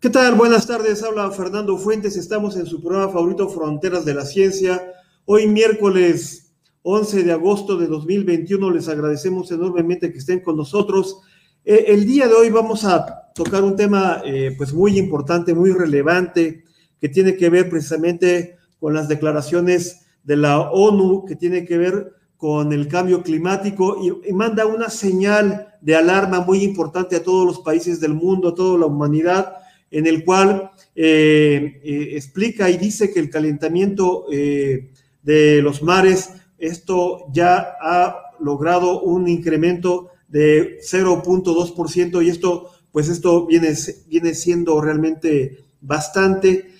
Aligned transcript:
¿Qué 0.00 0.08
tal? 0.08 0.34
Buenas 0.34 0.66
tardes, 0.66 1.02
habla 1.02 1.30
Fernando 1.30 1.76
Fuentes, 1.76 2.16
estamos 2.16 2.56
en 2.56 2.64
su 2.64 2.80
programa 2.80 3.12
favorito 3.12 3.50
Fronteras 3.50 4.06
de 4.06 4.14
la 4.14 4.24
Ciencia. 4.24 4.94
Hoy 5.26 5.46
miércoles 5.46 6.54
11 6.80 7.22
de 7.22 7.32
agosto 7.32 7.76
de 7.76 7.86
2021 7.86 8.70
les 8.70 8.88
agradecemos 8.88 9.52
enormemente 9.52 10.10
que 10.10 10.16
estén 10.16 10.40
con 10.40 10.56
nosotros. 10.56 11.20
Eh, 11.66 11.84
el 11.88 12.06
día 12.06 12.28
de 12.28 12.32
hoy 12.32 12.48
vamos 12.48 12.86
a 12.86 13.30
tocar 13.34 13.62
un 13.62 13.76
tema 13.76 14.22
eh, 14.24 14.54
pues 14.56 14.72
muy 14.72 14.98
importante, 14.98 15.52
muy 15.52 15.70
relevante, 15.70 16.64
que 16.98 17.10
tiene 17.10 17.36
que 17.36 17.50
ver 17.50 17.68
precisamente 17.68 18.56
con 18.78 18.94
las 18.94 19.06
declaraciones 19.06 20.06
de 20.24 20.36
la 20.36 20.60
ONU, 20.70 21.26
que 21.26 21.36
tiene 21.36 21.66
que 21.66 21.76
ver 21.76 22.14
con 22.38 22.72
el 22.72 22.88
cambio 22.88 23.22
climático 23.22 23.98
y, 24.02 24.30
y 24.30 24.32
manda 24.32 24.64
una 24.64 24.88
señal 24.88 25.74
de 25.82 25.94
alarma 25.94 26.40
muy 26.40 26.62
importante 26.62 27.16
a 27.16 27.22
todos 27.22 27.44
los 27.44 27.58
países 27.58 28.00
del 28.00 28.14
mundo, 28.14 28.48
a 28.48 28.54
toda 28.54 28.78
la 28.78 28.86
humanidad 28.86 29.56
en 29.90 30.06
el 30.06 30.24
cual 30.24 30.70
eh, 30.94 31.80
eh, 31.82 32.08
explica 32.12 32.70
y 32.70 32.76
dice 32.76 33.12
que 33.12 33.20
el 33.20 33.30
calentamiento 33.30 34.26
eh, 34.32 34.90
de 35.22 35.62
los 35.62 35.82
mares, 35.82 36.30
esto 36.58 37.26
ya 37.32 37.76
ha 37.80 38.34
logrado 38.40 39.00
un 39.02 39.28
incremento 39.28 40.10
de 40.28 40.78
0.2% 40.80 42.24
y 42.24 42.28
esto, 42.28 42.70
pues 42.92 43.08
esto 43.08 43.46
viene, 43.46 43.74
viene 44.08 44.34
siendo 44.34 44.80
realmente 44.80 45.64
bastante. 45.80 46.70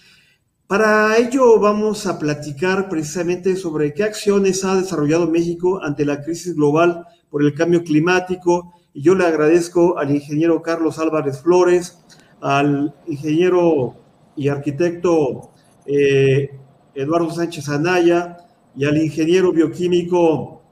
Para 0.67 1.17
ello 1.19 1.59
vamos 1.59 2.07
a 2.07 2.19
platicar 2.19 2.89
precisamente 2.89 3.57
sobre 3.57 3.93
qué 3.93 4.05
acciones 4.05 4.65
ha 4.65 4.77
desarrollado 4.77 5.29
México 5.29 5.83
ante 5.83 6.05
la 6.05 6.23
crisis 6.23 6.55
global 6.55 7.07
por 7.29 7.43
el 7.43 7.55
cambio 7.55 7.83
climático. 7.83 8.73
Y 8.93 9.03
yo 9.03 9.15
le 9.15 9.25
agradezco 9.25 9.99
al 9.99 10.13
ingeniero 10.13 10.63
Carlos 10.63 10.99
Álvarez 10.99 11.43
Flores, 11.43 11.99
al 12.41 12.95
ingeniero 13.07 13.97
y 14.37 14.49
arquitecto 14.49 15.51
eh, 15.87 16.51
Eduardo 16.95 17.31
Sánchez 17.31 17.69
Anaya 17.69 18.37
y 18.77 18.85
al 18.85 18.97
ingeniero 18.97 19.53
bioquímico 19.53 20.63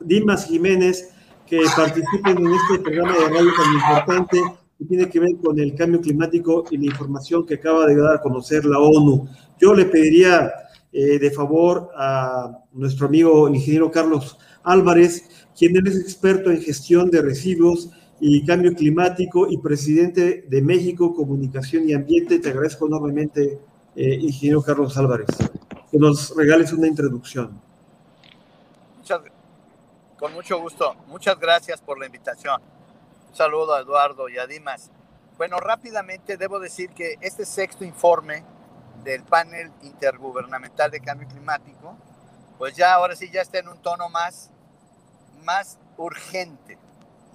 Dimas 0.00 0.46
Jiménez 0.46 1.10
que 1.46 1.60
participen 1.76 2.38
en 2.38 2.52
este 2.54 2.78
programa 2.82 3.12
de 3.12 3.28
radio 3.28 3.50
tan 3.56 3.74
importante 3.74 4.42
que 4.78 4.84
tiene 4.86 5.08
que 5.08 5.20
ver 5.20 5.36
con 5.42 5.58
el 5.58 5.74
cambio 5.74 6.00
climático 6.00 6.64
y 6.70 6.78
la 6.78 6.86
información 6.86 7.46
que 7.46 7.54
acaba 7.54 7.86
de 7.86 7.96
dar 7.96 8.16
a 8.16 8.20
conocer 8.20 8.64
la 8.64 8.78
ONU. 8.78 9.28
Yo 9.60 9.74
le 9.74 9.84
pediría 9.84 10.50
eh, 10.92 11.18
de 11.18 11.30
favor 11.30 11.90
a 11.96 12.58
nuestro 12.72 13.06
amigo 13.06 13.46
el 13.48 13.56
ingeniero 13.56 13.90
Carlos 13.90 14.38
Álvarez, 14.62 15.28
quien 15.56 15.76
es 15.86 15.96
experto 15.96 16.50
en 16.50 16.62
gestión 16.62 17.10
de 17.10 17.22
residuos 17.22 17.90
y 18.26 18.42
Cambio 18.42 18.72
Climático 18.72 19.46
y 19.50 19.58
presidente 19.58 20.46
de 20.48 20.62
México 20.62 21.14
Comunicación 21.14 21.86
y 21.86 21.92
Ambiente. 21.92 22.38
Te 22.38 22.48
agradezco 22.48 22.86
enormemente, 22.86 23.60
eh, 23.94 24.14
ingeniero 24.14 24.62
Carlos 24.62 24.96
Álvarez, 24.96 25.26
que 25.90 25.98
nos 25.98 26.34
regales 26.34 26.72
una 26.72 26.86
introducción. 26.86 27.60
Muchas, 28.96 29.20
con 30.18 30.32
mucho 30.32 30.58
gusto. 30.58 30.96
Muchas 31.06 31.38
gracias 31.38 31.82
por 31.82 31.98
la 31.98 32.06
invitación. 32.06 32.62
Un 33.28 33.36
saludo 33.36 33.74
a 33.74 33.80
Eduardo 33.80 34.30
y 34.30 34.38
a 34.38 34.46
Dimas. 34.46 34.90
Bueno, 35.36 35.58
rápidamente 35.58 36.38
debo 36.38 36.58
decir 36.58 36.88
que 36.92 37.16
este 37.20 37.44
sexto 37.44 37.84
informe 37.84 38.42
del 39.04 39.22
panel 39.24 39.70
intergubernamental 39.82 40.90
de 40.90 41.00
cambio 41.00 41.28
climático, 41.28 41.94
pues 42.56 42.74
ya 42.74 42.94
ahora 42.94 43.16
sí 43.16 43.28
ya 43.30 43.42
está 43.42 43.58
en 43.58 43.68
un 43.68 43.76
tono 43.82 44.08
más, 44.08 44.50
más 45.44 45.78
urgente 45.98 46.78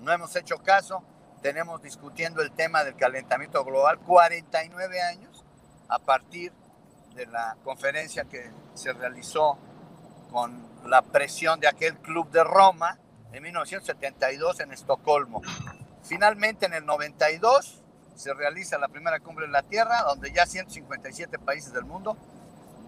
no 0.01 0.11
hemos 0.11 0.35
hecho 0.35 0.57
caso, 0.57 1.03
tenemos 1.41 1.81
discutiendo 1.81 2.41
el 2.41 2.51
tema 2.51 2.83
del 2.83 2.95
calentamiento 2.95 3.63
global 3.63 3.99
49 3.99 5.01
años 5.01 5.45
a 5.87 5.99
partir 5.99 6.51
de 7.15 7.25
la 7.25 7.57
conferencia 7.63 8.25
que 8.25 8.51
se 8.73 8.93
realizó 8.93 9.57
con 10.31 10.67
la 10.85 11.01
presión 11.01 11.59
de 11.59 11.67
aquel 11.67 11.97
club 11.97 12.29
de 12.31 12.43
Roma 12.43 12.99
en 13.31 13.43
1972 13.43 14.59
en 14.59 14.71
Estocolmo. 14.71 15.41
Finalmente 16.03 16.65
en 16.65 16.73
el 16.73 16.85
92 16.85 17.83
se 18.15 18.33
realiza 18.33 18.77
la 18.77 18.89
primera 18.89 19.19
cumbre 19.19 19.45
en 19.45 19.51
la 19.51 19.63
Tierra, 19.63 20.03
donde 20.03 20.31
ya 20.31 20.45
157 20.45 21.39
países 21.39 21.73
del 21.73 21.85
mundo 21.85 22.17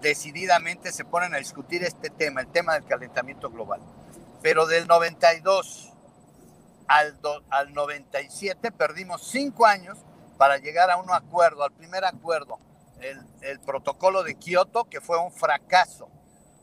decididamente 0.02 0.92
se 0.92 1.06
ponen 1.06 1.34
a 1.34 1.38
discutir 1.38 1.84
este 1.84 2.10
tema, 2.10 2.42
el 2.42 2.48
tema 2.48 2.74
del 2.74 2.86
calentamiento 2.86 3.50
global. 3.50 3.80
Pero 4.42 4.66
del 4.66 4.88
92 4.88 5.91
al, 6.92 7.18
al 7.50 7.74
97 7.74 8.72
perdimos 8.74 9.26
cinco 9.26 9.66
años 9.66 9.98
para 10.38 10.58
llegar 10.58 10.92
a 10.92 10.98
un 10.98 11.10
acuerdo, 11.10 11.64
al 11.64 11.72
primer 11.72 12.04
acuerdo, 12.04 12.60
el, 13.00 13.18
el 13.42 13.62
protocolo 13.62 14.24
de 14.24 14.36
Kioto, 14.36 14.86
que 14.86 15.00
fue 15.00 15.18
un 15.18 15.32
fracaso. 15.32 16.10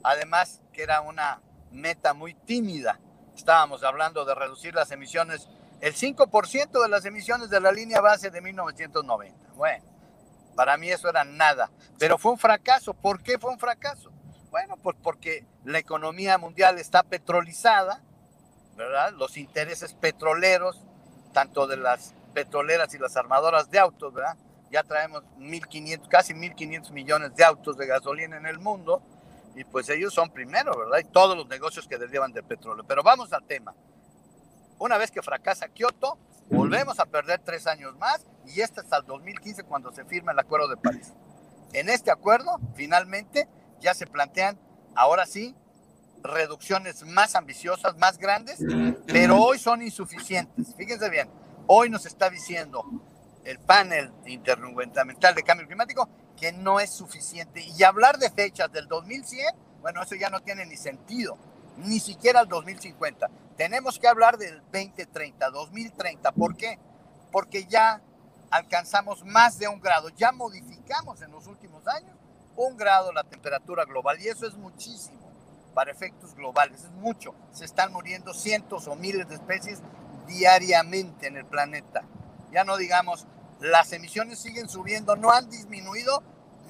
Además, 0.02 0.60
que 0.72 0.82
era 0.82 1.00
una 1.00 1.40
meta 1.70 2.12
muy 2.12 2.34
tímida. 2.34 3.00
Estábamos 3.34 3.82
hablando 3.82 4.26
de 4.26 4.34
reducir 4.34 4.74
las 4.74 4.90
emisiones, 4.90 5.48
el 5.80 5.94
5% 5.94 6.82
de 6.82 6.88
las 6.88 7.06
emisiones 7.06 7.48
de 7.48 7.60
la 7.60 7.72
línea 7.72 8.00
base 8.02 8.30
de 8.30 8.40
1990. 8.42 9.52
Bueno, 9.54 9.84
para 10.54 10.76
mí 10.76 10.90
eso 10.90 11.08
era 11.08 11.24
nada, 11.24 11.70
pero 11.98 12.18
fue 12.18 12.32
un 12.32 12.38
fracaso. 12.38 12.92
¿Por 12.92 13.22
qué 13.22 13.38
fue 13.38 13.50
un 13.50 13.58
fracaso? 13.58 14.12
Bueno, 14.50 14.76
pues 14.76 14.96
porque 15.02 15.46
la 15.64 15.78
economía 15.78 16.36
mundial 16.36 16.78
está 16.78 17.02
petrolizada, 17.02 18.02
los 19.16 19.36
intereses 19.36 19.94
petroleros, 19.94 20.84
tanto 21.32 21.66
de 21.66 21.76
las 21.76 22.14
petroleras 22.32 22.94
y 22.94 22.98
las 22.98 23.16
armadoras 23.16 23.70
de 23.70 23.78
autos, 23.78 24.12
¿verdad? 24.12 24.36
Ya 24.70 24.82
traemos 24.82 25.22
1.500, 25.38 26.08
casi 26.08 26.34
1.500 26.34 26.92
millones 26.92 27.34
de 27.34 27.44
autos 27.44 27.76
de 27.76 27.86
gasolina 27.86 28.36
en 28.36 28.46
el 28.46 28.58
mundo 28.58 29.02
y 29.54 29.64
pues 29.64 29.88
ellos 29.88 30.14
son 30.14 30.30
primero, 30.30 30.76
¿verdad? 30.76 30.98
Y 30.98 31.04
todos 31.04 31.36
los 31.36 31.48
negocios 31.48 31.88
que 31.88 31.98
derivan 31.98 32.32
del 32.32 32.44
petróleo. 32.44 32.84
Pero 32.86 33.02
vamos 33.02 33.32
al 33.32 33.44
tema. 33.44 33.74
Una 34.78 34.98
vez 34.98 35.10
que 35.10 35.22
fracasa 35.22 35.68
Kioto, 35.68 36.18
volvemos 36.50 37.00
a 37.00 37.06
perder 37.06 37.40
tres 37.44 37.66
años 37.66 37.96
más 37.96 38.24
y 38.46 38.60
este 38.60 38.80
hasta 38.80 38.98
el 38.98 39.06
2015 39.06 39.64
cuando 39.64 39.90
se 39.92 40.04
firma 40.04 40.32
el 40.32 40.38
Acuerdo 40.38 40.68
de 40.68 40.76
París. 40.76 41.12
En 41.72 41.88
este 41.88 42.10
acuerdo, 42.10 42.58
finalmente, 42.74 43.48
ya 43.80 43.94
se 43.94 44.06
plantean, 44.06 44.58
ahora 44.94 45.26
sí, 45.26 45.54
reducciones 46.22 47.04
más 47.04 47.34
ambiciosas, 47.34 47.96
más 47.98 48.18
grandes, 48.18 48.58
pero 49.06 49.36
hoy 49.36 49.58
son 49.58 49.82
insuficientes. 49.82 50.74
Fíjense 50.76 51.08
bien, 51.10 51.28
hoy 51.66 51.90
nos 51.90 52.06
está 52.06 52.30
diciendo 52.30 52.84
el 53.44 53.58
panel 53.58 54.12
intergubernamental 54.26 55.34
de 55.34 55.42
cambio 55.42 55.66
climático 55.66 56.08
que 56.38 56.52
no 56.52 56.80
es 56.80 56.90
suficiente. 56.90 57.60
Y 57.60 57.82
hablar 57.82 58.18
de 58.18 58.30
fechas 58.30 58.70
del 58.72 58.86
2100, 58.88 59.54
bueno, 59.80 60.02
eso 60.02 60.14
ya 60.14 60.30
no 60.30 60.40
tiene 60.40 60.66
ni 60.66 60.76
sentido, 60.76 61.36
ni 61.76 62.00
siquiera 62.00 62.40
el 62.40 62.48
2050. 62.48 63.28
Tenemos 63.56 63.98
que 63.98 64.08
hablar 64.08 64.38
del 64.38 64.60
2030, 64.72 65.50
2030. 65.50 66.32
¿Por 66.32 66.56
qué? 66.56 66.78
Porque 67.32 67.66
ya 67.66 68.00
alcanzamos 68.50 69.24
más 69.24 69.58
de 69.58 69.68
un 69.68 69.80
grado, 69.80 70.08
ya 70.10 70.32
modificamos 70.32 71.20
en 71.22 71.30
los 71.32 71.46
últimos 71.46 71.86
años 71.86 72.16
un 72.56 72.76
grado 72.76 73.12
la 73.12 73.22
temperatura 73.22 73.84
global 73.84 74.20
y 74.20 74.28
eso 74.28 74.46
es 74.46 74.54
muchísimo 74.54 75.27
para 75.78 75.92
efectos 75.92 76.34
globales, 76.34 76.82
es 76.82 76.90
mucho. 76.90 77.36
Se 77.52 77.64
están 77.64 77.92
muriendo 77.92 78.34
cientos 78.34 78.88
o 78.88 78.96
miles 78.96 79.28
de 79.28 79.36
especies 79.36 79.80
diariamente 80.26 81.28
en 81.28 81.36
el 81.36 81.46
planeta. 81.46 82.02
Ya 82.50 82.64
no 82.64 82.76
digamos, 82.76 83.28
las 83.60 83.92
emisiones 83.92 84.40
siguen 84.40 84.68
subiendo, 84.68 85.14
no 85.14 85.30
han 85.30 85.48
disminuido 85.48 86.24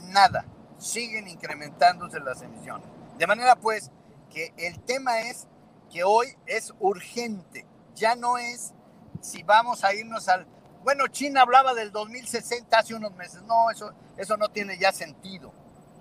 nada, 0.09 0.45
siguen 0.77 1.27
incrementándose 1.27 2.21
las 2.21 2.43
emisiones. 2.43 2.87
De 3.17 3.27
manera 3.27 3.57
pues 3.57 3.91
que 4.31 4.53
el 4.59 4.79
tema 4.81 5.21
es 5.21 5.49
que 5.91 6.05
hoy 6.05 6.27
es 6.45 6.75
urgente, 6.79 7.65
ya 7.95 8.15
no 8.15 8.37
es 8.37 8.75
si 9.23 9.43
vamos 9.43 9.85
a 9.85 9.95
irnos 9.95 10.29
al... 10.29 10.47
Bueno, 10.85 11.09
China 11.09 11.41
hablaba 11.41 11.73
del 11.73 11.93
2060 11.93 12.79
hace 12.79 12.95
unos 12.95 13.15
meses, 13.15 13.41
no, 13.45 13.71
eso, 13.71 13.91
eso 14.19 14.37
no 14.37 14.51
tiene 14.51 14.77
ya 14.79 14.93
sentido. 14.93 15.55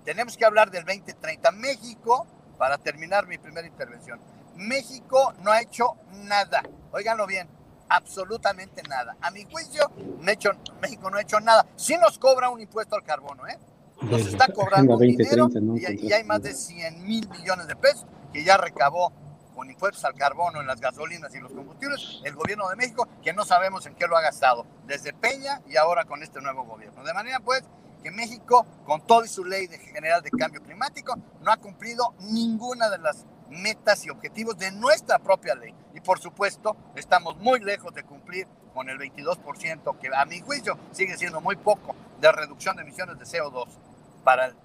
Tenemos 0.04 0.36
que 0.36 0.44
hablar 0.44 0.70
del 0.70 0.84
2030. 0.84 1.50
México 1.52 2.26
para 2.58 2.76
terminar 2.76 3.26
mi 3.26 3.38
primera 3.38 3.66
intervención. 3.66 4.20
México 4.56 5.32
no 5.42 5.52
ha 5.52 5.62
hecho 5.62 5.96
nada, 6.24 6.62
óiganlo 6.90 7.26
bien, 7.26 7.48
absolutamente 7.88 8.82
nada. 8.88 9.16
A 9.20 9.30
mi 9.30 9.44
juicio, 9.44 9.90
México 10.20 11.10
no 11.10 11.16
ha 11.16 11.22
hecho 11.22 11.40
nada. 11.40 11.64
Sí 11.76 11.96
nos 11.96 12.18
cobra 12.18 12.50
un 12.50 12.60
impuesto 12.60 12.96
al 12.96 13.04
carbono, 13.04 13.46
¿eh? 13.46 13.56
Nos 14.02 14.26
está 14.26 14.48
cobrando 14.48 14.96
dinero 14.98 15.48
y, 15.76 16.12
hay 16.12 16.24
más 16.24 16.42
de 16.42 16.54
100 16.54 17.04
mil 17.04 17.28
millones 17.30 17.66
de 17.66 17.76
pesos 17.76 18.06
que 18.32 18.44
ya 18.44 18.56
recabó 18.56 19.12
con 19.54 19.68
impuestos 19.70 20.04
al 20.04 20.14
carbono 20.14 20.60
en 20.60 20.68
las 20.68 20.80
gasolinas 20.80 21.34
y 21.34 21.40
los 21.40 21.52
combustibles 21.52 22.20
el 22.22 22.34
gobierno 22.34 22.68
de 22.68 22.76
México, 22.76 23.08
que 23.22 23.32
no 23.32 23.44
sabemos 23.44 23.86
en 23.86 23.94
qué 23.94 24.06
lo 24.06 24.16
ha 24.16 24.20
gastado, 24.20 24.66
desde 24.86 25.12
Peña 25.12 25.62
y 25.68 25.76
ahora 25.76 26.04
con 26.04 26.22
este 26.22 26.40
nuevo 26.40 26.64
gobierno. 26.64 27.02
De 27.02 27.12
manera 27.12 27.40
pues 27.40 27.64
que 28.02 28.10
México, 28.10 28.66
con 28.84 29.06
toda 29.06 29.26
su 29.26 29.44
ley 29.44 29.66
de 29.66 29.78
general 29.78 30.22
de 30.22 30.30
cambio 30.30 30.62
climático, 30.62 31.16
no 31.40 31.50
ha 31.50 31.56
cumplido 31.56 32.14
ninguna 32.20 32.88
de 32.90 32.98
las 32.98 33.26
metas 33.48 34.04
y 34.04 34.10
objetivos 34.10 34.58
de 34.58 34.70
nuestra 34.72 35.18
propia 35.18 35.54
ley. 35.54 35.74
Y 35.94 36.00
por 36.00 36.18
supuesto, 36.18 36.76
estamos 36.94 37.36
muy 37.38 37.60
lejos 37.60 37.94
de 37.94 38.04
cumplir 38.04 38.46
con 38.74 38.88
el 38.88 38.98
22%, 38.98 39.98
que 39.98 40.08
a 40.14 40.24
mi 40.24 40.40
juicio 40.40 40.78
sigue 40.92 41.16
siendo 41.16 41.40
muy 41.40 41.56
poco 41.56 41.96
de 42.20 42.30
reducción 42.30 42.76
de 42.76 42.82
emisiones 42.82 43.18
de 43.18 43.24
CO2 43.24 43.66
para 44.22 44.46
el, 44.46 44.56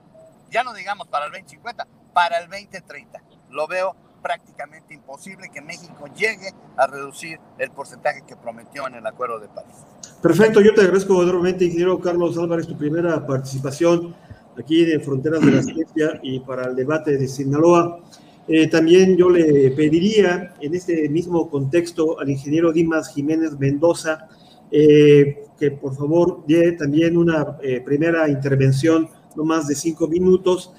ya 0.49 0.63
no 0.63 0.73
digamos 0.73 1.07
para 1.07 1.25
el 1.25 1.31
2050, 1.31 1.87
para 2.13 2.37
el 2.39 2.49
2030. 2.49 3.21
Lo 3.49 3.67
veo 3.67 3.95
prácticamente 4.23 4.93
imposible 4.95 5.49
que 5.53 5.61
México 5.61 6.05
llegue 6.15 6.49
a 6.77 6.87
reducir 6.87 7.37
el 7.59 7.69
porcentaje 7.69 8.23
que 8.25 8.35
prometió 8.35 8.87
en 8.87 8.95
el 8.95 9.05
Acuerdo 9.05 9.39
de 9.39 9.49
París. 9.49 9.75
Perfecto, 10.21 10.61
yo 10.61 10.73
te 10.73 10.81
agradezco 10.81 11.21
enormemente, 11.21 11.65
ingeniero 11.65 11.99
Carlos 11.99 12.37
Álvarez, 12.37 12.65
tu 12.65 12.77
primera 12.77 13.27
participación 13.27 14.15
aquí 14.57 14.85
de 14.85 14.99
Fronteras 14.99 15.41
de 15.41 15.51
la 15.51 15.61
Ciencia 15.63 16.19
y 16.23 16.39
para 16.39 16.67
el 16.67 16.75
debate 16.75 17.17
de 17.17 17.27
Sinaloa. 17.27 17.99
Eh, 18.47 18.67
también 18.67 19.15
yo 19.15 19.29
le 19.29 19.71
pediría 19.71 20.53
en 20.59 20.75
este 20.75 21.07
mismo 21.09 21.49
contexto 21.49 22.19
al 22.19 22.29
ingeniero 22.29 22.73
Dimas 22.73 23.13
Jiménez 23.13 23.57
Mendoza 23.57 24.27
eh, 24.69 25.45
que 25.57 25.71
por 25.71 25.95
favor 25.95 26.43
dé 26.45 26.73
también 26.73 27.15
una 27.15 27.57
eh, 27.61 27.79
primera 27.85 28.27
intervención, 28.27 29.07
no 29.35 29.45
más 29.45 29.67
de 29.67 29.75
cinco 29.75 30.07
minutos, 30.07 30.73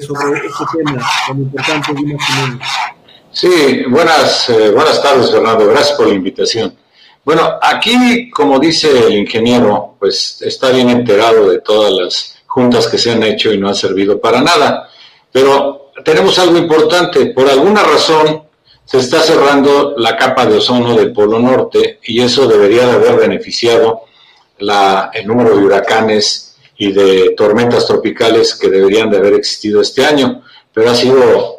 sobre 0.00 0.38
este 0.38 0.64
tema 0.78 0.98
tan 1.28 1.42
importante, 1.42 1.92
Dimas 1.94 2.24
Jiménez. 2.26 2.66
Sí, 3.38 3.84
buenas, 3.88 4.52
buenas 4.74 5.00
tardes, 5.00 5.30
Fernando. 5.30 5.64
Gracias 5.68 5.96
por 5.96 6.08
la 6.08 6.14
invitación. 6.14 6.76
Bueno, 7.24 7.56
aquí, 7.62 8.28
como 8.30 8.58
dice 8.58 8.90
el 9.06 9.14
ingeniero, 9.14 9.94
pues 9.96 10.42
está 10.42 10.70
bien 10.70 10.90
enterado 10.90 11.48
de 11.48 11.60
todas 11.60 11.92
las 11.92 12.42
juntas 12.46 12.88
que 12.88 12.98
se 12.98 13.12
han 13.12 13.22
hecho 13.22 13.52
y 13.52 13.58
no 13.58 13.68
han 13.68 13.76
servido 13.76 14.20
para 14.20 14.40
nada. 14.40 14.88
Pero 15.30 15.92
tenemos 16.04 16.36
algo 16.40 16.58
importante. 16.58 17.26
Por 17.26 17.48
alguna 17.48 17.84
razón 17.84 18.42
se 18.84 18.98
está 18.98 19.20
cerrando 19.20 19.94
la 19.96 20.16
capa 20.16 20.44
de 20.44 20.56
ozono 20.56 20.96
del 20.96 21.12
Polo 21.12 21.38
Norte 21.38 22.00
y 22.06 22.20
eso 22.20 22.48
debería 22.48 22.86
de 22.86 22.94
haber 22.94 23.18
beneficiado 23.18 24.00
la, 24.58 25.12
el 25.14 25.28
número 25.28 25.56
de 25.56 25.64
huracanes 25.64 26.56
y 26.76 26.90
de 26.90 27.34
tormentas 27.36 27.86
tropicales 27.86 28.56
que 28.56 28.68
deberían 28.68 29.08
de 29.08 29.18
haber 29.18 29.34
existido 29.34 29.80
este 29.80 30.04
año. 30.04 30.42
Pero 30.74 30.90
ha 30.90 30.94
sido 30.96 31.57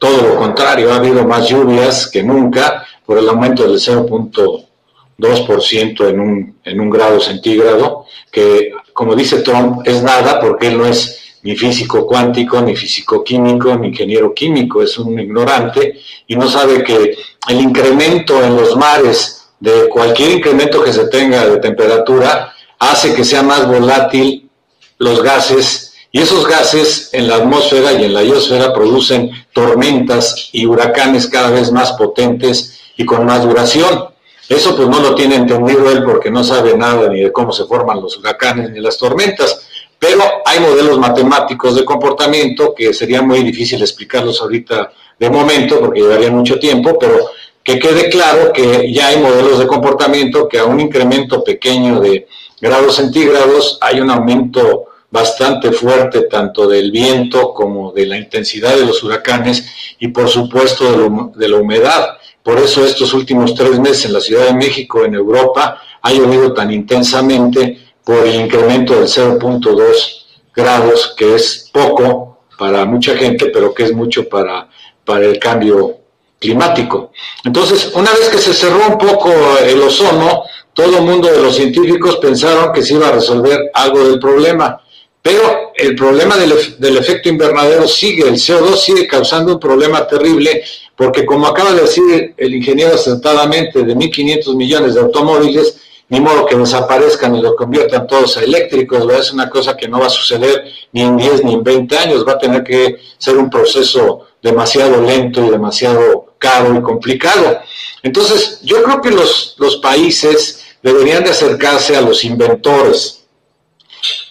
todo 0.00 0.22
lo 0.22 0.34
contrario. 0.36 0.92
Ha 0.92 0.96
habido 0.96 1.24
más 1.24 1.48
lluvias 1.48 2.08
que 2.08 2.24
nunca 2.24 2.84
por 3.06 3.18
el 3.18 3.28
aumento 3.28 3.62
del 3.62 3.78
0.2% 3.78 6.08
en 6.08 6.18
un, 6.18 6.58
en 6.64 6.80
un 6.80 6.90
grado 6.90 7.20
centígrado, 7.20 8.06
que 8.32 8.72
como 8.92 9.14
dice 9.14 9.42
Trump 9.42 9.82
es 9.84 10.02
nada 10.02 10.40
porque 10.40 10.66
él 10.68 10.78
no 10.78 10.86
es 10.86 11.18
ni 11.42 11.56
físico 11.56 12.06
cuántico, 12.06 12.60
ni 12.60 12.76
físico 12.76 13.22
químico, 13.22 13.76
ni 13.76 13.88
ingeniero 13.88 14.34
químico, 14.34 14.82
es 14.82 14.98
un 14.98 15.18
ignorante 15.18 16.00
y 16.26 16.36
no 16.36 16.48
sabe 16.48 16.82
que 16.82 17.16
el 17.48 17.60
incremento 17.60 18.42
en 18.42 18.56
los 18.56 18.76
mares 18.76 19.48
de 19.58 19.88
cualquier 19.88 20.32
incremento 20.32 20.82
que 20.82 20.92
se 20.92 21.08
tenga 21.08 21.46
de 21.46 21.58
temperatura 21.58 22.52
hace 22.78 23.14
que 23.14 23.24
sea 23.24 23.42
más 23.42 23.66
volátil 23.66 24.50
los 24.98 25.22
gases 25.22 25.89
y 26.12 26.20
esos 26.20 26.46
gases 26.46 27.10
en 27.12 27.28
la 27.28 27.36
atmósfera 27.36 27.92
y 27.92 28.04
en 28.04 28.14
la 28.14 28.22
biosfera 28.22 28.72
producen 28.72 29.30
tormentas 29.52 30.50
y 30.52 30.66
huracanes 30.66 31.26
cada 31.26 31.50
vez 31.50 31.70
más 31.70 31.92
potentes 31.92 32.80
y 32.96 33.04
con 33.04 33.24
más 33.26 33.44
duración. 33.44 34.06
Eso 34.48 34.76
pues 34.76 34.88
no 34.88 35.00
lo 35.00 35.14
tiene 35.14 35.36
entendido 35.36 35.90
él 35.90 36.02
porque 36.04 36.30
no 36.30 36.42
sabe 36.42 36.76
nada 36.76 37.08
ni 37.08 37.20
de 37.20 37.32
cómo 37.32 37.52
se 37.52 37.64
forman 37.64 38.00
los 38.00 38.18
huracanes 38.18 38.70
ni 38.70 38.80
las 38.80 38.98
tormentas 38.98 39.68
pero 40.00 40.22
hay 40.46 40.58
modelos 40.60 40.98
matemáticos 40.98 41.76
de 41.76 41.84
comportamiento 41.84 42.74
que 42.74 42.94
sería 42.94 43.20
muy 43.20 43.44
difícil 43.44 43.80
explicarlos 43.82 44.40
ahorita 44.40 44.90
de 45.18 45.30
momento 45.30 45.78
porque 45.78 46.00
llevaría 46.00 46.30
mucho 46.30 46.58
tiempo, 46.58 46.98
pero 46.98 47.18
que 47.62 47.78
quede 47.78 48.08
claro 48.08 48.50
que 48.50 48.90
ya 48.90 49.08
hay 49.08 49.18
modelos 49.18 49.58
de 49.58 49.66
comportamiento 49.66 50.48
que 50.48 50.58
a 50.58 50.64
un 50.64 50.80
incremento 50.80 51.44
pequeño 51.44 52.00
de 52.00 52.26
grados 52.58 52.96
centígrados 52.96 53.76
hay 53.82 54.00
un 54.00 54.10
aumento 54.10 54.86
bastante 55.10 55.72
fuerte 55.72 56.22
tanto 56.22 56.68
del 56.68 56.90
viento 56.90 57.52
como 57.52 57.92
de 57.92 58.06
la 58.06 58.16
intensidad 58.16 58.76
de 58.76 58.86
los 58.86 59.02
huracanes 59.02 59.94
y 59.98 60.08
por 60.08 60.28
supuesto 60.28 60.84
de, 60.92 61.30
de 61.34 61.48
la 61.48 61.56
humedad. 61.56 62.18
Por 62.42 62.58
eso 62.58 62.84
estos 62.84 63.12
últimos 63.12 63.54
tres 63.54 63.78
meses 63.78 64.06
en 64.06 64.12
la 64.14 64.20
Ciudad 64.20 64.46
de 64.46 64.54
México, 64.54 65.04
en 65.04 65.14
Europa, 65.14 65.80
ha 66.02 66.12
llovido 66.12 66.54
tan 66.54 66.72
intensamente 66.72 67.78
por 68.04 68.26
el 68.26 68.40
incremento 68.40 68.94
del 68.94 69.08
0.2 69.08 70.20
grados, 70.54 71.14
que 71.16 71.34
es 71.34 71.70
poco 71.72 72.40
para 72.58 72.84
mucha 72.84 73.16
gente, 73.16 73.46
pero 73.46 73.74
que 73.74 73.84
es 73.84 73.92
mucho 73.92 74.28
para, 74.28 74.68
para 75.04 75.24
el 75.26 75.38
cambio 75.38 75.98
climático. 76.38 77.12
Entonces, 77.44 77.92
una 77.94 78.10
vez 78.12 78.30
que 78.30 78.38
se 78.38 78.54
cerró 78.54 78.88
un 78.88 78.98
poco 78.98 79.30
el 79.64 79.80
ozono, 79.82 80.44
todo 80.72 80.98
el 80.98 81.04
mundo 81.04 81.30
de 81.30 81.40
los 81.40 81.54
científicos 81.54 82.16
pensaron 82.16 82.72
que 82.72 82.82
se 82.82 82.94
iba 82.94 83.08
a 83.08 83.12
resolver 83.12 83.70
algo 83.74 84.02
del 84.08 84.18
problema. 84.18 84.80
Pero 85.22 85.72
el 85.74 85.94
problema 85.94 86.36
del, 86.36 86.54
del, 86.78 86.96
efecto 86.96 87.28
invernadero 87.28 87.86
sigue, 87.86 88.22
el 88.22 88.34
CO2 88.34 88.76
sigue 88.76 89.06
causando 89.06 89.54
un 89.54 89.60
problema 89.60 90.06
terrible, 90.06 90.64
porque 90.96 91.26
como 91.26 91.46
acaba 91.46 91.72
de 91.72 91.82
decir 91.82 92.34
el 92.36 92.54
ingeniero 92.54 92.94
acertadamente, 92.94 93.82
de 93.82 93.94
1.500 93.94 94.56
millones 94.56 94.94
de 94.94 95.00
automóviles, 95.00 95.80
ni 96.10 96.20
modo 96.20 96.44
que 96.44 96.56
desaparezcan 96.56 97.36
y 97.36 97.42
lo 97.42 97.54
conviertan 97.54 98.06
todos 98.06 98.36
a 98.36 98.42
eléctricos, 98.42 99.06
es 99.12 99.32
una 99.32 99.48
cosa 99.48 99.76
que 99.76 99.88
no 99.88 100.00
va 100.00 100.06
a 100.06 100.10
suceder 100.10 100.64
ni 100.92 101.02
en 101.02 101.16
10 101.16 101.44
ni 101.44 101.54
en 101.54 101.62
20 101.62 101.98
años, 101.98 102.26
va 102.26 102.32
a 102.32 102.38
tener 102.38 102.64
que 102.64 102.98
ser 103.16 103.36
un 103.38 103.48
proceso 103.48 104.26
demasiado 104.42 105.00
lento 105.02 105.44
y 105.44 105.50
demasiado 105.50 106.34
caro 106.38 106.74
y 106.76 106.82
complicado. 106.82 107.60
Entonces, 108.02 108.60
yo 108.62 108.82
creo 108.82 109.00
que 109.00 109.10
los, 109.10 109.54
los 109.58 109.76
países 109.76 110.64
deberían 110.82 111.22
de 111.22 111.30
acercarse 111.30 111.96
a 111.96 112.00
los 112.00 112.24
inventores, 112.24 113.19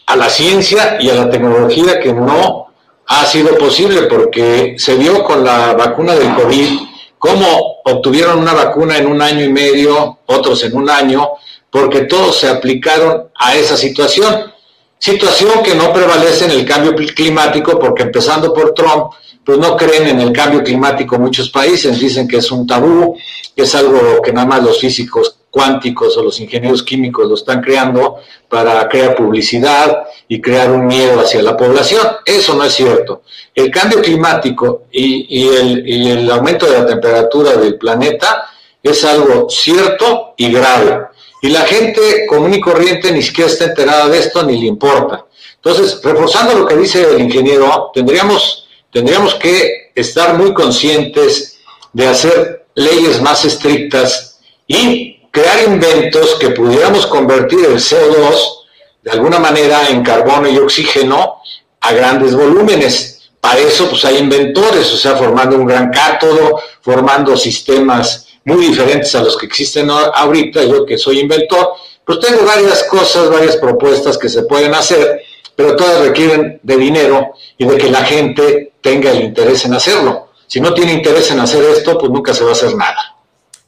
a 0.10 0.16
la 0.16 0.28
ciencia 0.28 0.98
y 1.00 1.08
a 1.08 1.14
la 1.14 1.30
tecnología 1.30 2.00
que 2.00 2.12
no 2.12 2.74
ha 3.06 3.26
sido 3.26 3.56
posible 3.60 4.04
porque 4.04 4.74
se 4.78 4.96
vio 4.96 5.24
con 5.24 5.44
la 5.44 5.74
vacuna 5.74 6.16
del 6.16 6.34
COVID 6.34 6.80
cómo 7.20 7.82
obtuvieron 7.86 8.40
una 8.40 8.54
vacuna 8.54 8.98
en 8.98 9.06
un 9.06 9.22
año 9.22 9.44
y 9.44 9.50
medio, 9.50 10.20
otros 10.26 10.64
en 10.64 10.76
un 10.76 10.90
año, 10.90 11.30
porque 11.70 12.02
todos 12.02 12.40
se 12.40 12.50
aplicaron 12.50 13.30
a 13.36 13.56
esa 13.56 13.78
situación. 13.78 14.52
Situación 14.98 15.62
que 15.64 15.76
no 15.76 15.94
prevalece 15.94 16.46
en 16.46 16.52
el 16.52 16.66
cambio 16.66 16.96
climático, 16.96 17.78
porque 17.78 18.04
empezando 18.04 18.52
por 18.52 18.74
Trump, 18.74 19.12
pues 19.46 19.60
no 19.60 19.78
creen 19.78 20.08
en 20.08 20.22
el 20.22 20.32
cambio 20.32 20.64
climático 20.64 21.20
muchos 21.20 21.52
países, 21.52 22.00
dicen 22.00 22.28
que 22.28 22.38
es 22.38 22.52
un 22.52 22.66
tabú, 22.66 23.16
que 23.56 23.64
es 23.64 23.76
algo 23.76 24.22
que 24.24 24.34
nada 24.34 24.48
más 24.48 24.64
los 24.64 24.80
físicos 24.80 25.39
cuánticos 25.50 26.18
o 26.18 26.24
los 26.24 26.40
ingenieros 26.40 26.84
químicos 26.84 27.28
lo 27.28 27.36
están 27.36 27.62
creando 27.62 28.18
para 28.48 28.88
crear 28.88 29.16
publicidad 29.16 30.04
y 30.28 30.42
crear 30.42 30.72
un 30.72 30.88
miedo 30.88 31.20
hacia 31.20 31.42
la 31.42 31.58
población. 31.58 32.06
Eso 32.26 32.56
no 32.56 32.64
es 32.64 32.74
cierto. 32.74 33.24
El 33.54 33.72
cambio 33.72 34.02
climático 34.02 34.84
y, 34.92 35.48
el, 35.48 36.08
el 36.08 36.32
aumento 36.32 36.66
de 36.66 36.80
la 36.80 36.86
temperatura 36.86 37.54
del 37.58 37.78
planeta 37.78 38.46
es 38.82 39.04
algo 39.04 39.50
cierto 39.50 40.34
y 40.38 40.52
grave. 40.52 41.08
Y 41.42 41.50
la 41.50 41.62
gente 41.62 42.26
común 42.28 42.54
y 42.54 42.60
corriente 42.60 43.12
ni 43.12 43.22
siquiera 43.22 43.50
está 43.50 43.66
enterada 43.66 44.08
de 44.08 44.20
esto 44.20 44.44
ni 44.44 44.60
le 44.60 44.68
importa. 44.68 45.26
Entonces, 45.56 46.02
reforzando 46.04 46.58
lo 46.58 46.66
que 46.66 46.78
dice 46.78 47.04
el 47.16 47.22
ingeniero, 47.22 47.92
tendríamos, 47.94 48.68
tendríamos 48.92 49.36
que 49.36 49.92
estar 49.96 50.38
muy 50.38 50.54
conscientes 50.54 51.60
de 51.92 52.08
hacer 52.08 52.68
leyes 52.76 53.22
más 53.22 53.44
estrictas 53.46 54.40
y 54.68 55.19
crear 55.32 55.64
inventos 55.68 56.36
que 56.36 56.50
pudiéramos 56.52 57.06
convertir 57.08 57.66
el 57.66 57.78
CO2 57.78 58.60
de 59.04 59.12
alguna 59.12 59.40
manera 59.40 59.88
en 59.90 60.04
carbono 60.04 60.50
y 60.50 60.58
oxígeno 60.58 61.42
a 61.82 61.94
grandes 61.94 62.36
volúmenes. 62.36 63.32
Para 63.40 63.60
eso 63.60 63.90
pues 63.90 64.04
hay 64.06 64.18
inventores, 64.18 64.92
o 64.92 64.98
sea, 64.98 65.16
formando 65.16 65.56
un 65.56 65.66
gran 65.66 65.90
cátodo, 65.92 66.60
formando 66.82 67.38
sistemas 67.38 68.28
muy 68.44 68.66
diferentes 68.68 69.14
a 69.16 69.24
los 69.24 69.38
que 69.38 69.46
existen 69.46 69.90
ahorita, 69.90 70.64
yo 70.64 70.86
que 70.86 70.98
soy 70.98 71.20
inventor, 71.20 71.74
pues 72.04 72.20
tengo 72.20 72.44
varias 72.44 72.84
cosas, 72.86 73.30
varias 73.30 73.58
propuestas 73.58 74.18
que 74.18 74.28
se 74.28 74.44
pueden 74.44 74.74
hacer, 74.74 75.22
pero 75.56 75.76
todas 75.76 76.02
requieren 76.02 76.60
de 76.64 76.78
dinero 76.78 77.34
y 77.58 77.66
de 77.66 77.78
que 77.78 77.90
la 77.90 78.04
gente 78.04 78.74
tenga 78.82 79.12
el 79.12 79.22
interés 79.22 79.66
en 79.66 79.74
hacerlo. 79.76 80.30
Si 80.48 80.60
no 80.60 80.74
tiene 80.74 80.94
interés 80.94 81.30
en 81.32 81.40
hacer 81.40 81.64
esto, 81.66 81.98
pues 81.98 82.12
nunca 82.12 82.34
se 82.34 82.44
va 82.44 82.50
a 82.50 82.54
hacer 82.54 82.76
nada. 82.76 83.19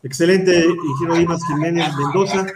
Excelente, 0.04 0.66
ingeniero 0.66 1.20
Dimas 1.20 1.46
Jiménez 1.46 1.88
Mendoza. 1.96 2.48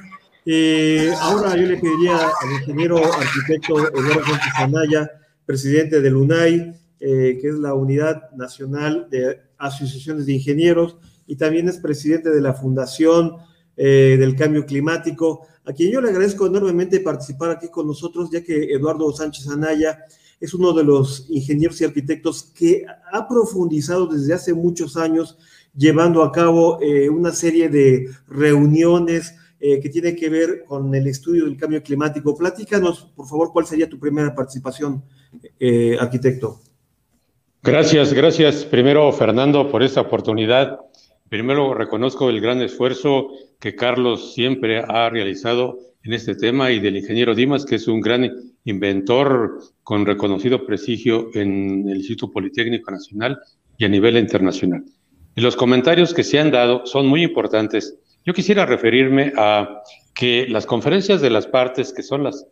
Eh, 0.47 1.11
ahora 1.21 1.55
yo 1.55 1.67
le 1.67 1.77
pediría 1.77 2.17
al 2.17 2.51
ingeniero 2.59 2.97
arquitecto 2.97 3.87
Eduardo 3.89 4.25
Sánchez 4.25 4.53
Anaya, 4.57 5.11
presidente 5.45 6.01
del 6.01 6.15
UNAI, 6.15 6.73
eh, 6.99 7.37
que 7.39 7.49
es 7.49 7.55
la 7.55 7.75
Unidad 7.75 8.31
Nacional 8.31 9.07
de 9.11 9.41
Asociaciones 9.59 10.25
de 10.25 10.33
Ingenieros, 10.33 10.97
y 11.27 11.35
también 11.35 11.69
es 11.69 11.77
presidente 11.77 12.31
de 12.31 12.41
la 12.41 12.55
Fundación 12.55 13.35
eh, 13.77 14.17
del 14.19 14.35
Cambio 14.35 14.65
Climático, 14.65 15.45
a 15.65 15.73
quien 15.73 15.91
yo 15.91 16.01
le 16.01 16.09
agradezco 16.09 16.47
enormemente 16.47 16.99
participar 16.99 17.51
aquí 17.51 17.69
con 17.69 17.85
nosotros, 17.85 18.31
ya 18.31 18.43
que 18.43 18.73
Eduardo 18.73 19.11
Sánchez 19.11 19.49
Anaya 19.49 19.99
es 20.39 20.53
uno 20.55 20.73
de 20.73 20.83
los 20.83 21.27
ingenieros 21.29 21.79
y 21.79 21.85
arquitectos 21.85 22.43
que 22.43 22.85
ha 23.11 23.27
profundizado 23.27 24.07
desde 24.07 24.33
hace 24.33 24.53
muchos 24.53 24.97
años 24.97 25.37
llevando 25.75 26.23
a 26.23 26.31
cabo 26.31 26.79
eh, 26.81 27.09
una 27.09 27.31
serie 27.31 27.69
de 27.69 28.09
reuniones 28.27 29.35
eh, 29.59 29.79
que 29.79 29.89
tiene 29.89 30.15
que 30.15 30.29
ver 30.29 30.63
con 30.65 30.93
el 30.93 31.07
estudio 31.07 31.45
del 31.45 31.57
cambio 31.57 31.81
climático. 31.81 32.37
Platícanos, 32.37 33.11
por 33.15 33.27
favor, 33.27 33.51
cuál 33.51 33.65
sería 33.65 33.89
tu 33.89 33.99
primera 33.99 34.33
participación, 34.35 35.03
eh, 35.59 35.97
arquitecto. 35.99 36.61
Gracias, 37.63 38.13
gracias 38.13 38.63
primero 38.63 39.11
Fernando 39.11 39.71
por 39.71 39.81
esta 39.81 40.01
oportunidad. 40.01 40.79
Primero 41.29 41.73
reconozco 41.73 42.29
el 42.29 42.39
gran 42.39 42.61
esfuerzo 42.61 43.29
que 43.59 43.75
Carlos 43.75 44.35
siempre 44.35 44.79
ha 44.79 45.09
realizado 45.09 45.79
en 46.03 46.13
este 46.13 46.35
tema 46.35 46.71
y 46.71 46.79
del 46.79 46.97
ingeniero 46.97 47.33
Dimas, 47.33 47.65
que 47.65 47.75
es 47.75 47.87
un 47.87 47.99
gran 47.99 48.29
inventor 48.65 49.59
con 49.81 50.05
reconocido 50.05 50.65
prestigio 50.65 51.29
en 51.33 51.89
el 51.89 51.97
Instituto 51.97 52.31
Politécnico 52.31 52.91
Nacional 52.91 53.39
y 53.77 53.85
a 53.85 53.89
nivel 53.89 54.17
internacional. 54.17 54.85
Y 55.35 55.41
los 55.41 55.55
comentarios 55.55 56.13
que 56.13 56.23
se 56.23 56.39
han 56.39 56.51
dado 56.51 56.85
son 56.85 57.07
muy 57.07 57.23
importantes. 57.23 57.97
Yo 58.25 58.33
quisiera 58.33 58.65
referirme 58.65 59.33
a 59.37 59.81
que 60.15 60.47
las 60.47 60.65
conferencias 60.65 61.21
de 61.21 61.29
las 61.29 61.45
partes, 61.45 61.93
que 61.93 62.01
son 62.01 62.23
las, 62.23 62.47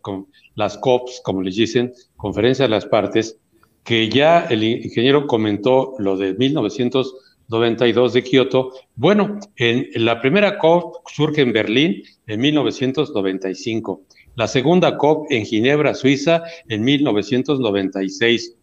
las 0.54 0.76
COPs, 0.78 1.22
como 1.24 1.42
les 1.42 1.56
dicen, 1.56 1.92
conferencias 2.16 2.68
de 2.68 2.74
las 2.74 2.86
partes, 2.86 3.38
que 3.84 4.08
ya 4.08 4.46
el 4.50 4.62
ingeniero 4.62 5.26
comentó 5.26 5.94
lo 5.98 6.16
de 6.16 6.34
1992 6.34 8.12
de 8.12 8.22
Kioto. 8.22 8.72
Bueno, 8.94 9.38
en, 9.56 9.88
la 10.04 10.20
primera 10.20 10.58
COP 10.58 10.96
surge 11.06 11.40
en 11.40 11.52
Berlín 11.52 12.02
en 12.26 12.40
1995, 12.40 14.02
la 14.36 14.46
segunda 14.46 14.96
COP 14.98 15.30
en 15.30 15.46
Ginebra, 15.46 15.94
Suiza, 15.94 16.42
en 16.68 16.82
1996 16.82 18.56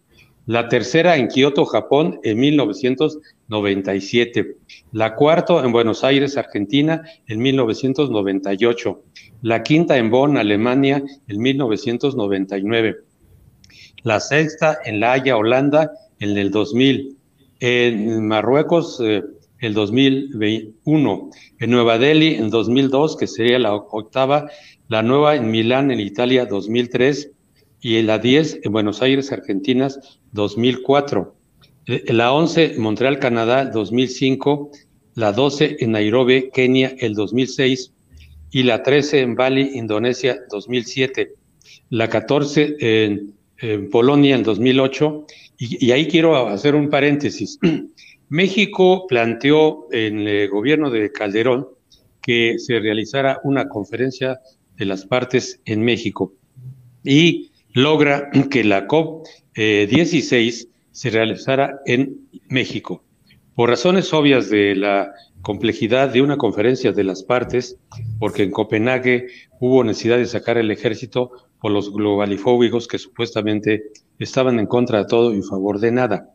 la 0.46 0.68
tercera 0.68 1.16
en 1.16 1.28
Kioto, 1.28 1.64
Japón, 1.64 2.18
en 2.24 2.40
1997, 2.40 4.56
la 4.92 5.14
cuarta 5.14 5.64
en 5.64 5.70
Buenos 5.70 6.02
Aires, 6.02 6.36
Argentina, 6.36 7.02
en 7.28 7.40
1998, 7.40 9.00
la 9.42 9.62
quinta 9.62 9.96
en 9.98 10.10
Bonn, 10.10 10.36
Alemania, 10.36 11.00
en 11.28 11.40
1999, 11.40 12.96
la 14.02 14.18
sexta 14.18 14.78
en 14.84 14.98
La 15.00 15.12
Haya, 15.12 15.36
Holanda, 15.36 15.92
en 16.18 16.36
el 16.36 16.50
2000, 16.50 17.16
en 17.60 18.26
Marruecos, 18.26 19.00
eh, 19.00 19.22
el 19.60 19.74
2021, 19.74 21.30
en 21.60 21.70
Nueva 21.70 21.98
Delhi, 21.98 22.34
en 22.34 22.50
2002, 22.50 23.16
que 23.16 23.28
sería 23.28 23.60
la 23.60 23.74
octava, 23.74 24.50
la 24.88 25.04
nueva 25.04 25.36
en 25.36 25.52
Milán, 25.52 25.92
en 25.92 26.00
Italia, 26.00 26.46
2003, 26.46 27.30
y 27.82 28.00
la 28.02 28.20
10 28.20 28.60
en 28.62 28.72
Buenos 28.72 29.02
Aires, 29.02 29.32
Argentina, 29.32 29.88
2004. 30.30 31.34
Eh, 31.86 32.12
la 32.12 32.32
11 32.32 32.76
en 32.76 32.80
Montreal, 32.80 33.18
Canadá, 33.18 33.64
2005. 33.64 34.70
La 35.16 35.32
12 35.32 35.78
en 35.80 35.90
Nairobi, 35.90 36.50
Kenia, 36.54 36.94
el 37.00 37.14
2006. 37.14 37.92
Y 38.52 38.62
la 38.62 38.84
13 38.84 39.20
en 39.20 39.34
Bali, 39.34 39.72
Indonesia, 39.74 40.38
2007. 40.48 41.34
La 41.90 42.08
14 42.08 42.76
en, 42.78 43.34
Polonia, 43.90 44.36
en 44.36 44.44
2008. 44.44 45.26
Y, 45.58 45.84
y 45.84 45.90
ahí 45.90 46.06
quiero 46.06 46.46
hacer 46.46 46.76
un 46.76 46.88
paréntesis. 46.88 47.58
México 48.28 49.06
planteó 49.08 49.88
en 49.90 50.20
el 50.20 50.48
gobierno 50.48 50.88
de 50.88 51.10
Calderón 51.10 51.66
que 52.22 52.60
se 52.60 52.78
realizara 52.78 53.40
una 53.42 53.68
conferencia 53.68 54.40
de 54.76 54.84
las 54.84 55.04
partes 55.04 55.60
en 55.64 55.82
México. 55.82 56.32
Y 57.04 57.51
logra 57.72 58.30
que 58.50 58.64
la 58.64 58.86
COP16 58.86 60.68
se 60.90 61.10
realizara 61.10 61.80
en 61.86 62.28
México. 62.48 63.02
Por 63.54 63.70
razones 63.70 64.12
obvias 64.12 64.50
de 64.50 64.74
la 64.74 65.12
complejidad 65.42 66.08
de 66.10 66.22
una 66.22 66.36
conferencia 66.36 66.92
de 66.92 67.04
las 67.04 67.22
partes, 67.22 67.78
porque 68.18 68.44
en 68.44 68.50
Copenhague 68.50 69.26
hubo 69.60 69.84
necesidad 69.84 70.18
de 70.18 70.26
sacar 70.26 70.58
el 70.58 70.70
ejército 70.70 71.32
por 71.60 71.72
los 71.72 71.92
globalifóbicos 71.92 72.88
que 72.88 72.98
supuestamente 72.98 73.84
estaban 74.18 74.58
en 74.58 74.66
contra 74.66 74.98
de 75.00 75.06
todo 75.06 75.32
y 75.32 75.36
en 75.36 75.44
favor 75.44 75.80
de 75.80 75.92
nada. 75.92 76.34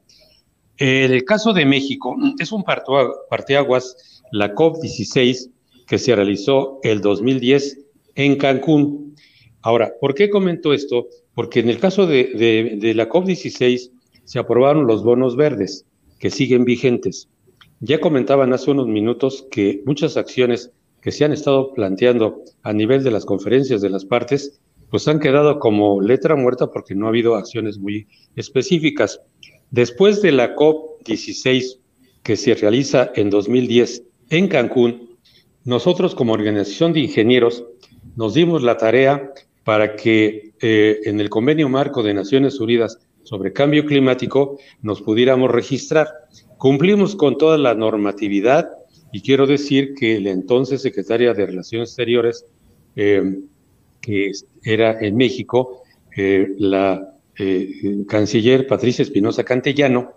El 0.77 1.23
caso 1.23 1.53
de 1.53 1.65
México 1.65 2.15
es 2.39 2.51
un 2.51 2.63
parteaguas, 2.63 4.23
la 4.31 4.53
COP16, 4.53 5.51
que 5.87 5.97
se 5.97 6.15
realizó 6.15 6.79
el 6.83 7.01
2010 7.01 7.79
en 8.15 8.35
Cancún. 8.35 9.15
Ahora, 9.61 9.93
¿por 9.99 10.13
qué 10.13 10.29
comento 10.29 10.73
esto? 10.73 11.07
Porque 11.37 11.59
en 11.59 11.69
el 11.69 11.77
caso 11.77 12.07
de, 12.07 12.93
la 12.95 13.07
COP16 13.07 13.91
se 14.23 14.39
aprobaron 14.39 14.87
los 14.87 15.03
bonos 15.03 15.35
verdes, 15.35 15.85
que 16.17 16.31
siguen 16.31 16.65
vigentes. 16.65 17.29
Ya 17.79 17.99
comentaban 17.99 18.53
hace 18.53 18.71
unos 18.71 18.87
minutos 18.87 19.45
que 19.51 19.83
muchas 19.85 20.17
acciones 20.17 20.71
que 20.99 21.11
se 21.11 21.25
han 21.25 21.33
estado 21.33 21.75
planteando 21.75 22.41
a 22.63 22.73
nivel 22.73 23.03
de 23.03 23.11
las 23.11 23.23
conferencias 23.23 23.81
de 23.81 23.91
las 23.91 24.03
partes, 24.03 24.59
pues 24.89 25.07
han 25.07 25.19
quedado 25.19 25.59
como 25.59 26.01
letra 26.01 26.35
muerta 26.35 26.71
porque 26.71 26.95
no 26.95 27.05
ha 27.05 27.09
habido 27.09 27.35
acciones 27.35 27.77
muy 27.77 28.07
específicas. 28.35 29.21
Después 29.69 30.23
de 30.23 30.31
la 30.31 30.55
COP16 30.55 31.77
que 32.23 32.35
se 32.35 32.55
realiza 32.55 33.11
en 33.13 33.29
2010 33.29 34.01
en 34.31 34.47
Cancún, 34.47 35.17
nosotros 35.65 36.15
como 36.15 36.33
organización 36.33 36.93
de 36.93 37.01
ingenieros 37.01 37.63
nos 38.15 38.33
dimos 38.33 38.63
la 38.63 38.77
tarea 38.77 39.33
para 39.63 39.95
que 39.95 40.46
eh, 40.61 40.99
en 41.03 41.19
el 41.19 41.29
convenio 41.29 41.69
marco 41.69 42.01
de 42.03 42.13
Naciones 42.13 42.59
Unidas 42.59 42.99
sobre 43.23 43.53
cambio 43.53 43.85
climático 43.85 44.57
nos 44.81 45.01
pudiéramos 45.01 45.51
registrar. 45.51 46.07
Cumplimos 46.57 47.15
con 47.15 47.37
toda 47.37 47.57
la 47.57 47.73
normatividad 47.73 48.69
y 49.11 49.21
quiero 49.21 49.45
decir 49.45 49.93
que 49.93 50.19
la 50.19 50.31
entonces 50.31 50.81
secretaria 50.81 51.33
de 51.33 51.45
Relaciones 51.45 51.89
Exteriores, 51.89 52.45
eh, 52.95 53.39
que 54.01 54.31
era 54.63 54.99
en 54.99 55.15
México, 55.17 55.83
eh, 56.15 56.47
la 56.57 57.13
canciller 58.07 58.65
Patricia 58.65 59.03
Espinosa 59.03 59.43
Cantellano, 59.43 60.13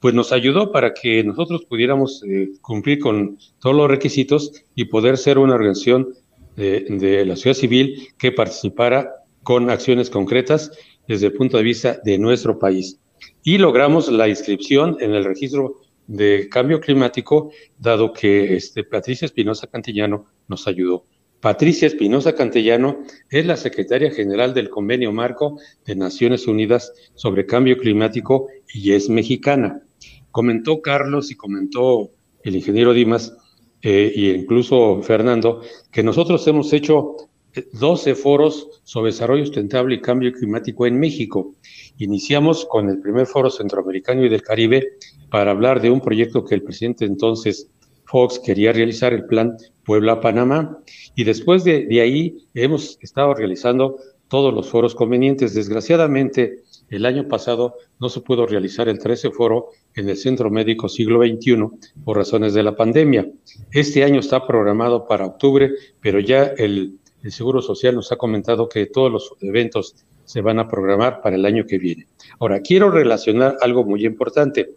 pues 0.00 0.12
nos 0.12 0.32
ayudó 0.32 0.70
para 0.70 0.92
que 0.92 1.24
nosotros 1.24 1.64
pudiéramos 1.64 2.22
cumplir 2.60 2.98
con 2.98 3.38
todos 3.58 3.74
los 3.74 3.88
requisitos 3.88 4.52
y 4.74 4.84
poder 4.84 5.16
ser 5.16 5.38
una 5.38 5.54
organización 5.54 6.12
de, 6.58 7.24
la 7.24 7.36
sociedad 7.36 7.56
civil 7.56 8.08
que 8.18 8.32
participara 8.32 9.17
con 9.48 9.70
acciones 9.70 10.10
concretas 10.10 10.70
desde 11.06 11.28
el 11.28 11.32
punto 11.32 11.56
de 11.56 11.62
vista 11.62 11.98
de 12.04 12.18
nuestro 12.18 12.58
país. 12.58 13.00
Y 13.42 13.56
logramos 13.56 14.12
la 14.12 14.28
inscripción 14.28 14.98
en 15.00 15.14
el 15.14 15.24
registro 15.24 15.80
de 16.06 16.50
cambio 16.50 16.80
climático, 16.80 17.50
dado 17.78 18.12
que 18.12 18.56
este, 18.56 18.84
Patricia 18.84 19.24
Espinosa 19.24 19.66
Cantillano 19.66 20.26
nos 20.48 20.68
ayudó. 20.68 21.06
Patricia 21.40 21.88
Espinosa 21.88 22.34
Cantellano 22.34 23.04
es 23.30 23.46
la 23.46 23.56
secretaria 23.56 24.10
general 24.10 24.52
del 24.52 24.68
Convenio 24.68 25.12
Marco 25.12 25.58
de 25.86 25.96
Naciones 25.96 26.46
Unidas 26.46 26.92
sobre 27.14 27.46
Cambio 27.46 27.78
Climático 27.78 28.48
y 28.74 28.92
es 28.92 29.08
mexicana. 29.08 29.82
Comentó 30.30 30.82
Carlos 30.82 31.30
y 31.30 31.36
comentó 31.36 32.10
el 32.42 32.54
ingeniero 32.54 32.92
Dimas 32.92 33.34
eh, 33.80 34.12
incluso 34.14 35.00
Fernando, 35.02 35.62
que 35.90 36.02
nosotros 36.02 36.46
hemos 36.48 36.72
hecho 36.72 37.27
12 37.72 38.14
foros 38.14 38.80
sobre 38.84 39.12
desarrollo 39.12 39.44
sustentable 39.44 39.96
y 39.96 40.00
cambio 40.00 40.32
climático 40.32 40.86
en 40.86 40.98
México. 40.98 41.54
Iniciamos 41.98 42.64
con 42.66 42.88
el 42.88 43.00
primer 43.00 43.26
foro 43.26 43.50
centroamericano 43.50 44.24
y 44.24 44.28
del 44.28 44.42
Caribe 44.42 44.96
para 45.30 45.50
hablar 45.50 45.80
de 45.80 45.90
un 45.90 46.00
proyecto 46.00 46.44
que 46.44 46.54
el 46.54 46.62
presidente 46.62 47.04
entonces 47.04 47.68
Fox 48.08 48.38
quería 48.38 48.72
realizar, 48.72 49.12
el 49.12 49.26
plan 49.26 49.56
Puebla-Panamá, 49.84 50.78
y 51.14 51.24
después 51.24 51.62
de, 51.64 51.86
ahí 52.00 52.46
hemos 52.54 52.98
estado 53.02 53.34
realizando 53.34 53.98
todos 54.28 54.52
los 54.52 54.68
foros 54.68 54.94
convenientes. 54.94 55.54
Desgraciadamente, 55.54 56.62
el 56.88 57.04
año 57.04 57.28
pasado 57.28 57.74
no 58.00 58.08
se 58.08 58.20
pudo 58.20 58.46
realizar 58.46 58.88
el 58.88 58.98
13 58.98 59.30
foro 59.30 59.68
en 59.94 60.08
el 60.08 60.16
Centro 60.16 60.50
Médico 60.50 60.88
Siglo 60.88 61.20
XXI 61.20 61.66
por 62.04 62.16
razones 62.16 62.54
de 62.54 62.62
la 62.62 62.76
pandemia. 62.76 63.30
Este 63.72 64.04
año 64.04 64.20
está 64.20 64.46
programado 64.46 65.06
para 65.06 65.26
octubre, 65.26 65.70
pero 66.00 66.18
ya 66.18 66.44
el, 66.44 66.98
Seguro 67.26 67.60
Social 67.60 67.94
nos 67.94 68.12
ha 68.12 68.16
comentado 68.16 68.68
que 68.68 68.86
todos 68.86 69.10
los 69.10 69.34
eventos 69.40 69.96
se 70.24 70.40
van 70.40 70.58
a 70.58 70.68
programar 70.68 71.20
para 71.22 71.36
el 71.36 71.44
año 71.46 71.64
que 71.66 71.78
viene. 71.78 72.06
Ahora, 72.38 72.60
quiero 72.60 72.90
relacionar 72.90 73.56
algo 73.60 73.84
muy 73.84 74.04
importante. 74.04 74.70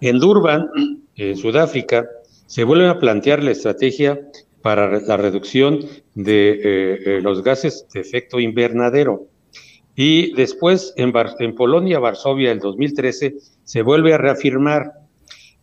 En 0.00 0.18
Durban, 0.18 0.68
en 1.16 1.36
Sudáfrica, 1.36 2.08
se 2.46 2.64
vuelve 2.64 2.88
a 2.88 2.98
plantear 2.98 3.42
la 3.42 3.52
estrategia 3.52 4.20
para 4.62 5.00
la 5.00 5.16
reducción 5.16 5.80
de 6.14 6.50
eh, 6.50 6.60
eh, 6.62 7.20
los 7.22 7.42
gases 7.42 7.86
de 7.92 8.00
efecto 8.00 8.40
invernadero. 8.40 9.26
Y 9.94 10.34
después 10.34 10.92
en, 10.96 11.12
en 11.38 11.54
Polonia, 11.54 11.98
Varsovia, 11.98 12.52
el 12.52 12.58
2013, 12.58 13.36
se 13.64 13.82
vuelve 13.82 14.14
a 14.14 14.18
reafirmar. 14.18 14.92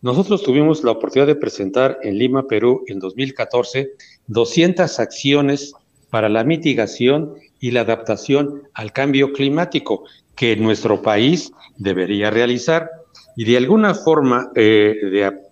Nosotros 0.02 0.42
tuvimos 0.42 0.84
la 0.84 0.92
oportunidad 0.92 1.26
de 1.26 1.36
presentar 1.36 1.98
en 2.02 2.18
Lima, 2.18 2.46
Perú, 2.46 2.84
en 2.86 2.98
2014, 2.98 3.92
200 4.28 4.98
acciones 4.98 5.72
para 6.10 6.28
la 6.28 6.44
mitigación 6.44 7.34
y 7.60 7.70
la 7.70 7.80
adaptación 7.80 8.62
al 8.74 8.92
cambio 8.92 9.32
climático 9.32 10.04
que 10.34 10.56
nuestro 10.56 11.02
país 11.02 11.52
debería 11.76 12.30
realizar. 12.30 12.90
Y 13.36 13.44
de 13.44 13.56
alguna 13.56 13.94
forma, 13.94 14.50
eh, 14.54 14.94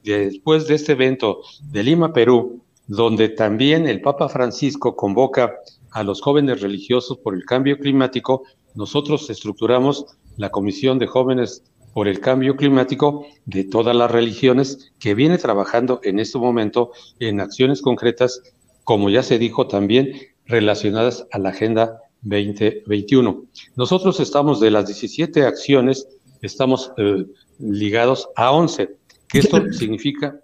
después 0.03 0.67
de 0.67 0.75
este 0.75 0.93
evento 0.93 1.41
de 1.71 1.83
Lima, 1.83 2.13
Perú, 2.13 2.63
donde 2.87 3.31
también 3.31 3.87
el 3.87 4.01
Papa 4.01 4.29
Francisco 4.29 4.97
convoca 4.97 5.55
a 5.91 6.03
los 6.03 6.21
jóvenes 6.21 6.61
religiosos 6.61 7.19
por 7.19 7.35
el 7.35 7.45
cambio 7.45 7.79
climático, 7.79 8.43
nosotros 8.75 9.31
estructuramos 9.31 10.07
la 10.37 10.51
Comisión 10.51 10.99
de 10.99 11.07
Jóvenes 11.07 11.63
por 11.93 12.09
el 12.09 12.21
Cambio 12.21 12.57
Climático 12.57 13.25
de 13.47 13.65
todas 13.65 13.95
las 13.95 14.11
religiones 14.11 14.93
que 14.99 15.15
viene 15.15 15.39
trabajando 15.39 16.01
en 16.03 16.19
este 16.19 16.39
momento 16.39 16.91
en 17.21 17.41
acciones 17.41 17.81
concretas, 17.81 18.43
como 18.85 19.11
ya 19.11 19.23
se 19.23 19.39
dijo 19.39 19.67
también, 19.67 20.13
relacionadas 20.47 21.27
a 21.33 21.39
la 21.39 21.51
Agenda 21.51 22.01
2021. 22.23 23.45
Nosotros 23.77 24.21
estamos 24.21 24.61
de 24.61 24.71
las 24.71 24.87
17 24.87 25.45
acciones, 25.45 26.09
estamos 26.43 26.93
eh, 26.97 27.27
ligados 27.59 28.29
a 28.37 28.53
11. 28.53 28.97
¿Qué 29.29 29.39
esto 29.39 29.61
significa? 29.73 30.39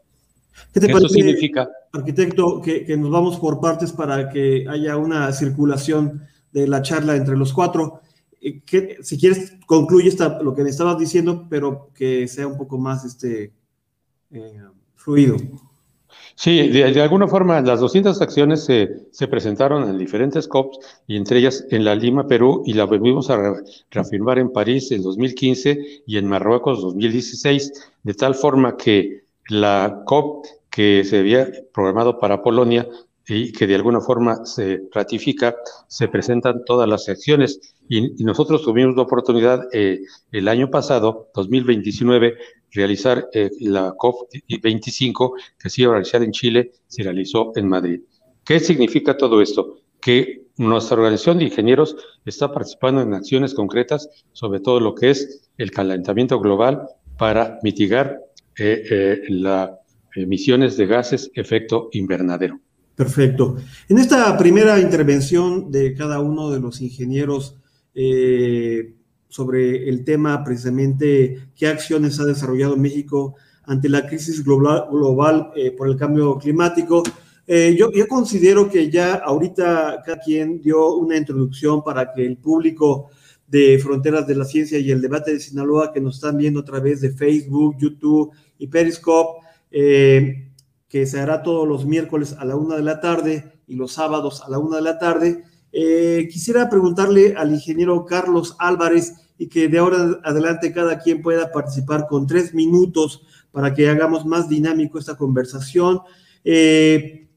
¿Qué 0.72 0.80
te 0.80 0.88
parece, 0.88 1.14
significa? 1.14 1.68
arquitecto, 1.92 2.60
que, 2.60 2.84
que, 2.84 2.96
nos 2.96 3.10
vamos 3.10 3.38
por 3.38 3.60
partes 3.60 3.92
para 3.92 4.28
que 4.28 4.66
haya 4.68 4.96
una 4.96 5.32
circulación 5.32 6.22
de 6.52 6.68
la 6.68 6.82
charla 6.82 7.16
entre 7.16 7.36
los 7.36 7.52
cuatro? 7.52 8.00
Eh, 8.40 8.60
que, 8.60 8.98
si 9.02 9.18
quieres, 9.18 9.54
concluye 9.66 10.08
esta, 10.08 10.40
lo 10.42 10.54
que 10.54 10.62
me 10.62 10.70
estabas 10.70 10.98
diciendo, 10.98 11.46
pero 11.48 11.90
que 11.94 12.28
sea 12.28 12.46
un 12.46 12.56
poco 12.56 12.78
más 12.78 13.04
este, 13.04 13.52
eh, 14.30 14.60
fluido. 14.94 15.36
Sí, 16.34 16.68
de, 16.68 17.02
alguna 17.02 17.28
forma 17.28 17.60
las 17.60 17.80
200 17.80 18.20
acciones 18.20 18.64
se, 18.64 19.06
se, 19.10 19.28
presentaron 19.28 19.88
en 19.88 19.98
diferentes 19.98 20.48
COPs 20.48 20.78
y 21.06 21.16
entre 21.16 21.38
ellas 21.38 21.66
en 21.70 21.84
la 21.84 21.94
Lima, 21.94 22.26
Perú, 22.26 22.62
y 22.64 22.72
la 22.72 22.84
volvimos 22.84 23.30
a 23.30 23.54
reafirmar 23.90 24.38
en 24.38 24.50
París 24.52 24.90
en 24.92 25.02
2015 25.02 26.02
y 26.06 26.16
en 26.16 26.26
Marruecos 26.26 26.80
2016, 26.80 27.92
de 28.02 28.14
tal 28.14 28.34
forma 28.34 28.76
que 28.76 29.24
la 29.48 30.02
COP 30.06 30.46
que 30.70 31.04
se 31.04 31.18
había 31.18 31.50
programado 31.74 32.18
para 32.18 32.42
Polonia 32.42 32.88
y 33.26 33.52
que 33.52 33.66
de 33.66 33.74
alguna 33.74 34.00
forma 34.00 34.44
se 34.44 34.88
ratifica, 34.92 35.56
se 35.86 36.08
presentan 36.08 36.64
todas 36.64 36.88
las 36.88 37.08
acciones. 37.08 37.74
Y, 37.88 38.22
nosotros 38.24 38.62
tuvimos 38.62 38.96
la 38.96 39.02
oportunidad 39.02 39.68
eh, 39.72 40.00
el 40.32 40.48
año 40.48 40.70
pasado, 40.70 41.28
2029, 41.34 42.36
realizar 42.72 43.28
eh, 43.32 43.50
la 43.60 43.94
COP25 43.94 45.32
que 45.58 45.70
se 45.70 45.82
iba 45.82 45.96
a 45.96 46.16
en 46.22 46.32
Chile, 46.32 46.72
se 46.86 47.02
realizó 47.02 47.52
en 47.56 47.68
Madrid. 47.68 48.00
¿Qué 48.44 48.60
significa 48.60 49.16
todo 49.16 49.40
esto? 49.40 49.80
Que 50.00 50.46
nuestra 50.56 50.96
organización 50.96 51.38
de 51.38 51.44
ingenieros 51.44 51.96
está 52.24 52.52
participando 52.52 53.00
en 53.00 53.14
acciones 53.14 53.54
concretas 53.54 54.08
sobre 54.32 54.60
todo 54.60 54.80
lo 54.80 54.94
que 54.94 55.10
es 55.10 55.50
el 55.56 55.70
calentamiento 55.70 56.38
global 56.38 56.82
para 57.16 57.58
mitigar 57.62 58.20
eh, 58.58 58.82
eh, 58.90 59.20
las 59.28 59.70
emisiones 60.14 60.76
de 60.76 60.86
gases 60.86 61.30
efecto 61.34 61.88
invernadero. 61.92 62.60
Perfecto. 62.94 63.56
En 63.88 63.98
esta 63.98 64.36
primera 64.36 64.78
intervención 64.78 65.70
de 65.70 65.94
cada 65.94 66.20
uno 66.20 66.50
de 66.50 66.60
los 66.60 66.82
ingenieros 66.82 67.56
eh, 67.94 68.94
sobre 69.30 69.88
el 69.88 70.04
tema 70.04 70.44
precisamente 70.44 71.48
qué 71.56 71.66
acciones 71.66 72.20
ha 72.20 72.26
desarrollado 72.26 72.76
México 72.76 73.36
ante 73.64 73.88
la 73.88 74.06
crisis 74.06 74.44
global, 74.44 74.88
global 74.90 75.52
por 75.78 75.88
el 75.88 75.96
cambio 75.96 76.36
climático, 76.36 77.02
yo, 77.46 77.90
yo, 77.90 78.06
considero 78.06 78.70
que 78.70 78.90
ya 78.90 79.14
ahorita 79.14 80.02
cada 80.04 80.20
quien 80.20 80.60
dio 80.60 80.94
una 80.94 81.16
introducción 81.16 81.82
para 81.82 82.12
que 82.12 82.24
el 82.24 82.36
público 82.36 83.10
de 83.50 83.80
Fronteras 83.82 84.26
de 84.28 84.36
la 84.36 84.44
Ciencia 84.44 84.78
y 84.78 84.92
el 84.92 85.00
debate 85.02 85.32
de 85.32 85.40
Sinaloa 85.40 85.92
que 85.92 86.00
nos 86.00 86.16
están 86.16 86.36
viendo 86.36 86.60
a 86.60 86.64
través 86.64 87.00
de 87.00 87.10
Facebook, 87.10 87.76
YouTube 87.78 88.30
y 88.58 88.68
Periscope, 88.68 89.44
eh, 89.72 90.52
que 90.88 91.04
se 91.04 91.18
hará 91.18 91.42
todos 91.42 91.66
los 91.66 91.84
miércoles 91.84 92.36
a 92.38 92.44
la 92.44 92.54
una 92.54 92.76
de 92.76 92.82
la 92.82 93.00
tarde 93.00 93.60
y 93.66 93.74
los 93.74 93.92
sábados 93.92 94.42
a 94.42 94.50
la 94.50 94.58
una 94.58 94.76
de 94.76 94.82
la 94.82 94.98
tarde. 94.98 95.44
Eh, 95.72 96.28
quisiera 96.30 96.68
preguntarle 96.68 97.34
al 97.36 97.52
ingeniero 97.52 98.04
Carlos 98.04 98.56
Álvarez 98.58 99.14
y 99.38 99.48
que 99.48 99.68
de 99.68 99.78
ahora 99.78 100.20
adelante 100.24 100.72
cada 100.72 100.98
quien 100.98 101.22
pueda 101.22 101.50
participar 101.52 102.06
con 102.08 102.26
tres 102.26 102.52
minutos 102.52 103.22
para 103.52 103.72
que 103.72 103.88
hagamos 103.88 104.26
más 104.26 104.48
dinámico 104.48 104.98
esta 104.98 105.16
conversación. 105.16 106.00
Eh, 106.44 107.28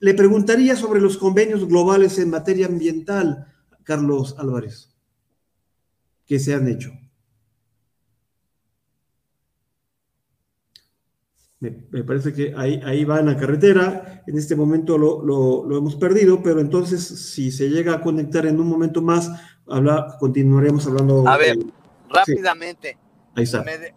le 0.00 0.14
preguntaría 0.14 0.76
sobre 0.76 1.00
los 1.00 1.16
convenios 1.16 1.66
globales 1.66 2.18
en 2.18 2.30
materia 2.30 2.66
ambiental, 2.66 3.46
Carlos 3.84 4.34
Álvarez, 4.38 4.94
que 6.26 6.38
se 6.38 6.54
han 6.54 6.68
hecho. 6.68 6.90
Me, 11.60 12.02
parece 12.04 12.32
que 12.32 12.54
ahí, 12.56 12.80
ahí 12.86 13.04
va 13.04 13.20
en 13.20 13.26
la 13.26 13.36
carretera. 13.36 14.22
En 14.26 14.38
este 14.38 14.56
momento 14.56 14.96
lo, 14.96 15.22
lo, 15.22 15.76
hemos 15.76 15.94
perdido, 15.96 16.42
pero 16.42 16.58
entonces 16.58 17.06
si 17.06 17.52
se 17.52 17.68
llega 17.68 17.92
a 17.96 18.00
conectar 18.00 18.46
en 18.46 18.58
un 18.58 18.66
momento 18.66 19.02
más, 19.02 19.30
habla, 19.68 20.16
continuaremos 20.18 20.86
hablando. 20.86 21.28
A 21.28 21.36
ver, 21.36 21.58
rápidamente. 22.08 22.96
Ahí 23.34 23.44
está. 23.44 23.62
Me, 23.62 23.92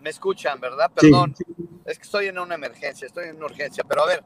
me, 0.00 0.10
escuchan, 0.10 0.60
¿verdad? 0.60 0.90
Perdón. 0.94 1.34
Es 1.86 1.96
que 1.96 2.04
estoy 2.04 2.26
en 2.26 2.38
una 2.38 2.56
emergencia, 2.56 3.06
estoy 3.06 3.28
en 3.28 3.36
una 3.36 3.46
urgencia. 3.46 3.82
Pero 3.88 4.02
a 4.02 4.06
ver, 4.06 4.22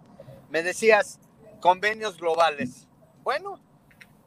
me 0.51 0.65
decías 0.65 1.21
convenios 1.61 2.19
globales. 2.19 2.89
Bueno, 3.23 3.61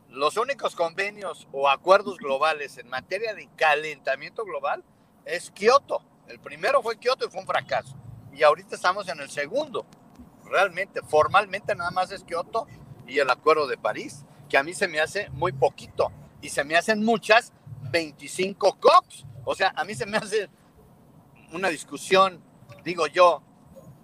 los 0.09 0.37
únicos 0.37 0.77
convenios 0.77 1.45
o 1.51 1.67
acuerdos 1.67 2.19
globales 2.19 2.77
en 2.77 2.87
materia 2.87 3.35
de 3.35 3.49
calentamiento 3.57 4.45
global 4.45 4.81
es 5.25 5.51
Kioto. 5.51 6.01
El 6.29 6.39
primero 6.39 6.81
fue 6.81 6.97
Kioto 6.97 7.25
y 7.25 7.29
fue 7.29 7.41
un 7.41 7.47
fracaso 7.47 7.97
y 8.35 8.43
ahorita 8.43 8.75
estamos 8.75 9.07
en 9.07 9.19
el 9.19 9.29
segundo. 9.29 9.85
Realmente, 10.45 11.01
formalmente 11.01 11.73
nada 11.73 11.91
más 11.91 12.11
es 12.11 12.23
Kioto 12.23 12.67
y 13.07 13.19
el 13.19 13.29
Acuerdo 13.29 13.67
de 13.67 13.77
París, 13.77 14.25
que 14.49 14.57
a 14.57 14.63
mí 14.63 14.73
se 14.73 14.87
me 14.87 14.99
hace 14.99 15.29
muy 15.29 15.53
poquito 15.53 16.11
y 16.41 16.49
se 16.49 16.63
me 16.63 16.75
hacen 16.75 17.03
muchas 17.03 17.53
25 17.91 18.77
COPs. 18.79 19.25
O 19.45 19.55
sea, 19.55 19.73
a 19.75 19.83
mí 19.85 19.95
se 19.95 20.05
me 20.05 20.17
hace 20.17 20.49
una 21.53 21.69
discusión, 21.69 22.43
digo 22.83 23.07
yo, 23.07 23.41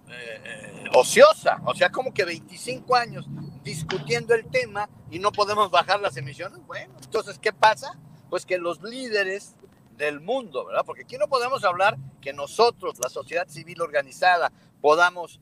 eh, 0.08 0.84
ociosa. 0.94 1.60
O 1.66 1.74
sea, 1.74 1.90
como 1.90 2.12
que 2.14 2.24
25 2.24 2.96
años 2.96 3.26
discutiendo 3.62 4.34
el 4.34 4.46
tema 4.46 4.88
y 5.10 5.18
no 5.18 5.30
podemos 5.30 5.70
bajar 5.70 6.00
las 6.00 6.16
emisiones. 6.16 6.58
Bueno, 6.66 6.94
entonces, 7.02 7.38
¿qué 7.38 7.52
pasa? 7.52 7.98
Pues 8.30 8.46
que 8.46 8.58
los 8.58 8.82
líderes 8.82 9.56
del 9.96 10.20
mundo, 10.20 10.66
¿verdad? 10.66 10.82
Porque 10.84 11.02
aquí 11.02 11.16
no 11.16 11.28
podemos 11.28 11.64
hablar 11.64 11.96
que 12.20 12.32
nosotros, 12.32 12.98
la 12.98 13.08
sociedad 13.08 13.48
civil 13.48 13.80
organizada, 13.80 14.52
podamos 14.80 15.40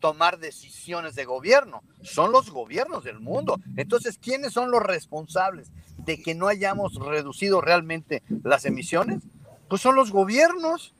tomar 0.00 0.38
decisiones 0.38 1.14
de 1.14 1.24
gobierno. 1.24 1.82
Son 2.02 2.32
los 2.32 2.50
gobiernos 2.50 3.04
del 3.04 3.20
mundo. 3.20 3.58
Entonces, 3.76 4.18
¿quiénes 4.18 4.52
son 4.52 4.70
los 4.70 4.82
responsables 4.82 5.72
de 5.98 6.22
que 6.22 6.34
no 6.34 6.48
hayamos 6.48 6.94
reducido 6.94 7.60
realmente 7.60 8.22
las 8.44 8.64
emisiones? 8.64 9.22
Pues 9.68 9.82
son 9.82 9.96
los 9.96 10.12
gobiernos. 10.12 10.94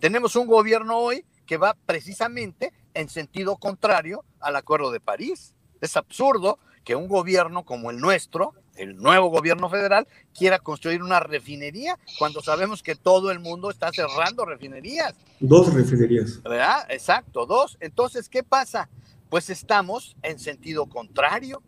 Tenemos 0.00 0.34
un 0.36 0.46
gobierno 0.46 0.98
hoy 0.98 1.24
que 1.46 1.58
va 1.58 1.76
precisamente 1.86 2.72
en 2.94 3.08
sentido 3.08 3.56
contrario 3.56 4.24
al 4.40 4.56
Acuerdo 4.56 4.90
de 4.90 5.00
París. 5.00 5.54
Es 5.80 5.96
absurdo 5.96 6.58
que 6.84 6.96
un 6.96 7.08
gobierno 7.08 7.64
como 7.64 7.90
el 7.90 7.98
nuestro, 7.98 8.54
el 8.80 8.96
nuevo 8.96 9.28
gobierno 9.28 9.68
federal 9.68 10.08
quiera 10.36 10.58
construir 10.58 11.02
una 11.02 11.20
refinería 11.20 11.98
cuando 12.18 12.40
sabemos 12.40 12.82
que 12.82 12.94
todo 12.94 13.30
el 13.30 13.38
mundo 13.38 13.70
está 13.70 13.92
cerrando 13.92 14.46
refinerías. 14.46 15.14
Dos 15.38 15.74
refinerías. 15.74 16.42
¿Verdad? 16.42 16.86
Exacto, 16.88 17.44
dos. 17.44 17.76
Entonces, 17.80 18.30
¿qué 18.30 18.42
pasa? 18.42 18.88
Pues 19.28 19.50
estamos 19.50 20.16
en 20.22 20.38
sentido 20.38 20.86
contrario. 20.86 21.62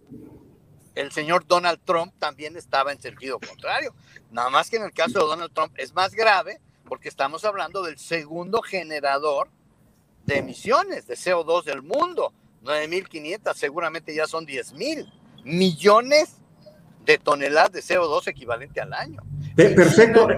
El 0.94 1.12
señor 1.12 1.46
Donald 1.46 1.80
Trump 1.84 2.14
también 2.18 2.56
estaba 2.56 2.92
en 2.92 3.00
sentido 3.00 3.38
contrario. 3.38 3.94
Nada 4.30 4.48
más 4.48 4.70
que 4.70 4.76
en 4.76 4.84
el 4.84 4.92
caso 4.92 5.18
de 5.18 5.26
Donald 5.26 5.52
Trump 5.52 5.74
es 5.76 5.94
más 5.94 6.14
grave 6.14 6.60
porque 6.88 7.10
estamos 7.10 7.44
hablando 7.44 7.82
del 7.82 7.98
segundo 7.98 8.62
generador 8.62 9.50
de 10.24 10.38
emisiones 10.38 11.06
de 11.06 11.14
CO2 11.14 11.64
del 11.64 11.82
mundo. 11.82 12.32
9.500, 12.62 13.54
seguramente 13.54 14.14
ya 14.14 14.26
son 14.26 14.46
10.000 14.46 15.12
millones 15.44 16.41
de 17.04 17.18
toneladas 17.18 17.72
de 17.72 17.80
CO2 17.80 18.28
equivalente 18.28 18.80
al 18.80 18.92
año. 18.92 19.22
Perfecto. 19.56 20.28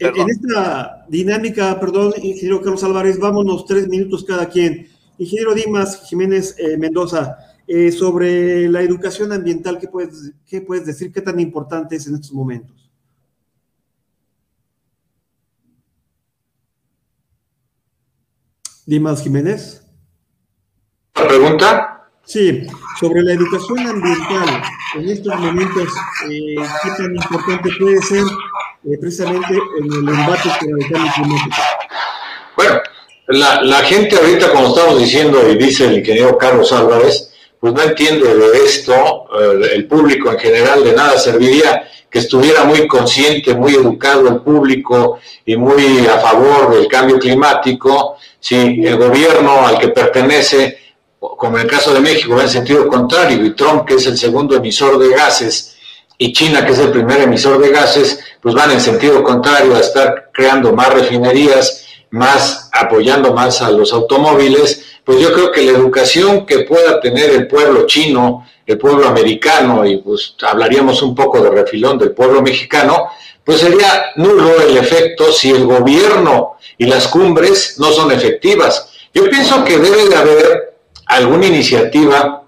En 0.00 0.30
esta 0.30 1.04
dinámica, 1.08 1.78
perdón, 1.80 2.12
ingeniero 2.22 2.62
Carlos 2.62 2.84
Álvarez, 2.84 3.18
vámonos 3.18 3.64
tres 3.66 3.88
minutos 3.88 4.24
cada 4.24 4.48
quien. 4.48 4.88
Ingeniero 5.18 5.54
Dimas 5.54 6.08
Jiménez 6.08 6.54
eh, 6.58 6.76
Mendoza, 6.76 7.36
eh, 7.66 7.90
sobre 7.90 8.68
la 8.68 8.80
educación 8.80 9.32
ambiental, 9.32 9.78
¿qué 9.78 9.88
puedes, 9.88 10.32
¿qué 10.46 10.60
puedes 10.60 10.86
decir? 10.86 11.12
¿Qué 11.12 11.20
tan 11.20 11.40
importante 11.40 11.96
es 11.96 12.06
en 12.06 12.14
estos 12.14 12.32
momentos? 12.32 12.88
Dimas 18.86 19.22
Jiménez. 19.22 19.84
¿Pregunta? 21.12 21.97
Sí, 22.28 22.66
sobre 23.00 23.22
la 23.22 23.32
educación 23.32 23.78
ambiental, 23.78 24.62
en 24.96 25.08
estos 25.08 25.34
momentos, 25.40 25.88
eh, 26.30 26.56
¿qué 26.82 26.90
tan 26.98 27.16
importante 27.16 27.70
puede 27.80 28.02
ser 28.02 28.22
eh, 28.22 28.98
precisamente 29.00 29.54
en 29.78 29.86
el 29.86 30.08
embate 30.10 30.50
con 30.60 30.78
el 30.78 30.90
cambio 30.90 31.12
climático? 31.14 31.56
Bueno, 32.54 32.80
la, 33.28 33.62
la 33.62 33.78
gente 33.78 34.14
ahorita, 34.14 34.52
como 34.52 34.68
estamos 34.68 34.98
diciendo 34.98 35.50
y 35.50 35.56
dice 35.56 35.86
el 35.86 36.00
ingeniero 36.00 36.36
Carlos 36.36 36.70
Álvarez, 36.70 37.32
pues 37.58 37.72
no 37.72 37.80
entiende 37.80 38.34
de 38.34 38.58
esto, 38.62 39.24
eh, 39.40 39.70
el 39.76 39.86
público 39.86 40.30
en 40.30 40.38
general 40.38 40.84
de 40.84 40.92
nada 40.92 41.18
serviría 41.18 41.88
que 42.10 42.18
estuviera 42.18 42.64
muy 42.64 42.86
consciente, 42.86 43.54
muy 43.54 43.72
educado 43.74 44.28
el 44.28 44.42
público 44.42 45.18
y 45.46 45.56
muy 45.56 46.06
a 46.06 46.18
favor 46.18 46.74
del 46.74 46.88
cambio 46.88 47.18
climático, 47.18 48.18
si 48.38 48.84
el 48.84 48.98
gobierno 48.98 49.66
al 49.66 49.78
que 49.78 49.88
pertenece, 49.88 50.87
como 51.20 51.56
en 51.56 51.64
el 51.64 51.70
caso 51.70 51.92
de 51.92 52.00
México, 52.00 52.36
va 52.36 52.42
en 52.42 52.48
sentido 52.48 52.88
contrario, 52.88 53.44
y 53.44 53.54
Trump, 53.54 53.84
que 53.86 53.94
es 53.94 54.06
el 54.06 54.16
segundo 54.16 54.56
emisor 54.56 54.98
de 54.98 55.14
gases, 55.14 55.76
y 56.16 56.32
China, 56.32 56.64
que 56.66 56.72
es 56.72 56.78
el 56.78 56.90
primer 56.90 57.20
emisor 57.20 57.60
de 57.60 57.70
gases, 57.70 58.20
pues 58.40 58.54
van 58.54 58.70
en 58.70 58.80
sentido 58.80 59.22
contrario 59.22 59.76
a 59.76 59.80
estar 59.80 60.30
creando 60.32 60.72
más 60.72 60.92
refinerías, 60.92 61.86
más 62.10 62.70
apoyando 62.72 63.32
más 63.32 63.62
a 63.62 63.70
los 63.70 63.92
automóviles, 63.92 64.84
pues 65.04 65.20
yo 65.20 65.32
creo 65.32 65.52
que 65.52 65.62
la 65.62 65.72
educación 65.72 66.44
que 66.44 66.60
pueda 66.60 67.00
tener 67.00 67.30
el 67.30 67.46
pueblo 67.46 67.86
chino, 67.86 68.46
el 68.66 68.78
pueblo 68.78 69.08
americano, 69.08 69.86
y 69.86 69.98
pues 69.98 70.34
hablaríamos 70.42 71.02
un 71.02 71.14
poco 71.14 71.40
de 71.40 71.50
refilón 71.50 71.98
del 71.98 72.12
pueblo 72.12 72.42
mexicano, 72.42 73.08
pues 73.44 73.60
sería 73.60 74.12
nulo 74.16 74.60
el 74.60 74.76
efecto 74.76 75.32
si 75.32 75.50
el 75.50 75.64
gobierno 75.64 76.56
y 76.76 76.86
las 76.86 77.08
cumbres 77.08 77.76
no 77.78 77.90
son 77.92 78.12
efectivas. 78.12 78.90
Yo 79.14 79.28
pienso 79.30 79.64
que 79.64 79.78
debe 79.78 80.06
de 80.08 80.16
haber 80.16 80.67
alguna 81.08 81.46
iniciativa 81.46 82.44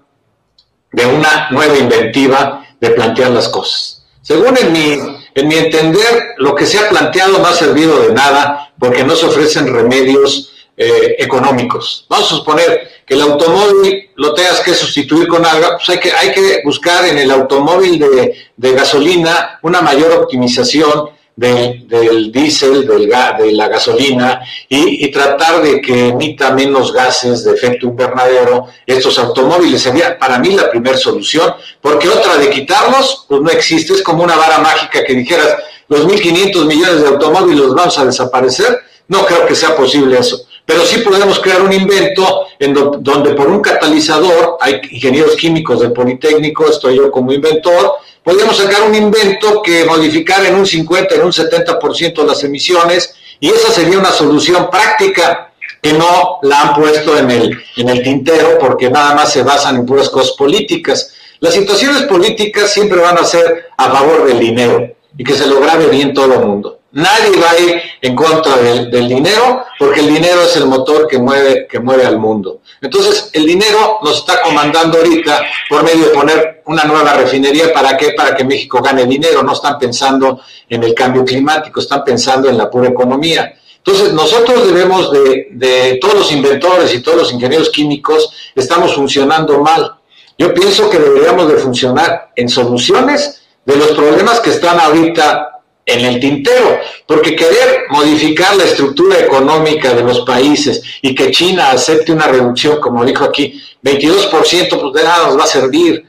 de 0.91 1.05
una 1.05 1.49
nueva 1.51 1.77
inventiva 1.77 2.65
de 2.79 2.89
plantear 2.91 3.31
las 3.31 3.49
cosas. 3.49 4.03
Según 4.21 4.57
en 4.57 4.71
mi, 4.71 5.19
en 5.35 5.47
mi 5.47 5.55
entender, 5.55 6.35
lo 6.37 6.55
que 6.55 6.65
se 6.65 6.79
ha 6.79 6.89
planteado 6.89 7.39
no 7.39 7.47
ha 7.47 7.53
servido 7.53 8.01
de 8.01 8.13
nada 8.13 8.73
porque 8.77 9.03
no 9.03 9.15
se 9.15 9.25
ofrecen 9.25 9.73
remedios 9.73 10.51
eh, 10.77 11.15
económicos. 11.19 12.05
Vamos 12.09 12.31
a 12.31 12.35
suponer 12.37 12.89
que 13.05 13.13
el 13.13 13.21
automóvil 13.21 14.09
lo 14.15 14.33
tengas 14.33 14.61
que 14.61 14.73
sustituir 14.73 15.27
con 15.27 15.45
algo, 15.45 15.67
pues 15.73 15.89
hay 15.89 15.99
que, 15.99 16.11
hay 16.11 16.31
que 16.31 16.61
buscar 16.63 17.05
en 17.05 17.17
el 17.17 17.29
automóvil 17.29 17.99
de, 17.99 18.71
gasolina 18.73 19.59
una 19.63 19.81
mayor 19.81 20.11
optimización 20.13 21.09
del 21.41 22.31
diésel, 22.31 22.87
del 22.87 23.09
de 23.09 23.51
la 23.53 23.67
gasolina 23.67 24.41
y, 24.69 25.09
tratar 25.11 25.61
de 25.61 25.81
que 25.81 26.09
emita 26.09 26.51
menos 26.51 26.93
gases 26.93 27.43
de 27.43 27.53
efecto 27.53 27.87
invernadero 27.87 28.67
estos 28.85 29.17
automóviles. 29.17 29.81
Sería 29.81 30.17
para 30.17 30.37
mí 30.39 30.51
la 30.51 30.69
primera 30.69 30.97
solución, 30.97 31.53
porque 31.81 32.07
otra 32.07 32.37
de 32.37 32.49
quitarlos, 32.49 33.25
pues 33.27 33.41
no 33.41 33.49
existe. 33.49 33.93
Es 33.93 34.03
como 34.03 34.23
una 34.23 34.35
vara 34.35 34.59
mágica 34.59 35.03
que 35.03 35.13
dijeras, 35.13 35.55
los 35.87 36.07
1.500 36.07 36.65
millones 36.65 37.01
de 37.01 37.07
automóviles 37.07 37.59
los 37.59 37.75
vamos 37.75 37.97
a 37.97 38.05
desaparecer. 38.05 38.79
No 39.07 39.25
creo 39.25 39.45
que 39.45 39.55
sea 39.55 39.75
posible 39.75 40.19
eso 40.19 40.45
pero 40.63 40.85
sí 40.85 40.99
podemos 40.99 41.39
crear 41.39 41.61
un 41.61 41.73
invento 41.73 42.45
en 42.57 42.73
donde 42.73 43.33
por 43.33 43.49
un 43.49 43.59
catalizador, 43.61 44.57
hay 44.61 44.79
ingenieros 44.89 45.35
químicos 45.35 45.81
del 45.81 45.91
Politécnico, 45.91 46.69
estoy 46.69 46.95
yo 46.95 47.11
como 47.11 47.33
inventor, 47.33 47.95
podríamos 48.23 48.57
sacar 48.57 48.83
un 48.83 48.95
invento 48.95 49.61
que 49.61 49.85
modificara 49.85 50.47
en 50.47 50.55
un 50.55 50.65
50, 50.65 51.15
en 51.15 51.23
un 51.23 51.31
70% 51.31 52.25
las 52.25 52.43
emisiones, 52.43 53.15
y 53.39 53.49
esa 53.49 53.71
sería 53.71 53.97
una 53.97 54.11
solución 54.11 54.69
práctica 54.69 55.51
que 55.81 55.93
no 55.93 56.37
la 56.43 56.61
han 56.61 56.75
puesto 56.75 57.17
en 57.17 57.31
el, 57.31 57.57
en 57.75 57.89
el 57.89 58.03
tintero 58.03 58.59
porque 58.59 58.89
nada 58.89 59.15
más 59.15 59.33
se 59.33 59.41
basan 59.41 59.77
en 59.77 59.85
puras 59.85 60.09
cosas 60.09 60.33
políticas. 60.37 61.13
Las 61.39 61.55
situaciones 61.55 62.03
políticas 62.03 62.71
siempre 62.71 62.99
van 62.99 63.17
a 63.17 63.23
ser 63.23 63.69
a 63.75 63.91
favor 63.91 64.27
del 64.27 64.39
dinero 64.39 64.95
y 65.17 65.23
que 65.23 65.33
se 65.33 65.47
lo 65.47 65.59
bien 65.89 66.13
todo 66.13 66.33
el 66.35 66.45
mundo. 66.45 66.80
Nadie 66.93 67.39
va 67.39 67.51
a 67.51 67.59
ir 67.59 67.81
en 68.01 68.15
contra 68.15 68.57
del, 68.57 69.07
dinero 69.07 69.63
porque 69.79 70.01
el 70.01 70.13
dinero 70.13 70.41
es 70.43 70.57
el 70.57 70.65
motor 70.65 71.07
que 71.07 71.17
mueve, 71.17 71.65
que 71.69 71.79
mueve 71.79 72.05
al 72.05 72.17
mundo. 72.17 72.61
Entonces, 72.81 73.29
el 73.31 73.45
dinero 73.45 73.99
nos 74.03 74.17
está 74.19 74.41
comandando 74.41 74.97
ahorita 74.97 75.41
por 75.69 75.83
medio 75.83 76.05
de 76.05 76.09
poner 76.09 76.61
una 76.65 76.83
nueva 76.83 77.13
refinería. 77.13 77.71
¿Para 77.73 77.95
qué? 77.95 78.11
Para 78.11 78.35
que 78.35 78.43
México 78.43 78.81
gane 78.81 79.05
dinero. 79.05 79.41
No 79.41 79.53
están 79.53 79.79
pensando 79.79 80.41
en 80.67 80.83
el 80.83 80.93
cambio 80.93 81.23
climático, 81.23 81.79
están 81.79 82.03
pensando 82.03 82.49
en 82.49 82.57
la 82.57 82.69
pura 82.69 82.89
economía. 82.89 83.53
Entonces, 83.77 84.13
nosotros 84.13 84.67
debemos 84.67 85.13
de, 85.13 85.47
de 85.51 85.97
todos 86.01 86.15
los 86.15 86.31
inventores 86.31 86.93
y 86.93 87.01
todos 87.01 87.19
los 87.19 87.33
ingenieros 87.33 87.69
químicos, 87.69 88.33
estamos 88.53 88.93
funcionando 88.93 89.59
mal. 89.59 89.95
Yo 90.37 90.53
pienso 90.53 90.89
que 90.89 90.99
deberíamos 90.99 91.47
de 91.47 91.55
funcionar 91.55 92.31
en 92.35 92.49
soluciones 92.49 93.43
de 93.63 93.75
los 93.77 93.91
problemas 93.91 94.39
que 94.39 94.49
están 94.49 94.79
ahorita 94.79 95.50
en 95.93 96.05
el 96.05 96.19
tintero, 96.19 96.79
porque 97.05 97.35
querer 97.35 97.85
modificar 97.89 98.55
la 98.55 98.65
estructura 98.65 99.19
económica 99.19 99.93
de 99.93 100.03
los 100.03 100.21
países 100.21 100.81
y 101.01 101.13
que 101.13 101.31
China 101.31 101.71
acepte 101.71 102.11
una 102.11 102.27
reducción, 102.27 102.79
como 102.79 103.03
dijo 103.05 103.23
aquí, 103.23 103.61
22%, 103.83 104.31
pues 104.31 104.93
de 104.93 105.03
nada 105.03 105.27
nos 105.27 105.37
va 105.37 105.43
a 105.43 105.47
servir. 105.47 106.05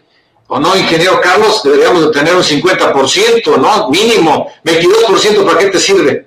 ¿O 0.48 0.60
no, 0.60 0.76
ingeniero 0.76 1.20
Carlos? 1.20 1.62
Deberíamos 1.62 2.06
de 2.06 2.12
tener 2.12 2.34
un 2.34 2.42
50%, 2.42 3.56
¿no? 3.56 3.88
Mínimo. 3.88 4.52
22%, 4.64 5.46
¿para 5.46 5.58
qué 5.58 5.66
te 5.66 5.80
sirve? 5.80 6.26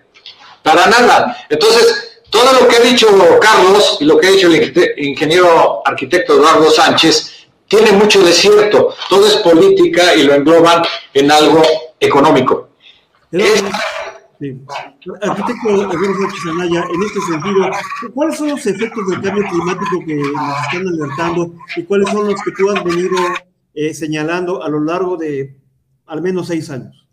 Para 0.63 0.87
nada. 0.87 1.45
Entonces, 1.47 2.23
todo 2.31 2.51
lo 2.59 2.67
que 2.67 2.75
ha 2.77 2.79
dicho 2.79 3.07
Carlos 3.39 3.97
y 3.99 4.05
lo 4.05 4.17
que 4.17 4.27
ha 4.27 4.31
dicho 4.31 4.47
el 4.47 4.93
ingeniero 4.97 5.81
arquitecto 5.85 6.33
Eduardo 6.33 6.71
Sánchez 6.71 7.45
tiene 7.67 7.91
mucho 7.91 8.21
de 8.23 8.33
cierto. 8.33 8.95
Todo 9.09 9.27
es 9.27 9.35
política 9.37 10.15
y 10.15 10.23
lo 10.23 10.33
engloban 10.33 10.83
en 11.13 11.31
algo 11.31 11.61
económico. 11.99 12.69
Arquitecto 15.21 15.69
en 15.69 17.03
este 17.03 17.21
sentido, 17.21 17.71
¿cuáles 18.13 18.37
son 18.37 18.49
los 18.49 18.65
efectos 18.65 19.07
del 19.09 19.21
cambio 19.21 19.43
climático 19.49 20.03
que 20.05 20.15
nos 20.15 20.61
están 20.63 20.87
alertando 20.87 21.53
y 21.75 21.83
cuáles 21.83 22.09
son 22.09 22.27
los 22.27 22.41
que 22.41 22.51
tú 22.51 22.69
has 22.69 22.83
venido 22.83 23.17
eh, 23.73 23.93
señalando 23.93 24.61
a 24.63 24.69
lo 24.69 24.81
largo 24.81 25.17
de 25.17 25.55
al 26.05 26.21
menos 26.21 26.47
seis 26.47 26.69
años? 26.69 27.07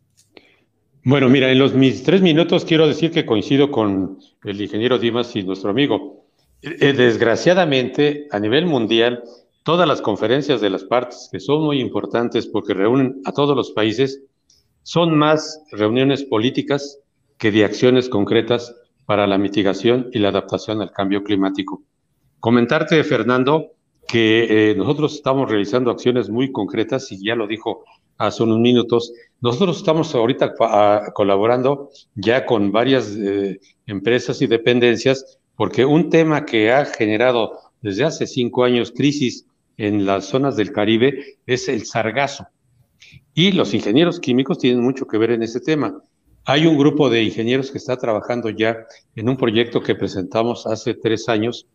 Bueno, 1.04 1.28
mira, 1.28 1.50
en 1.50 1.58
los 1.58 1.74
mis 1.74 2.02
tres 2.02 2.22
minutos 2.22 2.64
quiero 2.64 2.86
decir 2.86 3.10
que 3.10 3.26
coincido 3.26 3.70
con 3.70 4.18
el 4.44 4.60
ingeniero 4.60 4.98
Dimas 4.98 5.34
y 5.34 5.42
nuestro 5.42 5.70
amigo. 5.70 6.26
Eh, 6.62 6.92
desgraciadamente, 6.92 8.28
a 8.30 8.38
nivel 8.38 8.66
mundial, 8.66 9.24
todas 9.64 9.88
las 9.88 10.00
conferencias 10.00 10.60
de 10.60 10.70
las 10.70 10.84
partes, 10.84 11.28
que 11.32 11.40
son 11.40 11.64
muy 11.64 11.80
importantes 11.80 12.46
porque 12.46 12.72
reúnen 12.72 13.20
a 13.24 13.32
todos 13.32 13.56
los 13.56 13.72
países, 13.72 14.22
son 14.82 15.16
más 15.16 15.62
reuniones 15.70 16.24
políticas 16.24 16.98
que 17.38 17.50
de 17.50 17.64
acciones 17.64 18.08
concretas 18.08 18.74
para 19.06 19.26
la 19.26 19.38
mitigación 19.38 20.08
y 20.12 20.18
la 20.18 20.28
adaptación 20.28 20.80
al 20.80 20.92
cambio 20.92 21.22
climático. 21.22 21.82
Comentarte, 22.40 23.02
Fernando, 23.04 23.72
que 24.06 24.70
eh, 24.70 24.74
nosotros 24.74 25.14
estamos 25.14 25.48
realizando 25.50 25.90
acciones 25.90 26.28
muy 26.28 26.52
concretas 26.52 27.10
y 27.12 27.24
ya 27.24 27.34
lo 27.34 27.46
dijo 27.46 27.84
hace 28.18 28.42
unos 28.42 28.58
minutos. 28.58 29.12
Nosotros 29.40 29.78
estamos 29.78 30.14
ahorita 30.14 30.54
colaborando 31.14 31.90
ya 32.14 32.46
con 32.46 32.72
varias 32.72 33.16
eh, 33.16 33.60
empresas 33.86 34.42
y 34.42 34.46
dependencias 34.46 35.38
porque 35.56 35.84
un 35.84 36.10
tema 36.10 36.44
que 36.44 36.72
ha 36.72 36.84
generado 36.84 37.58
desde 37.80 38.04
hace 38.04 38.26
cinco 38.26 38.64
años 38.64 38.92
crisis 38.92 39.46
en 39.76 40.06
las 40.06 40.26
zonas 40.26 40.56
del 40.56 40.72
Caribe 40.72 41.38
es 41.46 41.68
el 41.68 41.84
sargazo. 41.86 42.46
Y 43.34 43.52
los 43.52 43.72
ingenieros 43.72 44.20
químicos 44.20 44.58
tienen 44.58 44.82
mucho 44.82 45.06
que 45.06 45.18
ver 45.18 45.30
en 45.30 45.42
ese 45.42 45.60
tema. 45.60 46.02
Hay 46.44 46.66
un 46.66 46.76
grupo 46.76 47.08
de 47.08 47.22
ingenieros 47.22 47.70
que 47.70 47.78
está 47.78 47.96
trabajando 47.96 48.50
ya 48.50 48.86
en 49.14 49.28
un 49.28 49.36
proyecto 49.36 49.80
que 49.80 49.94
presentamos 49.94 50.66
hace 50.66 50.94
tres 50.94 51.28
años, 51.28 51.66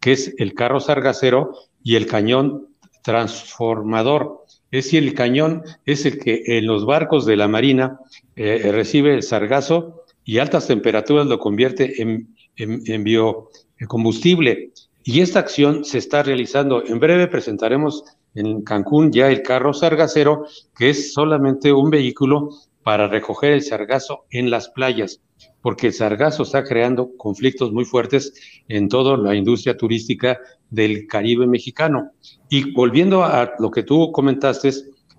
que 0.00 0.12
es 0.12 0.34
el 0.38 0.54
carro 0.54 0.80
sargacero 0.80 1.54
y 1.82 1.96
el 1.96 2.06
cañón 2.06 2.68
transformador. 3.02 4.44
Es 4.70 4.86
decir, 4.86 5.02
el 5.04 5.14
cañón 5.14 5.62
es 5.84 6.06
el 6.06 6.18
que 6.18 6.42
en 6.46 6.66
los 6.66 6.86
barcos 6.86 7.26
de 7.26 7.36
la 7.36 7.48
Marina 7.48 8.00
eh, 8.34 8.70
recibe 8.72 9.14
el 9.14 9.22
sargazo 9.22 10.04
y 10.24 10.38
altas 10.38 10.66
temperaturas 10.66 11.26
lo 11.26 11.38
convierte 11.38 12.00
en, 12.00 12.34
en 12.56 13.04
biocombustible. 13.04 14.72
Y 15.06 15.20
esta 15.20 15.38
acción 15.38 15.84
se 15.84 15.98
está 15.98 16.22
realizando. 16.22 16.82
En 16.84 16.98
breve 16.98 17.28
presentaremos 17.28 18.04
en 18.34 18.62
Cancún 18.62 19.12
ya 19.12 19.30
el 19.30 19.42
carro 19.42 19.74
sargacero, 19.74 20.46
que 20.74 20.90
es 20.90 21.12
solamente 21.12 21.72
un 21.72 21.90
vehículo 21.90 22.48
para 22.82 23.06
recoger 23.06 23.52
el 23.52 23.62
sargazo 23.62 24.24
en 24.30 24.50
las 24.50 24.70
playas, 24.70 25.20
porque 25.60 25.88
el 25.88 25.92
sargazo 25.92 26.42
está 26.42 26.64
creando 26.64 27.10
conflictos 27.18 27.70
muy 27.70 27.84
fuertes 27.84 28.32
en 28.68 28.88
toda 28.88 29.18
la 29.18 29.34
industria 29.34 29.76
turística 29.76 30.38
del 30.70 31.06
Caribe 31.06 31.46
mexicano. 31.46 32.10
Y 32.48 32.72
volviendo 32.72 33.24
a 33.24 33.52
lo 33.58 33.70
que 33.70 33.82
tú 33.82 34.10
comentaste, 34.10 34.70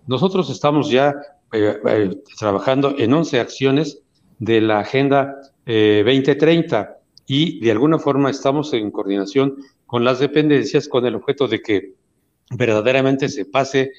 nosotros 0.08 0.50
estamos 0.50 0.90
ya 0.90 1.14
eh, 1.54 1.78
eh, 1.88 2.10
trabajando 2.40 2.96
en 2.98 3.14
11 3.14 3.40
acciones 3.40 4.02
de 4.40 4.62
la 4.62 4.80
Agenda 4.80 5.36
2030 5.66 6.82
eh, 6.82 7.05
y 7.28 7.60
de 7.60 7.72
alguna 7.72 8.00
forma 8.00 8.30
estamos 8.30 8.74
en 8.74 8.92
coordinación 8.92 9.56
con 9.86 10.04
las 10.04 10.20
dependencias 10.20 10.88
con 10.88 11.06
el 11.06 11.16
objeto 11.16 11.48
de 11.48 11.62
que 11.62 11.94
verdaderamente 12.52 13.30
se 13.30 13.46
pase 13.46 13.92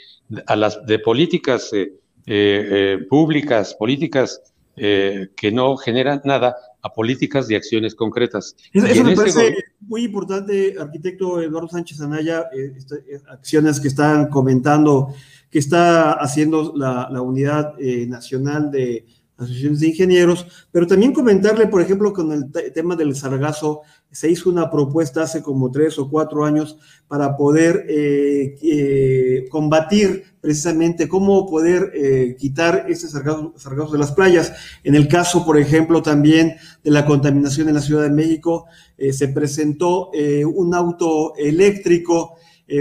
a 0.47 0.57
las 0.57 0.85
de 0.87 0.99
políticas 0.99 1.73
eh, 1.73 1.93
eh, 2.27 2.99
públicas, 3.09 3.75
políticas 3.75 4.41
eh, 4.77 5.29
que 5.37 5.51
no 5.51 5.77
generan 5.77 6.21
nada, 6.25 6.55
a 6.87 6.93
políticas 6.93 7.51
y 7.51 7.55
acciones 7.55 7.95
concretas. 7.95 8.57
Eso, 8.73 9.05
me 9.05 9.17
parece 9.17 9.57
muy 9.81 10.05
importante, 10.05 10.77
arquitecto 10.79 11.41
Eduardo 11.41 11.69
Sánchez 11.69 12.01
Anaya, 12.01 12.47
eh, 12.53 12.77
eh, 13.11 13.21
acciones 13.29 13.81
que 13.81 13.89
están 13.89 14.29
comentando, 14.29 15.13
que 15.51 15.59
está 15.59 16.13
haciendo 16.13 16.73
la, 16.77 17.09
Unidad 17.21 17.75
eh, 17.81 18.07
Nacional 18.07 18.71
de 18.71 19.05
asociaciones 19.37 19.81
de 19.81 19.89
ingenieros, 19.89 20.47
pero 20.73 20.87
también 20.87 21.13
comentarle, 21.13 21.67
por 21.67 21.83
ejemplo, 21.83 22.13
con 22.13 22.33
el 22.33 22.51
tema 22.73 22.97
del 22.97 23.15
sargazo, 23.15 23.83
se 24.11 24.31
hizo 24.31 24.49
una 24.49 24.71
propuesta 24.71 25.23
hace 25.23 25.43
como 25.43 25.71
tres 25.71 25.99
o 25.99 26.09
cuatro 26.09 26.45
años 26.47 26.79
para 27.07 27.37
poder 27.37 27.85
eh, 27.89 28.57
eh, 28.63 29.47
combatir 29.51 30.25
precisamente 30.41 31.09
cómo 31.09 31.47
poder 31.47 31.93
eh, 31.95 32.37
quitar 32.39 32.87
ese 32.89 33.09
sargazo, 33.09 33.53
sargazo, 33.57 33.93
de 33.93 33.99
las 33.99 34.13
playas. 34.13 34.55
En 34.85 34.95
el 34.95 35.07
caso, 35.07 35.45
por 35.45 35.59
ejemplo, 35.59 36.03
también 36.03 36.57
de 36.83 36.91
la 36.91 37.05
contaminación 37.05 37.69
en 37.69 37.75
la 37.75 37.83
Ciudad 37.83 38.05
de 38.05 38.11
México, 38.11 38.67
se 38.97 39.29
presentó 39.29 40.11
un 40.55 40.75
auto 40.75 41.37
eléctrico 41.37 42.37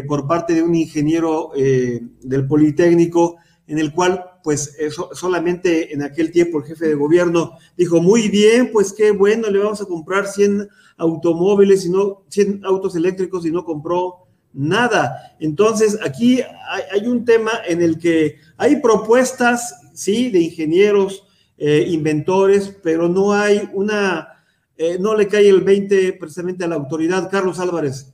por 0.08 0.28
parte 0.28 0.54
de 0.54 0.64
un 0.64 0.74
ingeniero 0.76 1.52
del 1.56 2.48
Politécnico, 2.48 3.36
en 3.68 3.80
el 3.80 3.92
cual 3.92 4.24
pues 4.46 4.76
eso, 4.78 5.10
solamente 5.16 5.92
en 5.92 6.04
aquel 6.04 6.32
tiempo 6.32 6.60
el 6.60 6.66
jefe 6.66 6.88
de 6.88 6.94
gobierno 6.94 7.58
dijo, 7.76 8.00
muy 8.00 8.30
bien, 8.30 8.72
pues 8.72 8.94
qué 8.94 9.10
bueno, 9.10 9.50
le 9.50 9.58
vamos 9.58 9.82
a 9.82 9.86
comprar 9.86 10.28
100 10.28 10.70
automóviles 10.98 11.84
y 11.84 11.90
no 11.90 12.26
100 12.30 12.64
autos 12.64 12.96
eléctricos 12.96 13.44
y 13.48 13.52
no 13.52 13.66
compró 13.66 14.28
nada. 14.54 15.36
Entonces, 15.40 15.98
aquí 16.06 16.44
hay, 16.92 17.08
un 17.08 17.26
tema 17.26 17.54
en 17.68 17.82
el 17.82 17.98
que 17.98 18.38
hay 18.56 18.76
propuestas, 18.82 19.82
sí, 19.96 20.30
de 20.30 20.42
ingenieros, 20.42 21.26
eh, 21.58 21.84
inventores, 21.88 22.70
pero 22.84 23.10
no 23.10 23.34
hay 23.34 23.68
una, 23.74 24.46
eh, 24.78 25.00
no 25.00 25.16
le 25.16 25.28
cae 25.28 25.50
el 25.50 25.62
20 25.62 26.14
precisamente 26.14 26.64
a 26.64 26.68
la 26.68 26.76
autoridad. 26.76 27.32
Carlos 27.32 27.60
Álvarez. 27.60 28.14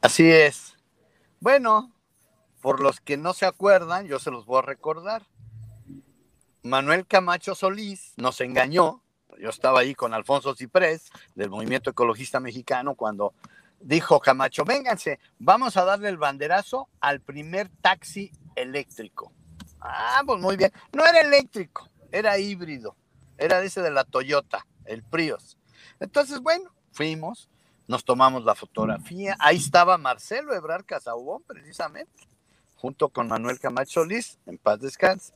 Así 0.00 0.24
es. 0.30 0.72
Bueno, 1.40 1.93
por 2.64 2.80
los 2.80 2.98
que 2.98 3.18
no 3.18 3.34
se 3.34 3.44
acuerdan, 3.44 4.06
yo 4.06 4.18
se 4.18 4.30
los 4.30 4.46
voy 4.46 4.60
a 4.60 4.62
recordar. 4.62 5.26
Manuel 6.62 7.06
Camacho 7.06 7.54
Solís 7.54 8.14
nos 8.16 8.40
engañó. 8.40 9.02
Yo 9.38 9.50
estaba 9.50 9.80
ahí 9.80 9.94
con 9.94 10.14
Alfonso 10.14 10.54
Ciprés 10.54 11.10
del 11.34 11.50
Movimiento 11.50 11.90
Ecologista 11.90 12.40
Mexicano 12.40 12.94
cuando 12.94 13.34
dijo 13.80 14.18
Camacho, 14.18 14.64
vénganse, 14.64 15.18
vamos 15.38 15.76
a 15.76 15.84
darle 15.84 16.08
el 16.08 16.16
banderazo 16.16 16.88
al 17.00 17.20
primer 17.20 17.68
taxi 17.82 18.32
eléctrico. 18.56 19.30
Ah, 19.78 20.22
pues 20.24 20.40
muy 20.40 20.56
bien. 20.56 20.72
No 20.94 21.04
era 21.04 21.20
eléctrico, 21.20 21.90
era 22.10 22.38
híbrido. 22.38 22.96
Era 23.36 23.62
ese 23.62 23.82
de 23.82 23.90
la 23.90 24.04
Toyota, 24.04 24.66
el 24.86 25.02
Prius. 25.02 25.58
Entonces, 26.00 26.40
bueno, 26.40 26.74
fuimos, 26.92 27.50
nos 27.88 28.06
tomamos 28.06 28.42
la 28.42 28.54
fotografía. 28.54 29.36
Ahí 29.38 29.58
estaba 29.58 29.98
Marcelo 29.98 30.54
Ebrar 30.54 30.86
Casaubón, 30.86 31.42
precisamente 31.42 32.33
junto 32.84 33.08
con 33.08 33.28
Manuel 33.28 33.58
Camacho 33.58 34.02
Solís, 34.02 34.38
en 34.44 34.58
paz 34.58 34.78
descanse. 34.78 35.32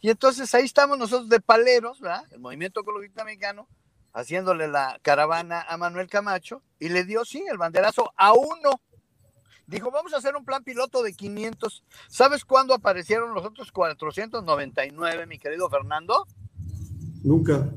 Y 0.00 0.10
entonces 0.10 0.52
ahí 0.52 0.64
estamos 0.64 0.98
nosotros 0.98 1.28
de 1.28 1.38
paleros, 1.38 2.00
¿verdad? 2.00 2.24
El 2.32 2.40
movimiento 2.40 2.80
ecologista 2.80 3.22
mexicano, 3.22 3.68
haciéndole 4.12 4.66
la 4.66 4.98
caravana 5.00 5.62
a 5.68 5.76
Manuel 5.76 6.08
Camacho, 6.08 6.60
y 6.80 6.88
le 6.88 7.04
dio, 7.04 7.24
sí, 7.24 7.44
el 7.48 7.56
banderazo 7.56 8.12
a 8.16 8.32
uno. 8.32 8.80
Dijo, 9.68 9.92
vamos 9.92 10.12
a 10.12 10.16
hacer 10.16 10.34
un 10.34 10.44
plan 10.44 10.64
piloto 10.64 11.04
de 11.04 11.12
500. 11.12 11.84
¿Sabes 12.08 12.44
cuándo 12.44 12.74
aparecieron 12.74 13.32
los 13.32 13.46
otros 13.46 13.70
499, 13.70 15.26
mi 15.26 15.38
querido 15.38 15.70
Fernando? 15.70 16.26
Nunca. 17.22 17.70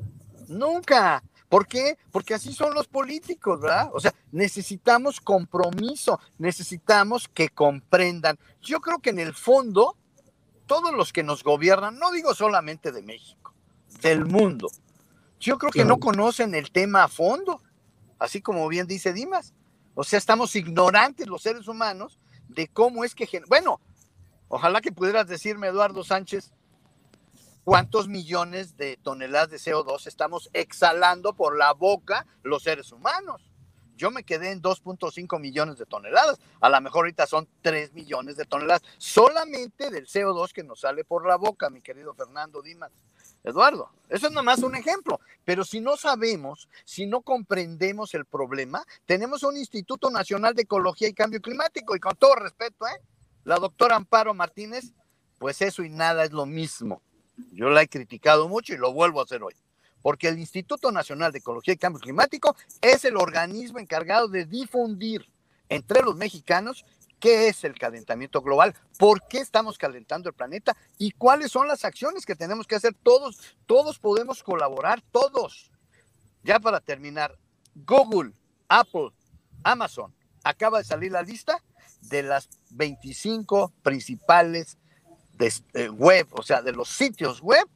Nunca. 0.48 1.24
¿Por 1.52 1.68
qué? 1.68 1.98
Porque 2.14 2.34
así 2.34 2.54
son 2.54 2.74
los 2.74 2.88
políticos, 2.88 3.60
¿verdad? 3.60 3.90
O 3.94 4.00
sea, 4.00 4.14
necesitamos 4.32 5.20
compromiso, 5.20 6.18
necesitamos 6.38 7.28
que 7.28 7.50
comprendan. 7.50 8.40
Yo 8.62 8.80
creo 8.80 9.00
que 9.00 9.10
en 9.10 9.20
el 9.20 9.34
fondo, 9.34 9.98
todos 10.66 10.94
los 10.94 11.12
que 11.12 11.24
nos 11.24 11.44
gobiernan, 11.44 12.00
no 12.00 12.10
digo 12.12 12.34
solamente 12.34 12.94
de 12.94 13.02
México, 13.02 13.54
del 14.02 14.24
mundo, 14.24 14.70
yo 15.42 15.58
creo 15.58 15.74
que 15.74 15.84
no 15.84 16.00
conocen 16.00 16.56
el 16.56 16.72
tema 16.72 17.04
a 17.04 17.10
fondo, 17.10 17.62
así 18.18 18.42
como 18.42 18.66
bien 18.70 18.88
dice 18.88 19.12
Dimas. 19.12 19.54
O 19.94 20.06
sea, 20.06 20.20
estamos 20.20 20.56
ignorantes 20.56 21.28
los 21.28 21.42
seres 21.42 21.68
humanos 21.68 22.18
de 22.48 22.70
cómo 22.70 23.04
es 23.04 23.14
que... 23.14 23.28
Bueno, 23.50 23.82
ojalá 24.48 24.80
que 24.80 24.94
pudieras 24.94 25.28
decirme, 25.28 25.68
Eduardo 25.68 26.06
Sánchez, 26.06 26.54
cuántos 27.64 28.08
millones 28.08 28.78
de 28.78 28.98
toneladas 28.98 29.50
de 29.50 29.58
CO2 29.58 30.08
estamos 30.08 30.50
exhalando 30.54 31.34
por 31.34 31.58
la 31.58 31.74
boca 31.74 32.26
los 32.44 32.64
seres 32.64 32.92
humanos. 32.92 33.52
Yo 33.96 34.10
me 34.10 34.24
quedé 34.24 34.52
en 34.52 34.64
2.5 34.64 35.40
millones 35.40 35.78
de 35.78 35.86
toneladas. 35.86 36.40
A 36.60 36.70
lo 36.70 36.82
mejor 36.82 37.02
ahorita 37.02 37.28
son 37.28 37.48
3 37.62 37.94
millones 37.94 38.36
de 38.36 38.46
toneladas 38.46 38.82
solamente 38.98 39.92
del 39.92 40.08
CO2 40.08 40.54
que 40.54 40.64
nos 40.64 40.80
sale 40.80 41.04
por 41.04 41.28
la 41.28 41.36
boca, 41.36 41.70
mi 41.70 41.82
querido 41.82 42.14
Fernando 42.16 42.64
Dimas. 42.64 42.92
Eduardo, 43.44 43.90
eso 44.10 44.28
es 44.28 44.34
nomás 44.34 44.60
un 44.60 44.76
ejemplo, 44.76 45.20
pero 45.44 45.64
si 45.64 45.82
no 45.82 45.98
sabemos, 45.98 46.70
si 46.86 47.08
no 47.08 47.22
comprendemos 47.22 48.14
el 48.14 48.26
problema, 48.26 48.86
tenemos 49.08 49.42
un 49.42 49.58
Instituto 49.58 50.12
Nacional 50.12 50.54
de 50.54 50.62
Ecología 50.62 51.08
y 51.08 51.14
Cambio 51.14 51.42
Climático 51.42 51.96
y 51.96 52.00
con 52.00 52.16
todo 52.16 52.36
respeto, 52.36 52.88
¿eh? 52.88 53.02
la 53.44 53.58
doctora 53.58 53.96
Amparo 53.96 54.36
Martínez, 54.36 54.94
pues 55.40 55.62
eso 55.64 55.84
y 55.84 55.90
nada 55.90 56.24
es 56.24 56.32
lo 56.32 56.46
mismo. 56.46 57.02
Yo 57.52 57.70
la 57.70 57.82
he 57.82 57.88
criticado 57.88 58.48
mucho 58.48 58.74
y 58.74 58.78
lo 58.78 58.94
vuelvo 58.94 59.20
a 59.20 59.24
hacer 59.24 59.44
hoy. 59.44 59.56
Porque 60.02 60.28
el 60.28 60.40
Instituto 60.40 60.92
Nacional 60.92 61.32
de 61.32 61.40
Ecología 61.40 61.74
y 61.74 61.78
Cambio 61.78 62.00
Climático 62.00 62.56
es 62.82 63.06
el 63.06 63.18
organismo 63.18 63.80
encargado 63.80 64.28
de 64.28 64.46
difundir 64.46 65.32
entre 65.70 66.02
los 66.02 66.16
mexicanos 66.16 66.86
qué 67.20 67.48
es 67.48 67.64
el 67.64 67.78
calentamiento 67.78 68.42
global, 68.42 68.76
por 68.98 69.28
qué 69.28 69.38
estamos 69.38 69.78
calentando 69.78 70.28
el 70.28 70.36
planeta 70.36 70.76
y 70.98 71.12
cuáles 71.12 71.52
son 71.52 71.68
las 71.68 71.86
acciones 71.86 72.26
que 72.26 72.36
tenemos 72.36 72.66
que 72.66 72.76
hacer 72.76 72.96
todos. 73.04 73.40
Todos 73.68 74.00
podemos 74.00 74.42
colaborar, 74.44 75.02
todos. 75.12 75.72
Ya 76.44 76.60
para 76.60 76.80
terminar, 76.80 77.38
Google, 77.76 78.34
Apple, 78.68 79.12
Amazon, 79.64 80.14
acaba 80.44 80.80
de 80.80 80.84
salir 80.84 81.12
la 81.12 81.22
lista 81.22 81.64
de 82.02 82.24
las 82.24 82.50
25 82.72 83.72
principales 83.84 84.78
de 85.42 85.52
eh, 85.74 85.90
web, 85.90 86.28
o 86.32 86.44
sea, 86.44 86.62
de 86.62 86.72
los 86.72 86.88
sitios 86.88 87.42
web 87.42 87.68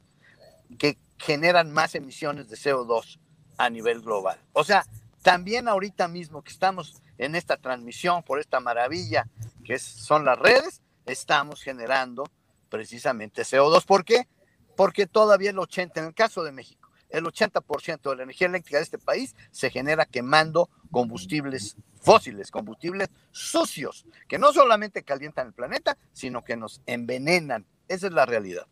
que 0.78 0.98
generan 1.18 1.72
más 1.72 1.94
emisiones 1.94 2.48
de 2.48 2.56
CO2 2.56 3.18
a 3.58 3.68
nivel 3.70 4.02
global. 4.02 4.38
O 4.52 4.62
sea, 4.62 4.86
también 5.22 5.66
ahorita 5.66 6.06
mismo 6.06 6.42
que 6.42 6.52
estamos 6.52 7.02
en 7.18 7.34
esta 7.34 7.56
transmisión 7.56 8.22
por 8.22 8.38
esta 8.38 8.60
maravilla 8.60 9.26
que 9.64 9.78
son 9.78 10.24
las 10.24 10.38
redes, 10.38 10.80
estamos 11.06 11.60
generando 11.62 12.24
precisamente 12.68 13.42
CO2. 13.42 13.84
¿Por 13.84 14.04
qué? 14.04 14.28
Porque 14.76 15.06
todavía 15.06 15.50
el 15.50 15.58
80, 15.58 16.00
en 16.00 16.06
el 16.06 16.14
caso 16.14 16.44
de 16.44 16.52
México, 16.52 16.85
el 17.10 17.24
80% 17.24 18.10
de 18.10 18.16
la 18.16 18.22
energía 18.22 18.48
eléctrica 18.48 18.78
de 18.78 18.84
este 18.84 18.98
país 18.98 19.34
se 19.50 19.70
genera 19.70 20.04
quemando 20.04 20.68
combustibles 20.90 21.76
fósiles, 22.00 22.50
combustibles 22.50 23.08
sucios, 23.32 24.06
que 24.28 24.38
no 24.38 24.52
solamente 24.52 25.02
calientan 25.02 25.48
el 25.48 25.52
planeta, 25.52 25.98
sino 26.12 26.44
que 26.44 26.56
nos 26.56 26.80
envenenan. 26.86 27.66
Esa 27.88 28.06
es 28.06 28.12
la 28.12 28.26
realidad. 28.26 28.66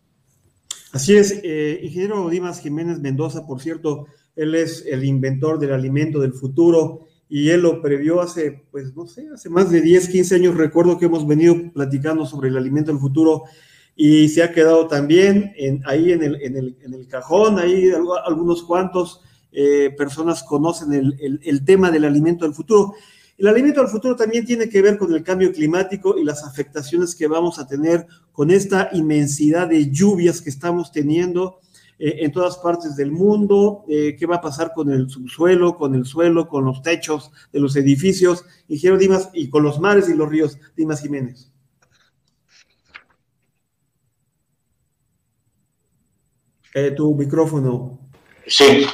Así 0.92 1.16
es, 1.16 1.40
eh, 1.42 1.80
ingeniero 1.82 2.28
Dimas 2.28 2.60
Jiménez 2.60 3.00
Mendoza, 3.00 3.44
por 3.46 3.60
cierto, 3.60 4.06
él 4.36 4.54
es 4.54 4.84
el 4.86 5.04
inventor 5.04 5.58
del 5.58 5.72
alimento 5.72 6.20
del 6.20 6.32
futuro 6.32 7.08
y 7.28 7.50
él 7.50 7.62
lo 7.62 7.82
previó 7.82 8.20
hace, 8.20 8.64
pues 8.70 8.94
no 8.94 9.06
sé, 9.06 9.26
hace 9.32 9.48
más 9.48 9.70
de 9.70 9.80
10, 9.80 10.08
15 10.08 10.34
años. 10.36 10.54
Recuerdo 10.54 10.98
que 10.98 11.06
hemos 11.06 11.26
venido 11.26 11.56
platicando 11.72 12.26
sobre 12.26 12.48
el 12.48 12.56
alimento 12.56 12.92
del 12.92 13.00
futuro 13.00 13.44
y 13.96 14.28
se 14.28 14.42
ha 14.42 14.52
quedado 14.52 14.86
también 14.88 15.54
ahí 15.86 16.12
en 16.12 16.22
el, 16.22 16.42
en, 16.42 16.56
el, 16.56 16.76
en 16.82 16.94
el, 16.94 17.06
cajón, 17.06 17.58
ahí 17.58 17.90
algunos 18.24 18.62
cuantos 18.64 19.20
eh, 19.52 19.94
personas 19.96 20.42
conocen 20.42 20.92
el, 20.92 21.40
el, 21.42 21.64
tema 21.64 21.90
del 21.90 22.04
alimento 22.04 22.44
del 22.44 22.54
futuro. 22.54 22.94
El 23.38 23.46
alimento 23.46 23.80
del 23.80 23.90
futuro 23.90 24.16
también 24.16 24.44
tiene 24.44 24.68
que 24.68 24.82
ver 24.82 24.98
con 24.98 25.12
el 25.14 25.22
cambio 25.22 25.52
climático 25.52 26.18
y 26.18 26.24
las 26.24 26.44
afectaciones 26.44 27.14
que 27.14 27.28
vamos 27.28 27.58
a 27.58 27.66
tener 27.66 28.06
con 28.32 28.50
esta 28.50 28.90
inmensidad 28.92 29.68
de 29.68 29.90
lluvias 29.90 30.40
que 30.40 30.50
estamos 30.50 30.90
teniendo 30.90 31.60
eh, 31.98 32.16
en 32.24 32.32
todas 32.32 32.58
partes 32.58 32.96
del 32.96 33.12
mundo, 33.12 33.84
eh, 33.88 34.16
qué 34.18 34.26
va 34.26 34.36
a 34.36 34.40
pasar 34.40 34.72
con 34.74 34.90
el 34.90 35.08
subsuelo, 35.08 35.76
con 35.76 35.94
el 35.94 36.04
suelo, 36.04 36.48
con 36.48 36.64
los 36.64 36.82
techos 36.82 37.30
de 37.52 37.60
los 37.60 37.76
edificios, 37.76 38.44
ingeniero 38.68 38.98
Dimas, 38.98 39.30
y 39.32 39.48
con 39.48 39.62
los 39.62 39.78
mares 39.78 40.08
y 40.08 40.14
los 40.14 40.28
ríos, 40.28 40.58
Dimas 40.76 41.00
Jiménez. 41.00 41.53
Eh, 46.74 46.90
tu 46.90 47.14
micrófono. 47.14 48.00
Sí, 48.46 48.84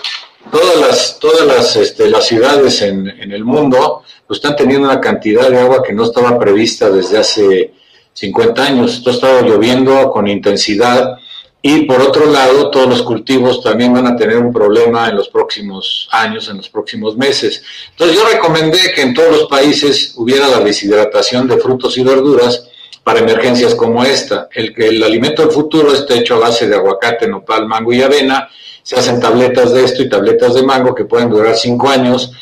todas 0.53 0.77
las, 0.77 1.19
todas 1.19 1.47
las, 1.47 1.77
este, 1.77 2.11
las 2.11 2.27
ciudades 2.27 2.83
en, 2.83 3.09
en, 3.09 3.33
el 3.33 3.43
mundo 3.45 4.03
pues, 4.27 4.39
están 4.39 4.55
teniendo 4.55 4.87
una 4.87 5.01
cantidad 5.01 5.49
de 5.49 5.59
agua 5.59 5.83
que 5.83 5.95
no 5.95 6.05
estaba 6.05 6.39
prevista 6.39 6.91
desde 6.91 7.17
hace 7.17 7.73
50 8.13 8.63
años. 8.63 8.95
Esto 8.95 9.11
estaba 9.11 9.41
lloviendo 9.41 10.11
con 10.11 10.29
intensidad 10.29 11.17
y 11.63 11.83
por 11.83 12.01
otro 12.01 12.27
lado, 12.27 12.71
todos 12.71 12.89
los 12.89 13.03
cultivos 13.03 13.63
también 13.63 13.93
van 13.93 14.07
a 14.07 14.17
tener 14.17 14.39
un 14.39 14.53
problema 14.53 15.09
en 15.09 15.17
los 15.17 15.29
próximos 15.29 16.09
años, 16.11 16.49
en 16.49 16.57
los 16.57 16.71
próximos 16.71 17.17
meses. 17.17 17.63
Entonces 17.91 18.17
yo 18.17 18.27
recomendé 18.27 18.93
que 18.95 19.03
en 19.03 19.13
todos 19.13 19.31
los 19.31 19.49
países 19.49 20.15
hubiera 20.17 20.49
la 20.49 20.61
deshidratación 20.61 21.47
de 21.49 21.59
frutos 21.59 21.99
y 21.99 22.03
verduras 22.03 22.70
para 23.03 23.21
emergencias 23.21 23.75
como 23.75 24.05
esta. 24.05 24.49
El 24.53 24.75
que 24.75 24.89
el 24.89 25.03
alimento 25.03 25.43
del 25.43 25.51
futuro 25.51 25.93
esté 25.93 26.19
hecho 26.19 26.37
a 26.37 26.41
base 26.41 26.69
de 26.69 26.77
aguacate, 26.77 27.29
nopal, 27.29 27.67
mango 27.67 27.93
y 27.93 28.03
avena. 28.03 28.49
Se 28.83 28.97
hacen 28.97 29.21
tabletas 29.21 29.73
de 29.73 29.85
esto 29.85 30.03
y 30.03 30.09
tabletas 30.09 30.55
de 30.55 30.63
mango 30.63 30.95
que 30.95 31.05
pueden 31.05 31.31
durar 31.31 31.57
cinco 31.57 31.89
años 31.89 32.33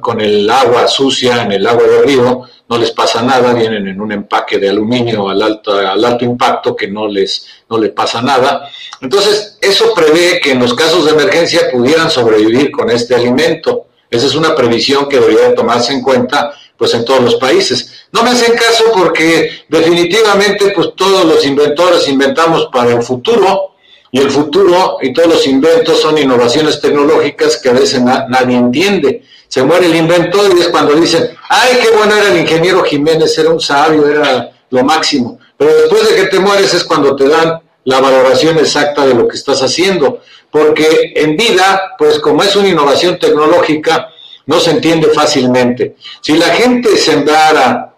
con 0.00 0.20
el 0.20 0.50
agua 0.50 0.88
sucia 0.88 1.42
en 1.42 1.52
el 1.52 1.66
agua 1.66 1.84
de 1.84 2.02
río 2.02 2.44
no 2.68 2.76
les 2.76 2.90
pasa 2.90 3.22
nada, 3.22 3.54
vienen 3.54 3.88
en 3.88 4.00
un 4.00 4.12
empaque 4.12 4.58
de 4.58 4.68
aluminio 4.68 5.30
al 5.30 5.40
alto, 5.40 5.72
al 5.72 6.04
alto 6.04 6.24
impacto 6.24 6.76
que 6.76 6.86
no 6.86 7.08
les, 7.08 7.46
no 7.68 7.78
les 7.78 7.90
pasa 7.92 8.20
nada. 8.20 8.68
Entonces, 9.00 9.58
eso 9.60 9.94
prevé 9.94 10.38
que 10.40 10.52
en 10.52 10.60
los 10.60 10.74
casos 10.74 11.06
de 11.06 11.12
emergencia 11.12 11.70
pudieran 11.72 12.10
sobrevivir 12.10 12.70
con 12.70 12.90
este 12.90 13.14
alimento. 13.14 13.86
Esa 14.10 14.26
es 14.26 14.34
una 14.34 14.54
previsión 14.54 15.08
que 15.08 15.18
debería 15.18 15.54
tomarse 15.54 15.94
en 15.94 16.02
cuenta 16.02 16.52
pues 16.78 16.94
en 16.94 17.04
todos 17.04 17.20
los 17.20 17.34
países. 17.34 18.06
No 18.12 18.22
me 18.22 18.30
hacen 18.30 18.54
caso 18.54 18.84
porque 18.94 19.64
definitivamente 19.68 20.72
pues 20.74 20.90
todos 20.96 21.26
los 21.26 21.44
inventores 21.44 22.08
inventamos 22.08 22.70
para 22.72 22.92
el 22.92 23.02
futuro 23.02 23.72
y 24.10 24.20
el 24.20 24.30
futuro 24.30 24.96
y 25.02 25.12
todos 25.12 25.28
los 25.28 25.46
inventos 25.46 26.00
son 26.00 26.16
innovaciones 26.16 26.80
tecnológicas 26.80 27.58
que 27.58 27.68
a 27.68 27.72
veces 27.74 28.00
nadie 28.00 28.56
entiende 28.56 29.24
se 29.48 29.62
muere 29.62 29.86
el 29.86 29.96
inventor 29.96 30.54
y 30.56 30.60
es 30.60 30.68
cuando 30.68 30.94
dicen, 30.94 31.30
ay, 31.48 31.78
qué 31.82 31.90
bueno 31.96 32.14
era 32.14 32.28
el 32.28 32.38
ingeniero 32.38 32.84
Jiménez, 32.84 33.36
era 33.38 33.48
un 33.48 33.60
sabio, 33.60 34.06
era 34.06 34.50
lo 34.70 34.84
máximo. 34.84 35.38
Pero 35.56 35.74
después 35.74 36.08
de 36.08 36.14
que 36.14 36.26
te 36.26 36.38
mueres 36.38 36.72
es 36.74 36.84
cuando 36.84 37.16
te 37.16 37.28
dan 37.28 37.60
la 37.84 38.00
valoración 38.00 38.58
exacta 38.58 39.06
de 39.06 39.14
lo 39.14 39.26
que 39.26 39.36
estás 39.36 39.62
haciendo. 39.62 40.20
Porque 40.50 41.12
en 41.16 41.36
vida, 41.36 41.94
pues 41.98 42.18
como 42.18 42.42
es 42.42 42.54
una 42.56 42.68
innovación 42.68 43.18
tecnológica, 43.18 44.10
no 44.48 44.58
se 44.58 44.70
entiende 44.70 45.08
fácilmente. 45.08 45.96
Si 46.22 46.36
la 46.36 46.48
gente 46.48 46.96
sembrara 46.96 47.94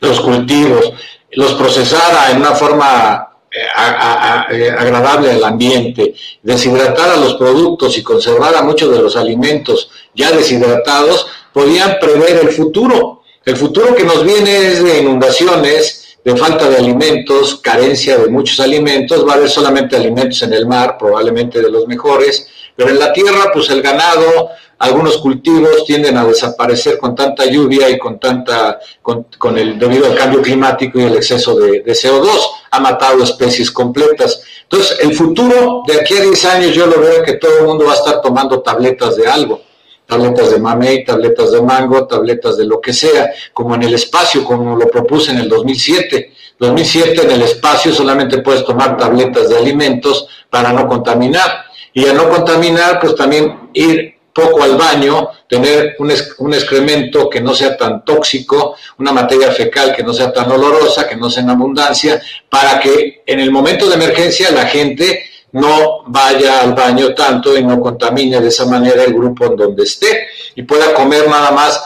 los 0.00 0.20
cultivos, 0.20 0.92
los 1.32 1.54
procesara 1.54 2.30
en 2.30 2.36
una 2.36 2.52
forma 2.54 3.30
eh, 3.50 4.70
agradable 4.70 5.32
al 5.32 5.42
ambiente, 5.42 6.14
deshidratara 6.42 7.16
los 7.16 7.34
productos 7.34 7.96
y 7.96 8.02
conservara 8.02 8.62
muchos 8.62 8.90
de 8.94 9.00
los 9.00 9.16
alimentos 9.16 9.90
ya 10.14 10.30
deshidratados, 10.30 11.26
podían 11.52 11.96
prever 11.98 12.38
el 12.42 12.50
futuro. 12.50 13.22
El 13.42 13.56
futuro 13.56 13.94
que 13.94 14.04
nos 14.04 14.24
viene 14.24 14.72
es 14.72 14.84
de 14.84 14.98
inundaciones, 14.98 16.18
de 16.22 16.36
falta 16.36 16.68
de 16.68 16.76
alimentos, 16.76 17.60
carencia 17.62 18.18
de 18.18 18.28
muchos 18.28 18.60
alimentos, 18.60 19.26
va 19.26 19.32
a 19.32 19.36
haber 19.36 19.48
solamente 19.48 19.96
alimentos 19.96 20.42
en 20.42 20.52
el 20.52 20.66
mar, 20.66 20.98
probablemente 20.98 21.62
de 21.62 21.70
los 21.70 21.86
mejores, 21.86 22.46
pero 22.76 22.90
en 22.90 22.98
la 22.98 23.12
tierra, 23.12 23.50
pues 23.52 23.70
el 23.70 23.80
ganado, 23.80 24.50
algunos 24.84 25.16
cultivos 25.18 25.84
tienden 25.86 26.16
a 26.18 26.24
desaparecer 26.24 26.98
con 26.98 27.14
tanta 27.14 27.46
lluvia 27.46 27.88
y 27.88 27.98
con 27.98 28.20
tanta, 28.20 28.78
con, 29.00 29.58
el, 29.58 29.78
debido 29.78 30.06
al 30.06 30.14
cambio 30.14 30.42
climático 30.42 31.00
y 31.00 31.04
el 31.04 31.16
exceso 31.16 31.56
de, 31.56 31.80
de, 31.80 31.92
CO2, 31.92 32.28
ha 32.70 32.80
matado 32.80 33.22
especies 33.22 33.70
completas. 33.70 34.42
Entonces, 34.64 34.98
el 35.00 35.14
futuro 35.14 35.82
de 35.86 36.00
aquí 36.00 36.16
a 36.16 36.22
10 36.22 36.44
años 36.44 36.74
yo 36.74 36.86
lo 36.86 37.00
veo 37.00 37.22
que 37.22 37.34
todo 37.34 37.60
el 37.60 37.66
mundo 37.66 37.86
va 37.86 37.92
a 37.92 37.96
estar 37.96 38.20
tomando 38.20 38.60
tabletas 38.60 39.16
de 39.16 39.26
algo 39.26 39.62
tabletas 40.06 40.50
de 40.50 40.58
mamey, 40.58 41.02
tabletas 41.02 41.52
de 41.52 41.62
mango, 41.62 42.06
tabletas 42.06 42.58
de 42.58 42.66
lo 42.66 42.78
que 42.78 42.92
sea, 42.92 43.32
como 43.54 43.74
en 43.74 43.84
el 43.84 43.94
espacio, 43.94 44.44
como 44.44 44.76
lo 44.76 44.88
propuse 44.88 45.30
en 45.30 45.38
el 45.38 45.48
2007. 45.48 46.32
2007 46.58 47.22
en 47.22 47.30
el 47.30 47.42
espacio 47.42 47.92
solamente 47.92 48.38
puedes 48.38 48.64
tomar 48.64 48.96
tabletas 48.96 49.48
de 49.48 49.56
alimentos 49.56 50.28
para 50.50 50.72
no 50.72 50.86
contaminar. 50.86 51.64
Y 51.92 52.06
a 52.06 52.12
no 52.12 52.28
contaminar, 52.28 53.00
pues 53.00 53.14
también 53.14 53.70
ir 53.72 54.13
poco 54.34 54.62
al 54.62 54.76
baño, 54.76 55.28
tener 55.48 55.94
un, 55.98 56.12
un, 56.38 56.54
excremento 56.54 57.30
que 57.30 57.40
no 57.40 57.54
sea 57.54 57.76
tan 57.76 58.04
tóxico, 58.04 58.76
una 58.98 59.12
materia 59.12 59.52
fecal 59.52 59.94
que 59.94 60.02
no 60.02 60.12
sea 60.12 60.32
tan 60.32 60.50
olorosa, 60.50 61.08
que 61.08 61.16
no 61.16 61.30
sea 61.30 61.44
en 61.44 61.50
abundancia, 61.50 62.20
para 62.50 62.80
que 62.80 63.22
en 63.24 63.38
el 63.38 63.52
momento 63.52 63.88
de 63.88 63.94
emergencia 63.94 64.50
la 64.50 64.66
gente 64.66 65.24
no 65.52 66.02
vaya 66.08 66.62
al 66.62 66.74
baño 66.74 67.14
tanto 67.14 67.56
y 67.56 67.62
no 67.62 67.80
contamine 67.80 68.40
de 68.40 68.48
esa 68.48 68.66
manera 68.66 69.04
el 69.04 69.14
grupo 69.14 69.46
en 69.46 69.56
donde 69.56 69.84
esté 69.84 70.26
y 70.56 70.62
pueda 70.62 70.92
comer 70.94 71.28
nada 71.28 71.52
más 71.52 71.80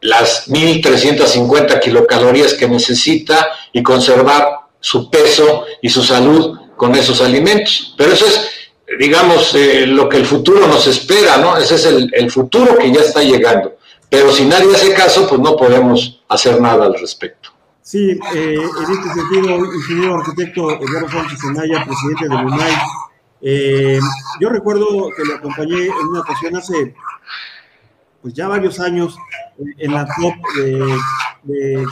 las 0.00 0.48
1350 0.48 1.78
kilocalorías 1.78 2.54
que 2.54 2.66
necesita 2.66 3.48
y 3.72 3.80
conservar 3.82 4.62
su 4.80 5.08
peso 5.08 5.64
y 5.80 5.88
su 5.88 6.02
salud 6.02 6.58
con 6.76 6.96
esos 6.96 7.20
alimentos. 7.20 7.94
Pero 7.96 8.12
eso 8.12 8.26
es, 8.26 8.50
digamos, 8.98 9.54
eh, 9.54 9.86
lo 9.86 10.08
que 10.08 10.18
el 10.18 10.26
futuro 10.26 10.66
nos 10.66 10.86
espera, 10.86 11.38
¿no? 11.38 11.56
Ese 11.56 11.74
es 11.76 11.86
el, 11.86 12.30
futuro 12.30 12.76
que 12.76 12.92
ya 12.92 13.00
está 13.00 13.22
llegando. 13.22 13.76
Pero 14.08 14.30
si 14.30 14.44
nadie 14.44 14.74
hace 14.74 14.92
caso, 14.92 15.26
pues 15.28 15.40
no 15.40 15.56
podemos 15.56 16.22
hacer 16.28 16.60
nada 16.60 16.86
al 16.86 16.94
respecto. 16.98 17.50
Sí, 17.80 18.10
eh, 18.34 18.54
en 18.54 18.92
este 18.92 19.14
sentido, 19.14 19.74
ingeniero 19.74 20.16
arquitecto 20.16 20.70
Eduardo 20.80 21.08
Sánchez 21.08 21.38
Senaya, 21.40 21.84
presidente 21.84 22.28
del 22.28 22.46
UNAI, 22.46 22.74
eh, 23.40 23.98
yo 24.40 24.48
recuerdo 24.50 25.08
que 25.16 25.24
le 25.24 25.34
acompañé 25.34 25.86
en 25.86 26.06
una 26.08 26.20
ocasión 26.20 26.56
hace 26.56 26.94
pues 28.20 28.34
ya 28.34 28.46
varios 28.46 28.78
años 28.78 29.16
en 29.78 29.92
la 29.92 30.06
COP 30.06 30.34
de, 31.42 31.84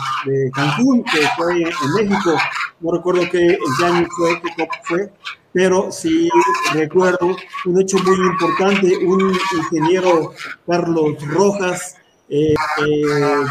Cancún, 0.55 1.03
que 1.05 1.27
fue 1.37 1.63
en 1.63 2.09
México. 2.09 2.37
No 2.81 2.93
recuerdo 2.93 3.23
qué, 3.31 3.59
qué 3.79 3.85
año 3.85 4.07
fue, 4.17 4.41
qué 4.41 4.49
COP 4.57 4.71
fue, 4.85 5.13
pero 5.53 5.91
sí 5.93 6.29
recuerdo 6.73 7.37
un 7.67 7.81
hecho 7.81 7.99
muy 7.99 8.17
importante, 8.17 8.97
un 9.05 9.33
ingeniero 9.57 10.33
Carlos 10.67 11.17
Rojas, 11.29 11.97
eh, 12.29 12.55
eh, 12.55 13.03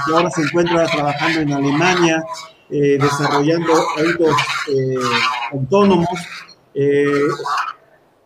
que 0.05 0.13
ahora 0.13 0.29
se 0.31 0.41
encuentra 0.41 0.85
trabajando 0.87 1.41
en 1.41 1.53
Alemania, 1.53 2.23
desarrollando 2.69 3.73
autos 3.73 4.35
autónomos 5.51 6.19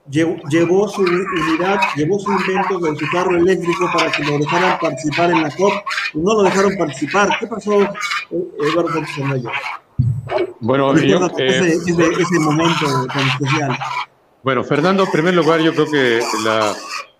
llevó, 0.09 0.87
su 0.87 1.01
unidad, 1.01 1.79
llevó 1.95 2.19
su 2.19 2.31
invento 2.31 2.79
de 2.79 2.97
su 2.97 3.05
carro 3.11 3.37
eléctrico 3.37 3.89
para 3.93 4.11
que 4.11 4.23
lo 4.23 4.37
dejaran 4.37 4.79
participar 4.79 5.31
en 5.31 5.43
la 5.43 5.49
COP 5.51 5.73
y 6.13 6.17
no 6.19 6.33
lo 6.35 6.43
dejaron 6.43 6.75
participar. 6.77 7.29
¿Qué 7.39 7.47
pasó, 7.47 7.81
eh, 7.81 7.93
Eduardo 8.31 8.93
Sánchez 8.93 9.43
Bueno, 10.59 10.95
yo, 10.97 11.27
eh, 11.37 11.75
ese, 11.75 12.39
momento 12.39 13.07
tan 13.07 13.27
especial. 13.27 13.77
Bueno, 14.43 14.63
Fernando, 14.63 15.03
en 15.03 15.11
primer 15.11 15.33
lugar, 15.33 15.61
yo 15.61 15.73
creo 15.73 15.89
que 15.89 16.19
la, 16.45 16.73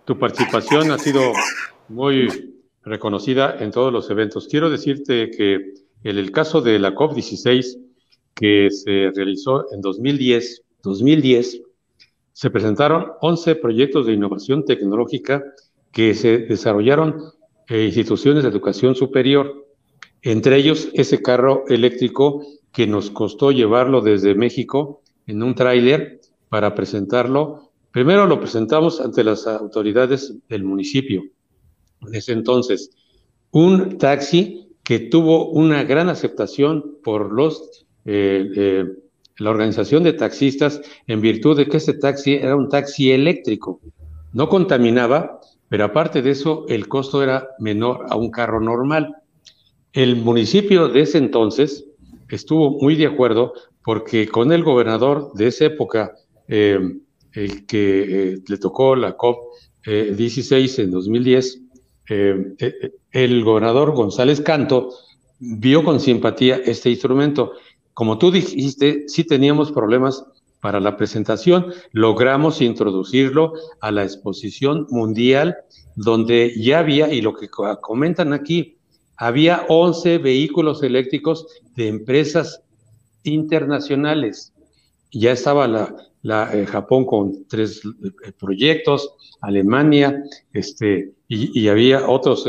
tu 0.06 0.18
participación 0.18 0.92
ha 0.92 0.98
sido 0.98 1.34
muy 1.90 2.54
reconocida 2.84 3.58
en 3.60 3.72
todos 3.72 3.92
los 3.92 4.10
eventos. 4.10 4.48
Quiero 4.48 4.70
decirte 4.70 5.30
que 5.32 5.74
en 6.04 6.18
el 6.18 6.32
caso 6.32 6.62
de 6.62 6.80
la 6.80 6.94
COP16, 6.94 7.80
que 8.34 8.70
se 8.72 9.12
realizó 9.16 9.72
en 9.74 9.82
2010, 9.82 10.64
2010 10.84 11.62
se 12.34 12.50
presentaron 12.50 13.12
11 13.22 13.56
proyectos 13.56 14.06
de 14.06 14.14
innovación 14.14 14.66
tecnológica 14.66 15.44
que 15.92 16.14
se 16.16 16.40
desarrollaron 16.40 17.22
en 17.68 17.82
instituciones 17.86 18.44
de 18.44 18.50
educación 18.50 18.96
superior, 18.96 19.68
entre 20.22 20.58
ellos 20.58 20.90
ese 20.94 21.22
carro 21.22 21.64
eléctrico 21.68 22.44
que 22.74 22.88
nos 22.88 23.12
costó 23.12 23.52
llevarlo 23.52 24.02
desde 24.02 24.36
México 24.36 25.02
en 25.28 25.44
un 25.44 25.56
tráiler 25.56 26.20
para 26.50 26.76
presentarlo. 26.76 27.72
Primero 27.92 28.26
lo 28.26 28.40
presentamos 28.40 29.00
ante 29.00 29.24
las 29.24 29.48
autoridades 29.48 30.34
del 30.50 30.64
municipio. 30.64 31.24
Ese 32.12 32.34
entonces, 32.34 32.90
un 33.52 33.98
taxi 33.98 34.68
que 34.84 35.00
tuvo 35.00 35.50
una 35.52 35.84
gran 35.84 36.10
aceptación 36.10 36.98
por 37.04 37.32
los 37.32 37.86
eh, 38.06 38.52
eh, 38.56 38.86
la 39.38 39.50
organización 39.50 40.04
de 40.04 40.14
taxistas 40.14 40.82
en 41.08 41.22
virtud 41.22 41.58
de 41.58 41.68
que 41.68 41.78
este 41.78 41.94
taxi 41.94 42.34
era 42.34 42.56
un 42.56 42.70
taxi 42.70 43.12
eléctrico. 43.12 43.80
No 44.34 44.50
contaminaba, 44.50 45.40
pero 45.70 45.86
aparte 45.86 46.22
de 46.22 46.32
eso, 46.32 46.66
el 46.70 46.88
costo 46.88 47.24
era 47.24 47.50
menor 47.60 48.06
a 48.10 48.16
un 48.16 48.30
carro 48.30 48.60
normal. 48.60 49.16
El 49.92 50.18
municipio 50.18 50.88
de 50.88 51.02
ese 51.02 51.18
entonces 51.18 51.86
estuvo 52.34 52.72
muy 52.72 52.96
de 52.96 53.08
acuerdo 53.08 53.54
porque 53.84 54.28
con 54.28 54.52
el 54.52 54.64
gobernador 54.64 55.32
de 55.34 55.48
esa 55.48 55.66
época, 55.66 56.14
eh, 56.48 56.80
el 57.34 57.66
que 57.66 58.34
eh, 58.34 58.38
le 58.48 58.58
tocó 58.58 58.96
la 58.96 59.16
COP 59.16 59.38
16 59.86 60.80
en 60.80 60.92
2010, 60.92 61.62
eh, 62.10 62.56
el 63.12 63.44
gobernador 63.44 63.92
González 63.92 64.40
Canto 64.42 64.90
vio 65.40 65.84
con 65.84 66.00
simpatía 66.00 66.56
este 66.56 66.90
instrumento. 66.90 67.54
Como 67.94 68.18
tú 68.18 68.32
dijiste, 68.32 69.04
sí 69.08 69.26
teníamos 69.26 69.72
problemas 69.72 70.26
para 70.62 70.80
la 70.80 70.96
presentación, 70.96 71.74
logramos 71.92 72.62
introducirlo 72.62 73.54
a 73.82 73.92
la 73.92 74.04
exposición 74.04 74.88
mundial, 74.90 75.58
donde 75.96 76.54
ya 76.58 76.80
había, 76.80 77.12
y 77.14 77.22
lo 77.22 77.36
que 77.36 77.50
comentan 77.50 78.32
aquí, 78.32 78.78
había 79.24 79.66
11 79.70 80.18
vehículos 80.18 80.84
eléctricos 80.84 81.48
de 81.78 81.88
empresas 81.88 82.62
internacionales. 83.24 84.52
Ya 85.14 85.32
estaba 85.32 85.66
la, 85.66 86.54
eh, 86.54 86.66
Japón 86.66 87.06
con 87.06 87.46
tres 87.48 87.82
eh, 87.86 88.34
proyectos, 88.38 89.16
Alemania, 89.40 90.22
este, 90.52 91.14
y, 91.30 91.70
había 91.70 92.10
otros 92.10 92.46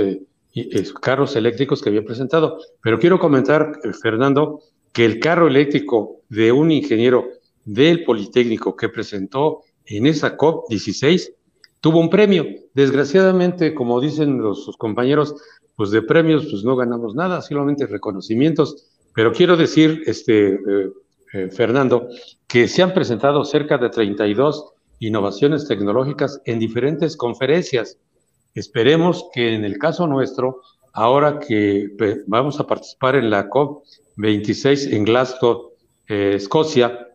carros 1.00 1.36
eléctricos 1.36 1.80
que 1.80 1.90
había 1.90 2.04
presentado. 2.04 2.58
Pero 2.82 2.98
quiero 2.98 3.20
comentar, 3.20 3.78
Fernando, 4.02 4.60
que 4.92 5.04
el 5.04 5.20
carro 5.20 5.46
eléctrico 5.46 6.22
de 6.28 6.50
un 6.50 6.72
ingeniero 6.72 7.24
del 7.64 8.04
Politécnico 8.04 8.74
que 8.74 8.88
presentó 8.88 9.60
en 9.86 10.06
esa 10.06 10.36
COP16 10.36 11.34
tuvo 11.80 12.00
un 12.00 12.10
premio. 12.10 12.46
Desgraciadamente, 12.74 13.74
como 13.74 14.00
dicen 14.00 14.38
los, 14.38 14.64
sus 14.64 14.76
compañeros, 14.76 15.36
pues 15.76 15.90
de 15.90 16.02
premios 16.02 16.46
pues 16.50 16.64
no 16.64 16.76
ganamos 16.76 17.14
nada, 17.14 17.42
solamente 17.42 17.86
reconocimientos. 17.86 18.90
Pero 19.14 19.32
quiero 19.32 19.56
decir, 19.56 20.02
este, 20.06 20.54
eh, 20.54 20.92
eh, 21.32 21.48
Fernando, 21.50 22.08
que 22.46 22.68
se 22.68 22.82
han 22.82 22.94
presentado 22.94 23.44
cerca 23.44 23.78
de 23.78 23.90
32 23.90 24.72
innovaciones 25.00 25.66
tecnológicas 25.66 26.40
en 26.44 26.58
diferentes 26.58 27.16
conferencias. 27.16 27.98
Esperemos 28.54 29.26
que 29.32 29.54
en 29.54 29.64
el 29.64 29.78
caso 29.78 30.06
nuestro, 30.06 30.62
ahora 30.92 31.40
que 31.40 31.88
vamos 32.26 32.60
a 32.60 32.66
participar 32.66 33.16
en 33.16 33.30
la 33.30 33.48
COP26 33.48 34.92
en 34.92 35.04
Glasgow, 35.04 35.72
eh, 36.08 36.34
Escocia, 36.36 37.08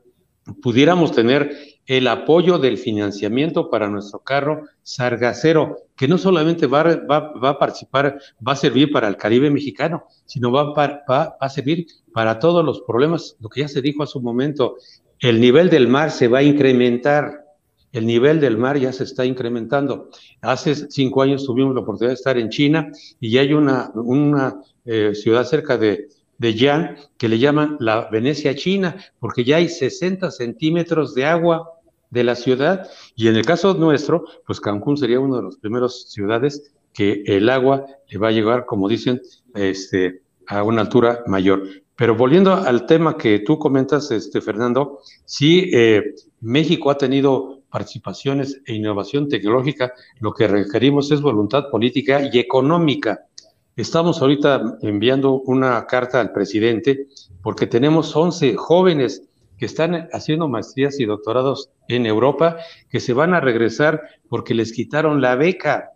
pudiéramos 0.61 1.11
tener 1.11 1.51
el 1.89 2.07
apoyo 2.07 2.59
del 2.59 2.77
financiamiento 2.77 3.71
para 3.71 3.89
nuestro 3.89 4.19
carro 4.19 4.67
sargacero, 4.83 5.77
que 5.95 6.07
no 6.07 6.19
solamente 6.19 6.67
va, 6.67 6.83
va, 6.83 7.49
a 7.49 7.57
participar, 7.57 8.19
va 8.47 8.51
a 8.51 8.55
servir 8.55 8.91
para 8.91 9.07
el 9.07 9.17
Caribe 9.17 9.49
mexicano, 9.49 10.05
sino 10.23 10.51
va, 10.51 10.71
va, 10.75 11.35
a 11.39 11.49
servir 11.49 11.87
para 12.13 12.37
todos 12.37 12.63
los 12.63 12.81
problemas, 12.81 13.35
lo 13.39 13.49
que 13.49 13.61
ya 13.61 13.67
se 13.67 13.81
dijo 13.81 14.03
hace 14.03 14.19
un 14.19 14.23
momento, 14.23 14.75
el 15.17 15.41
nivel 15.41 15.71
del 15.71 15.87
mar 15.87 16.11
se 16.11 16.27
va 16.27 16.39
a 16.39 16.43
incrementar, 16.43 17.43
el 17.91 18.05
nivel 18.05 18.39
del 18.39 18.55
mar 18.55 18.77
ya 18.77 18.93
se 18.93 19.03
está 19.03 19.25
incrementando. 19.25 20.11
Hace 20.41 20.75
cinco 20.91 21.23
años 21.23 21.43
tuvimos 21.43 21.73
la 21.73 21.81
oportunidad 21.81 22.11
de 22.11 22.19
estar 22.19 22.37
en 22.37 22.49
China 22.49 22.91
y 23.19 23.31
ya 23.31 23.41
hay 23.41 23.53
una, 23.53 23.89
una 23.95 24.61
eh, 24.85 25.15
ciudad 25.15 25.43
cerca 25.43 25.75
de, 25.79 26.07
de 26.37 26.53
Yan 26.53 26.97
que 27.17 27.29
le 27.29 27.39
llaman 27.39 27.77
la 27.79 28.09
Venecia 28.11 28.55
China, 28.55 28.95
porque 29.19 29.43
ya 29.43 29.57
hay 29.57 29.69
60 29.69 30.29
centímetros 30.29 31.15
de 31.15 31.25
agua 31.25 31.78
de 32.09 32.23
la 32.23 32.35
ciudad. 32.35 32.89
Y 33.15 33.27
en 33.27 33.35
el 33.35 33.45
caso 33.45 33.73
nuestro, 33.73 34.25
pues 34.45 34.59
Cancún 34.59 34.97
sería 34.97 35.19
una 35.19 35.37
de 35.37 35.43
las 35.43 35.57
primeras 35.57 36.09
ciudades 36.09 36.73
que 36.93 37.23
el 37.25 37.49
agua 37.49 37.85
le 38.07 38.17
va 38.17 38.29
a 38.29 38.31
llegar, 38.31 38.65
como 38.65 38.89
dicen, 38.89 39.21
este, 39.53 40.21
a 40.47 40.63
una 40.63 40.81
altura 40.81 41.23
mayor. 41.27 41.63
Pero 41.95 42.15
volviendo 42.15 42.53
al 42.53 42.85
tema 42.85 43.17
que 43.17 43.39
tú 43.39 43.59
comentas, 43.59 44.09
este, 44.11 44.41
Fernando, 44.41 44.99
sí, 45.25 45.69
eh, 45.73 46.15
México 46.41 46.89
ha 46.89 46.97
tenido 46.97 47.61
participaciones 47.69 48.61
e 48.65 48.73
innovación 48.73 49.27
tecnológica, 49.27 49.93
lo 50.19 50.33
que 50.33 50.47
requerimos 50.47 51.11
es 51.11 51.21
voluntad 51.21 51.69
política 51.69 52.27
y 52.31 52.39
económica. 52.39 53.25
Estamos 53.75 54.21
ahorita 54.21 54.77
enviando 54.81 55.41
una 55.41 55.85
carta 55.85 56.19
al 56.19 56.31
presidente 56.31 57.07
porque 57.41 57.67
tenemos 57.67 58.15
11 58.15 58.55
jóvenes 58.55 59.28
que 59.59 59.65
están 59.65 60.07
haciendo 60.13 60.47
maestrías 60.47 60.99
y 60.99 61.05
doctorados 61.05 61.69
en 61.87 62.05
Europa, 62.05 62.57
que 62.89 62.99
se 62.99 63.13
van 63.13 63.33
a 63.33 63.41
regresar 63.41 64.01
porque 64.29 64.53
les 64.53 64.71
quitaron 64.71 65.21
la 65.21 65.35
beca, 65.35 65.91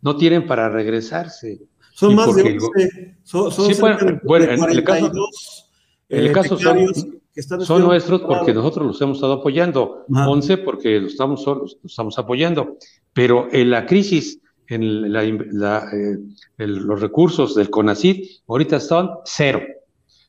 no 0.00 0.16
tienen 0.16 0.46
para 0.46 0.68
regresarse. 0.68 1.60
Son 1.92 2.14
más 2.14 2.34
de 2.36 2.42
11, 2.42 3.16
son, 3.24 3.50
sí, 3.50 3.80
bueno, 4.22 4.44
en 4.44 4.70
el 4.70 4.84
caso, 4.84 5.12
en 6.08 6.18
el 6.20 6.26
eh, 6.28 6.32
caso 6.32 6.56
son, 6.56 6.78
son 7.64 7.82
nuestros 7.82 8.20
porque 8.20 8.54
nosotros 8.54 8.86
los 8.86 9.02
hemos 9.02 9.16
estado 9.16 9.34
apoyando, 9.34 10.04
11 10.08 10.58
porque 10.58 11.00
los 11.00 11.12
estamos, 11.12 11.44
los 11.44 11.76
estamos 11.84 12.16
apoyando, 12.18 12.76
pero 13.12 13.48
en 13.50 13.70
la 13.70 13.84
crisis, 13.84 14.40
en 14.68 15.12
la, 15.12 15.24
eh, 15.24 16.18
los 16.58 17.00
recursos 17.00 17.56
del 17.56 17.68
CONACID, 17.68 18.24
ahorita 18.46 18.78
son 18.78 19.10
cero. 19.24 19.60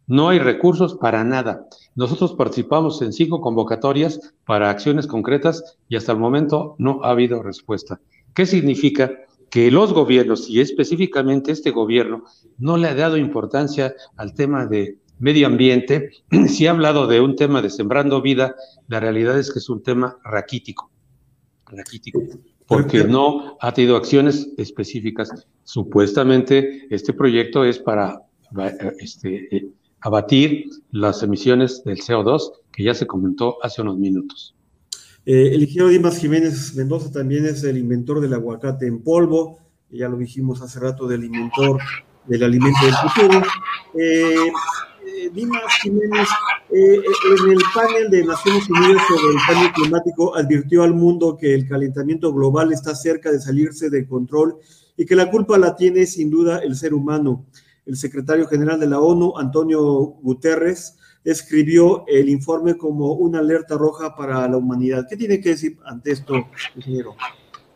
No 0.08 0.30
hay 0.30 0.40
recursos 0.40 0.96
para 0.96 1.24
nada. 1.24 1.68
Nosotros 2.00 2.32
participamos 2.32 3.02
en 3.02 3.12
cinco 3.12 3.41
convocatorias 3.41 4.34
para 4.45 4.70
acciones 4.70 5.06
concretas 5.06 5.78
y 5.89 5.97
hasta 5.97 6.14
el 6.14 6.18
momento 6.18 6.76
no 6.78 7.02
ha 7.04 7.10
habido 7.10 7.43
respuesta. 7.43 8.00
¿Qué 8.34 8.45
significa? 8.45 9.12
Que 9.50 9.70
los 9.70 9.91
gobiernos, 9.91 10.50
y 10.50 10.62
específicamente 10.62 11.52
este 11.52 11.72
gobierno, 11.72 12.24
no 12.58 12.78
le 12.78 12.88
ha 12.88 12.95
dado 12.95 13.18
importancia 13.18 13.95
al 14.16 14.34
tema 14.34 14.66
de 14.66 14.97
medio 15.18 15.47
ambiente. 15.47 16.12
Si 16.47 16.68
ha 16.68 16.72
hablado 16.72 17.06
de 17.06 17.20
un 17.20 17.36
tema 17.36 17.62
de 17.62 17.70
sembrando 17.70 18.22
vida, 18.22 18.56
la 18.88 19.02
realidad 19.02 19.38
es 19.38 19.52
que 19.52 19.60
es 19.60 19.68
un 19.68 19.84
tema 19.84 20.20
raquítico. 20.24 20.89
Raquítico 21.66 22.22
porque 22.66 23.04
no 23.04 23.58
ha 23.60 23.74
tenido 23.74 23.97
acciones 23.97 24.47
específicas. 24.58 25.32
Supuestamente 25.66 26.86
este 26.91 27.12
proyecto 27.12 27.66
es 27.66 27.80
para 27.80 28.22
este, 29.00 29.70
abatir 30.02 30.70
las 30.91 31.24
emisiones 31.24 31.84
del 31.84 32.00
CO2, 32.00 32.52
que 32.72 32.84
ya 32.84 32.93
se 32.93 33.08
comentó 33.08 33.58
hace 33.64 33.82
unos 33.82 33.97
minutos. 33.97 34.56
Eh, 35.26 35.52
el 35.54 35.62
ingeniero 35.62 35.89
Dimas 35.89 36.18
Jiménez 36.18 36.76
Mendoza 36.76 37.12
también 37.12 37.45
es 37.45 37.64
el 37.64 37.78
inventor 37.78 38.22
del 38.22 38.34
aguacate 38.34 38.88
en 38.88 39.04
polvo, 39.04 39.60
ya 39.91 40.08
lo 40.08 40.18
dijimos 40.18 40.62
hace 40.62 40.80
rato 40.80 41.08
del 41.08 41.26
inventor 41.26 41.80
del 42.26 42.43
alimento 42.43 42.80
del 42.86 42.93
futuro. 42.95 43.41
Eh, 43.95 44.52
eh, 45.06 45.30
Dimas 45.34 45.62
Jiménez, 45.82 46.28
en 46.72 47.52
el 47.52 47.62
panel 47.74 48.10
de 48.10 48.24
Naciones 48.24 48.70
Unidas 48.70 49.02
sobre 49.08 49.36
el 49.36 49.41
cambio 49.47 49.72
climático, 49.74 50.36
advirtió 50.36 50.84
al 50.84 50.93
mundo 50.93 51.38
que 51.38 51.54
el 51.54 51.68
calentamiento 51.68 52.32
global 52.32 52.72
está 52.72 52.95
cerca 52.95 53.32
de 53.32 53.39
salirse 53.39 53.89
de 53.89 54.08
control 54.08 54.58
y 54.95 55.06
que 55.06 55.16
la 55.16 55.30
culpa 55.30 55.58
la 55.58 55.76
tiene 55.76 56.06
sin 56.06 56.30
duda 56.30 56.60
el 56.60 56.76
ser 56.76 56.93
humano 56.93 57.45
el 57.90 57.98
secretario 57.98 58.48
general 58.48 58.80
de 58.80 58.88
la 58.88 59.00
ONU, 59.00 59.34
Antonio 59.36 59.82
Guterres, 60.22 60.96
escribió 61.24 62.06
el 62.08 62.30
informe 62.30 62.78
como 62.78 63.14
una 63.14 63.40
alerta 63.40 63.76
roja 63.76 64.16
para 64.16 64.48
la 64.48 64.58
humanidad. 64.58 65.08
¿Qué 65.10 65.18
tiene 65.18 65.42
que 65.42 65.50
decir 65.50 65.78
ante 65.86 66.12
esto, 66.12 66.36
ingeniero? 66.76 67.16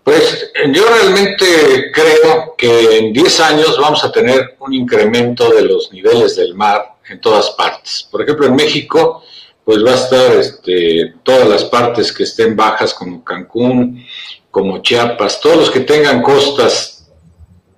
Pues 0.04 0.52
yo 0.72 0.84
realmente 0.86 1.46
creo 1.94 2.56
que 2.56 3.00
en 3.00 3.14
10 3.14 3.40
años 3.40 3.78
vamos 3.82 4.04
a 4.04 4.12
tener 4.12 4.56
un 4.60 4.74
incremento 4.74 5.50
de 5.52 5.64
los 5.64 5.92
niveles 5.92 6.36
del 6.36 6.54
mar 6.54 6.96
en 7.10 7.20
todas 7.20 7.50
partes. 7.52 8.08
Por 8.12 8.22
ejemplo, 8.22 8.46
en 8.46 8.56
México, 8.56 9.24
pues 9.66 9.84
va 9.84 9.92
a 9.92 9.96
estar 9.96 10.32
este, 10.34 11.16
todas 11.24 11.50
las 11.50 11.64
partes 11.66 12.12
que 12.12 12.24
estén 12.24 12.56
bajas 12.56 12.94
como 12.94 13.24
Cancún, 13.24 14.06
como 14.52 14.80
Chiapas, 14.84 15.42
todos 15.42 15.58
los 15.58 15.72
que 15.72 15.80
tengan 15.80 16.22
costas 16.22 17.12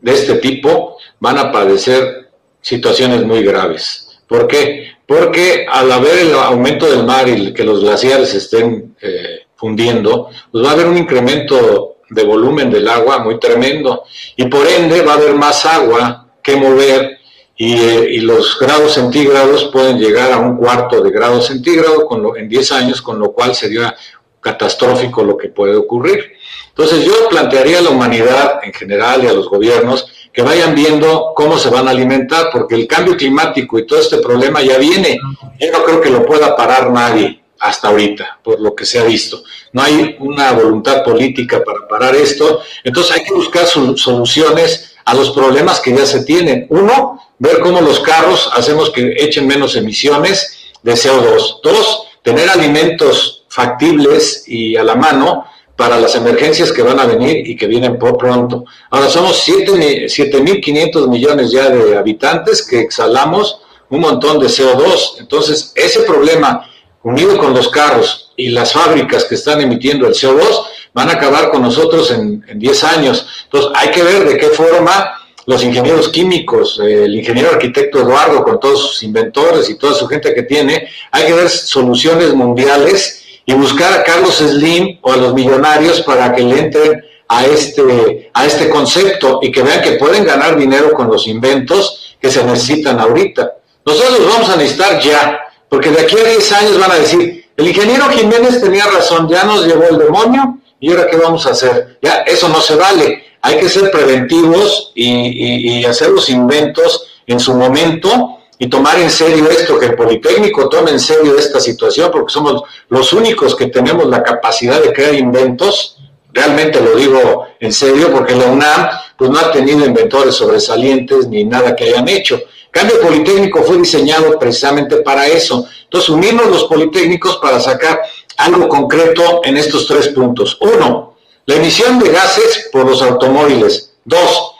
de 0.01 0.11
este 0.11 0.35
tipo 0.35 0.97
van 1.19 1.37
a 1.37 1.51
padecer 1.51 2.24
situaciones 2.65 3.23
muy 3.23 3.43
graves. 3.43 4.07
¿Por 4.27 4.47
qué? 4.47 4.93
Porque 5.05 5.67
al 5.71 5.91
haber 5.91 6.17
el 6.17 6.33
aumento 6.33 6.89
del 6.89 7.05
mar 7.05 7.29
y 7.29 7.53
que 7.53 7.63
los 7.63 7.81
glaciares 7.81 8.33
estén 8.33 8.95
eh, 8.99 9.41
fundiendo, 9.55 10.29
pues 10.51 10.65
va 10.65 10.71
a 10.71 10.73
haber 10.73 10.87
un 10.87 10.97
incremento 10.97 11.97
de 12.09 12.23
volumen 12.23 12.71
del 12.71 12.87
agua 12.87 13.19
muy 13.19 13.39
tremendo 13.39 14.03
y 14.35 14.45
por 14.45 14.65
ende 14.67 15.03
va 15.03 15.13
a 15.13 15.17
haber 15.17 15.35
más 15.35 15.63
agua 15.67 16.27
que 16.41 16.55
mover 16.55 17.19
y, 17.55 17.75
eh, 17.75 18.21
los 18.21 18.57
grados 18.57 18.93
centígrados 18.95 19.65
pueden 19.65 19.99
llegar 19.99 20.31
a 20.31 20.39
un 20.39 20.57
cuarto 20.57 21.01
de 21.01 21.11
grado 21.11 21.43
centígrado 21.43 22.07
con 22.07 22.23
lo, 22.23 22.35
en 22.35 22.49
10 22.49 22.71
años, 22.71 22.99
con 22.99 23.19
lo 23.19 23.31
cual 23.31 23.53
sería 23.53 23.95
catastrófico 24.41 25.23
lo 25.23 25.37
que 25.37 25.49
puede 25.49 25.75
ocurrir. 25.75 26.33
Entonces 26.69 27.05
yo 27.05 27.29
plantearía 27.29 27.77
a 27.77 27.81
la 27.81 27.91
humanidad 27.91 28.59
en 28.63 28.73
general 28.73 29.23
y 29.23 29.27
a 29.27 29.33
los 29.33 29.49
gobiernos 29.49 30.14
que 30.35 30.41
vayan 30.41 30.75
viendo 30.75 31.31
cómo 31.33 31.57
se 31.57 31.69
van 31.69 31.87
a 31.87 31.91
alimentar, 31.91 32.49
porque 32.51 32.75
el 32.75 32.87
cambio 32.87 33.15
climático 33.15 33.79
y 33.79 33.87
todo 33.87 33.99
este 33.99 34.17
problema 34.17 34.61
ya 34.61 34.77
viene. 34.77 35.17
Yo 35.57 35.71
no 35.71 35.83
creo 35.85 36.01
que 36.01 36.09
lo 36.09 36.25
pueda 36.25 36.57
parar 36.57 36.91
nadie 36.91 37.41
hasta 37.57 37.87
ahorita, 37.87 38.39
por 38.43 38.59
lo 38.59 38.75
que 38.75 38.85
se 38.85 38.99
ha 38.99 39.05
visto. 39.05 39.43
No 39.71 39.81
hay 39.81 40.17
una 40.19 40.51
voluntad 40.51 41.05
política 41.05 41.63
para 41.63 41.87
parar 41.87 42.15
esto, 42.15 42.59
entonces 42.83 43.15
hay 43.15 43.23
que 43.23 43.33
buscar 43.33 43.65
soluciones 43.65 44.95
a 45.05 45.13
los 45.13 45.31
problemas 45.31 45.79
que 45.79 45.95
ya 45.95 46.05
se 46.05 46.25
tienen. 46.25 46.67
Uno, 46.69 47.21
ver 47.39 47.59
cómo 47.61 47.79
los 47.79 48.01
carros 48.01 48.49
hacemos 48.53 48.89
que 48.89 49.15
echen 49.17 49.47
menos 49.47 49.77
emisiones 49.77 50.73
de 50.83 50.95
CO2. 50.95 51.61
Dos, 51.63 52.07
tener 52.23 52.49
alimentos 52.49 53.45
factibles 53.47 54.43
y 54.47 54.75
a 54.75 54.83
la 54.83 54.95
mano 54.95 55.45
para 55.75 55.99
las 55.99 56.15
emergencias 56.15 56.71
que 56.71 56.81
van 56.81 56.99
a 56.99 57.05
venir 57.05 57.47
y 57.47 57.55
que 57.55 57.67
vienen 57.67 57.99
por 57.99 58.17
pronto. 58.17 58.65
Ahora 58.89 59.09
somos 59.09 59.45
7.500 59.47 61.07
millones 61.09 61.51
ya 61.51 61.69
de 61.69 61.97
habitantes 61.97 62.65
que 62.65 62.79
exhalamos 62.79 63.59
un 63.89 63.99
montón 63.99 64.39
de 64.39 64.47
CO2. 64.47 65.19
Entonces, 65.19 65.73
ese 65.75 66.01
problema, 66.01 66.69
unido 67.03 67.37
con 67.37 67.53
los 67.53 67.69
carros 67.69 68.31
y 68.37 68.49
las 68.49 68.73
fábricas 68.73 69.25
que 69.25 69.35
están 69.35 69.61
emitiendo 69.61 70.07
el 70.07 70.13
CO2, 70.13 70.65
van 70.93 71.09
a 71.09 71.13
acabar 71.13 71.49
con 71.49 71.61
nosotros 71.61 72.09
en, 72.11 72.43
10 72.55 72.83
años. 72.85 73.27
Entonces, 73.43 73.71
hay 73.75 73.91
que 73.91 74.01
ver 74.01 74.27
de 74.27 74.37
qué 74.37 74.47
forma 74.47 75.11
los 75.45 75.63
ingenieros 75.63 76.09
químicos, 76.09 76.79
el 76.79 77.13
ingeniero 77.13 77.51
arquitecto 77.51 77.99
Eduardo 77.99 78.43
con 78.43 78.59
todos 78.59 78.79
sus 78.79 79.03
inventores 79.03 79.69
y 79.69 79.77
toda 79.77 79.93
su 79.93 80.07
gente 80.07 80.33
que 80.33 80.41
tiene, 80.41 80.87
hay 81.11 81.27
que 81.27 81.33
ver 81.33 81.49
soluciones 81.49 82.33
mundiales 82.33 83.24
y 83.45 83.53
buscar 83.53 83.93
a 83.93 84.03
Carlos 84.03 84.37
Slim 84.37 84.99
o 85.01 85.13
a 85.13 85.17
los 85.17 85.33
millonarios 85.33 86.01
para 86.01 86.33
que 86.33 86.41
le 86.41 86.59
entren 86.59 87.05
a 87.27 87.45
este, 87.45 88.31
a 88.33 88.45
este 88.45 88.69
concepto 88.69 89.39
y 89.41 89.51
que 89.51 89.61
vean 89.61 89.81
que 89.81 89.93
pueden 89.93 90.25
ganar 90.25 90.57
dinero 90.57 90.91
con 90.93 91.07
los 91.07 91.27
inventos 91.27 92.15
que 92.19 92.31
se 92.31 92.43
necesitan 92.43 92.99
ahorita. 92.99 93.53
Nosotros 93.85 94.19
los 94.19 94.33
vamos 94.33 94.49
a 94.49 94.55
necesitar 94.55 94.99
ya, 94.99 95.39
porque 95.69 95.91
de 95.91 96.01
aquí 96.01 96.17
a 96.17 96.23
10 96.23 96.51
años 96.53 96.79
van 96.79 96.91
a 96.91 96.95
decir, 96.95 97.45
el 97.55 97.67
ingeniero 97.67 98.09
Jiménez 98.09 98.61
tenía 98.61 98.85
razón, 98.85 99.29
ya 99.29 99.43
nos 99.43 99.65
llevó 99.65 99.83
el 99.83 99.99
demonio 99.99 100.57
y 100.79 100.91
ahora 100.91 101.07
qué 101.07 101.17
vamos 101.17 101.45
a 101.45 101.51
hacer. 101.51 101.97
Ya, 102.01 102.23
eso 102.25 102.49
no 102.49 102.61
se 102.61 102.75
vale. 102.75 103.23
Hay 103.41 103.59
que 103.59 103.69
ser 103.69 103.91
preventivos 103.91 104.91
y, 104.95 105.79
y 105.79 105.85
hacer 105.85 106.09
los 106.09 106.29
inventos 106.29 107.07
en 107.27 107.39
su 107.39 107.53
momento 107.53 108.39
y 108.65 108.67
tomar 108.67 108.97
en 108.99 109.11
serio 109.11 109.47
esto, 109.47 109.77
que 109.77 109.85
el 109.85 109.95
Politécnico 109.95 110.67
tome 110.69 110.89
en 110.89 110.99
serio 110.99 111.37
esta 111.37 111.59
situación, 111.59 112.09
porque 112.11 112.33
somos 112.33 112.63
los 112.89 113.13
únicos 113.13 113.55
que 113.55 113.67
tenemos 113.67 114.07
la 114.07 114.23
capacidad 114.23 114.81
de 114.81 114.91
crear 114.91 115.13
inventos, 115.13 115.97
realmente 116.33 116.81
lo 116.81 116.95
digo 116.95 117.45
en 117.59 117.71
serio, 117.71 118.11
porque 118.11 118.33
la 118.33 118.45
UNAM 118.45 118.89
pues 119.15 119.29
no 119.29 119.37
ha 119.37 119.51
tenido 119.51 119.85
inventores 119.85 120.33
sobresalientes 120.33 121.27
ni 121.27 121.43
nada 121.43 121.75
que 121.75 121.83
hayan 121.83 122.07
hecho. 122.09 122.41
cambio, 122.71 122.99
Politécnico 123.01 123.61
fue 123.61 123.77
diseñado 123.77 124.39
precisamente 124.39 124.97
para 124.97 125.27
eso. 125.27 125.67
Entonces, 125.83 126.09
unirnos 126.09 126.47
los 126.47 126.63
Politécnicos 126.63 127.37
para 127.37 127.59
sacar 127.59 128.01
algo 128.37 128.67
concreto 128.67 129.41
en 129.43 129.57
estos 129.57 129.85
tres 129.85 130.07
puntos. 130.07 130.57
Uno, 130.59 131.17
la 131.45 131.55
emisión 131.55 131.99
de 131.99 132.09
gases 132.09 132.69
por 132.71 132.89
los 132.89 133.03
automóviles. 133.03 133.91
Dos, 134.03 134.54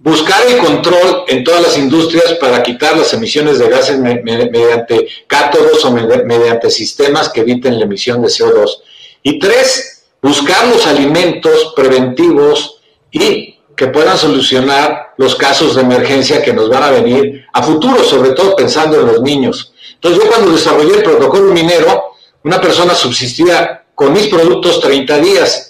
buscar 0.00 0.40
el 0.46 0.58
control 0.58 1.24
en 1.28 1.44
todas 1.44 1.62
las 1.62 1.78
industrias 1.78 2.32
para 2.40 2.62
quitar 2.62 2.96
las 2.96 3.12
emisiones 3.12 3.58
de 3.58 3.68
gases 3.68 3.98
mediante 3.98 5.08
cátodos 5.26 5.84
o 5.84 5.92
mediante 5.92 6.70
sistemas 6.70 7.28
que 7.28 7.42
eviten 7.42 7.78
la 7.78 7.84
emisión 7.84 8.22
de 8.22 8.28
CO2. 8.28 8.78
Y 9.22 9.38
tres, 9.38 10.06
buscar 10.22 10.68
los 10.68 10.86
alimentos 10.86 11.74
preventivos 11.76 12.80
y 13.10 13.58
que 13.76 13.88
puedan 13.88 14.16
solucionar 14.16 15.14
los 15.18 15.36
casos 15.36 15.74
de 15.74 15.82
emergencia 15.82 16.42
que 16.42 16.52
nos 16.52 16.70
van 16.70 16.82
a 16.82 16.90
venir 16.90 17.46
a 17.52 17.62
futuro, 17.62 18.02
sobre 18.02 18.30
todo 18.30 18.56
pensando 18.56 18.98
en 19.00 19.06
los 19.06 19.20
niños. 19.20 19.74
Entonces 19.94 20.22
yo 20.22 20.30
cuando 20.30 20.52
desarrollé 20.52 20.96
el 20.96 21.02
protocolo 21.02 21.52
minero, 21.52 22.14
una 22.42 22.58
persona 22.60 22.94
subsistía 22.94 23.84
con 23.94 24.14
mis 24.14 24.28
productos 24.28 24.80
30 24.80 25.18
días 25.18 25.69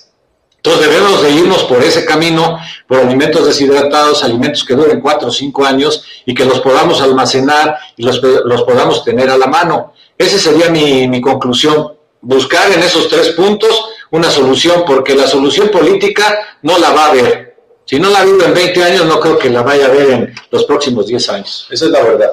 entonces 0.62 0.90
debemos 0.90 1.22
de 1.22 1.30
irnos 1.30 1.64
por 1.64 1.82
ese 1.82 2.04
camino, 2.04 2.58
por 2.86 2.98
alimentos 2.98 3.46
deshidratados, 3.46 4.22
alimentos 4.22 4.62
que 4.62 4.74
duren 4.74 5.00
cuatro 5.00 5.28
o 5.28 5.32
cinco 5.32 5.64
años 5.64 6.04
y 6.26 6.34
que 6.34 6.44
los 6.44 6.60
podamos 6.60 7.00
almacenar 7.00 7.78
y 7.96 8.02
los, 8.02 8.18
podamos 8.18 9.02
tener 9.02 9.30
a 9.30 9.38
la 9.38 9.46
mano. 9.46 9.94
Esa 10.18 10.38
sería 10.38 10.68
mi, 10.68 11.08
mi 11.08 11.22
conclusión, 11.22 11.94
buscar 12.20 12.70
en 12.72 12.80
esos 12.80 13.08
tres 13.08 13.30
puntos 13.30 13.86
una 14.10 14.30
solución, 14.30 14.82
porque 14.86 15.14
la 15.14 15.26
solución 15.26 15.70
política 15.70 16.38
no 16.60 16.76
la 16.76 16.90
va 16.90 17.06
a 17.06 17.14
ver. 17.14 17.56
Si 17.86 17.98
no 17.98 18.10
la 18.10 18.20
habido 18.20 18.44
en 18.44 18.52
20 18.52 18.84
años, 18.84 19.06
no 19.06 19.18
creo 19.18 19.38
que 19.38 19.48
la 19.48 19.62
vaya 19.62 19.86
a 19.86 19.88
ver 19.90 20.10
en 20.10 20.34
los 20.50 20.64
próximos 20.64 21.06
10 21.06 21.28
años. 21.30 21.68
Esa 21.70 21.86
es 21.86 21.90
la 21.90 22.02
verdad. 22.02 22.32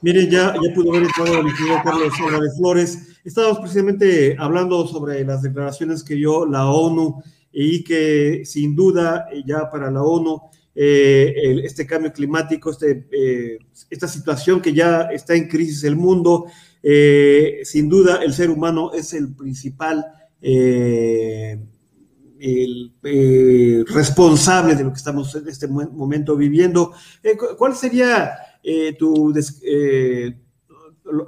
Miren, 0.00 0.30
ya, 0.30 0.54
ya 0.54 0.74
pudo 0.74 0.92
ver 0.92 1.02
el 1.02 1.46
ingeniero 1.46 1.82
Carlos 1.84 2.14
Álvarez 2.26 2.56
Flores. 2.56 2.98
Estábamos 3.22 3.58
precisamente 3.58 4.34
hablando 4.38 4.86
sobre 4.86 5.22
las 5.26 5.42
declaraciones 5.42 6.02
que 6.02 6.14
dio 6.14 6.46
la 6.46 6.70
ONU 6.70 7.22
y 7.52 7.82
que 7.84 8.42
sin 8.44 8.74
duda 8.76 9.26
eh, 9.32 9.42
ya 9.44 9.68
para 9.70 9.90
la 9.90 10.02
ONU 10.02 10.40
eh, 10.74 11.60
este 11.64 11.86
cambio 11.86 12.12
climático, 12.12 12.70
este, 12.70 13.08
eh, 13.10 13.58
esta 13.90 14.06
situación 14.08 14.62
que 14.62 14.72
ya 14.72 15.02
está 15.12 15.34
en 15.34 15.48
crisis 15.48 15.84
el 15.84 15.96
mundo, 15.96 16.46
sin 16.82 17.88
duda 17.90 18.22
el 18.22 18.32
ser 18.32 18.48
humano 18.48 18.92
es 18.94 19.12
el 19.12 19.34
principal 19.34 20.06
responsable 23.92 24.74
de 24.74 24.84
lo 24.84 24.90
que 24.90 24.96
estamos 24.96 25.34
en 25.34 25.46
este 25.48 25.68
momento 25.68 26.36
viviendo. 26.36 26.92
¿Cuál 27.58 27.76
sería 27.76 28.30
tu, 28.98 29.34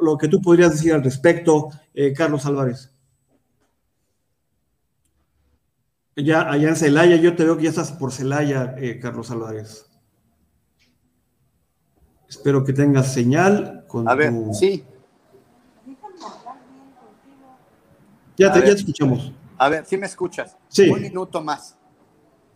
lo 0.00 0.16
que 0.16 0.28
tú 0.28 0.40
podrías 0.40 0.72
decir 0.72 0.94
al 0.94 1.04
respecto, 1.04 1.68
Carlos 2.16 2.46
Álvarez? 2.46 2.91
Ya, 6.16 6.42
allá 6.50 6.68
en 6.68 6.76
Celaya, 6.76 7.16
yo 7.16 7.34
te 7.34 7.44
veo 7.44 7.56
que 7.56 7.64
ya 7.64 7.70
estás 7.70 7.92
por 7.92 8.12
Celaya, 8.12 8.74
eh, 8.76 8.98
Carlos 9.00 9.30
Álvarez. 9.30 9.86
Espero 12.28 12.64
que 12.64 12.72
tengas 12.72 13.12
señal. 13.12 13.84
Con 13.86 14.08
a 14.08 14.14
ver, 14.14 14.32
sí. 14.52 14.84
Ya 18.36 18.52
te, 18.52 18.60
ya 18.60 18.64
te 18.64 18.72
escuchamos. 18.72 19.32
A 19.58 19.68
ver, 19.68 19.86
si 19.86 19.96
me 19.96 20.06
escuchas. 20.06 20.56
Sí. 20.68 20.88
Un 20.90 21.00
minuto 21.00 21.42
más. 21.42 21.76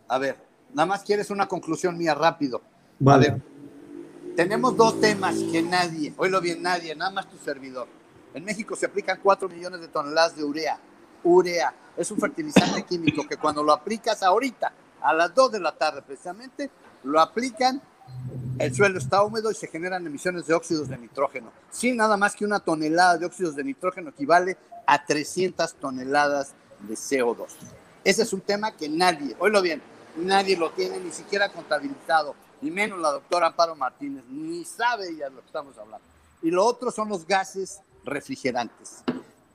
A 0.07 0.17
ver, 0.17 0.37
nada 0.73 0.85
más 0.85 1.03
quieres 1.03 1.29
una 1.29 1.47
conclusión 1.47 1.97
mía 1.97 2.13
rápido. 2.13 2.61
Vale. 2.99 3.27
A 3.27 3.31
ver, 3.31 3.41
tenemos 4.35 4.77
dos 4.77 5.01
temas 5.01 5.35
que 5.51 5.63
nadie, 5.63 6.13
oílo 6.15 6.39
bien, 6.39 6.61
nadie, 6.61 6.95
nada 6.95 7.09
más 7.09 7.27
tu 7.27 7.37
servidor. 7.37 7.87
En 8.35 8.43
México 8.45 8.75
se 8.75 8.85
aplican 8.85 9.19
4 9.21 9.49
millones 9.49 9.81
de 9.81 9.87
toneladas 9.87 10.35
de 10.35 10.43
urea. 10.43 10.79
Urea 11.23 11.73
es 11.97 12.11
un 12.11 12.19
fertilizante 12.19 12.83
químico 12.83 13.27
que 13.27 13.37
cuando 13.37 13.63
lo 13.63 13.73
aplicas 13.73 14.21
ahorita, 14.21 14.71
a 15.01 15.13
las 15.13 15.33
2 15.33 15.53
de 15.53 15.59
la 15.59 15.71
tarde 15.75 16.01
precisamente, 16.01 16.69
lo 17.03 17.19
aplican, 17.19 17.81
el 18.59 18.73
suelo 18.73 18.97
está 18.97 19.23
húmedo 19.23 19.51
y 19.51 19.55
se 19.55 19.67
generan 19.67 20.05
emisiones 20.05 20.45
de 20.45 20.53
óxidos 20.53 20.87
de 20.89 20.97
nitrógeno. 20.97 21.51
Sin 21.71 21.97
nada 21.97 22.17
más 22.17 22.35
que 22.35 22.45
una 22.45 22.59
tonelada 22.59 23.17
de 23.17 23.25
óxidos 23.25 23.55
de 23.55 23.63
nitrógeno 23.63 24.09
equivale 24.09 24.57
a 24.85 25.05
300 25.05 25.73
toneladas 25.75 26.53
de 26.79 26.93
CO2. 26.93 27.47
Ese 28.03 28.21
es 28.23 28.33
un 28.33 28.41
tema 28.41 28.71
que 28.71 28.87
nadie, 28.87 29.35
oílo 29.39 29.61
bien, 29.61 29.81
nadie 30.17 30.55
lo 30.55 30.71
tiene 30.71 30.99
ni 30.99 31.11
siquiera 31.11 31.51
contabilizado, 31.51 32.35
ni 32.61 32.71
menos 32.71 32.99
la 32.99 33.11
doctora 33.11 33.47
Amparo 33.47 33.75
Martínez, 33.75 34.23
ni 34.29 34.63
sabe 34.65 35.09
ella 35.09 35.29
de 35.29 35.35
lo 35.35 35.41
que 35.41 35.47
estamos 35.47 35.77
hablando. 35.77 36.05
Y 36.41 36.51
lo 36.51 36.65
otro 36.65 36.91
son 36.91 37.09
los 37.09 37.25
gases 37.25 37.81
refrigerantes. 38.03 39.03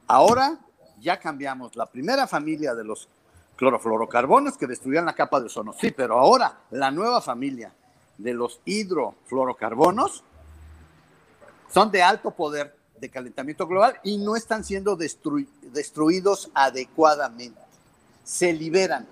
Ahora 0.07 0.59
ya 1.03 1.19
cambiamos 1.19 1.77
la 1.77 1.87
primera 1.87 2.27
familia 2.27 2.75
de 2.75 2.85
los 2.85 3.09
clorofluorocarbonos 3.57 4.57
que 4.57 4.67
destruían 4.67 5.05
la 5.05 5.15
capa 5.15 5.41
de 5.41 5.47
ozono. 5.47 5.75
Sí, 5.79 5.91
pero 5.91 6.19
ahora 6.19 6.61
la 6.71 6.91
nueva 6.91 7.21
familia 7.21 7.75
de 8.17 8.33
los 8.33 8.61
hidrofluorocarbonos 8.65 10.23
son 11.73 11.91
de 11.91 12.03
alto 12.03 12.31
poder 12.31 12.77
de 12.99 13.11
calentamiento 13.11 13.67
global 13.67 13.99
y 14.05 14.19
no 14.19 14.37
están 14.37 14.65
siendo 14.65 14.97
destruidos 14.97 16.51
adecuadamente. 16.55 17.61
Se 18.25 18.53
liberan 18.53 19.07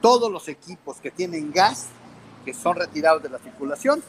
todos 0.00 0.32
los 0.32 0.48
equipos 0.48 0.96
que 0.96 1.10
tienen 1.10 1.52
gas, 1.52 1.88
que 2.44 2.54
son 2.54 2.76
retirados 2.76 3.22
de 3.22 3.28
la 3.28 3.38
circulación, 3.38 4.02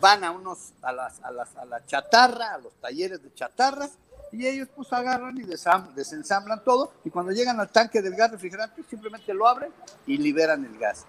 van 0.00 0.24
a 0.24 0.30
unos 0.30 0.72
a, 0.80 0.92
las, 0.92 1.22
a, 1.22 1.30
las, 1.30 1.54
a 1.56 1.64
la 1.66 1.84
chatarra, 1.84 2.54
a 2.54 2.58
los 2.58 2.72
talleres 2.80 3.22
de 3.22 3.34
chatarras 3.34 3.90
y 4.32 4.46
ellos 4.46 4.68
pues 4.74 4.92
agarran 4.92 5.36
y 5.36 5.42
desensamblan 5.42 6.62
todo 6.64 6.92
y 7.04 7.10
cuando 7.10 7.32
llegan 7.32 7.58
al 7.60 7.68
tanque 7.68 8.00
del 8.02 8.14
gas 8.14 8.30
refrigerante 8.30 8.82
simplemente 8.88 9.32
lo 9.34 9.48
abren 9.48 9.72
y 10.06 10.16
liberan 10.16 10.64
el 10.64 10.78
gas. 10.78 11.04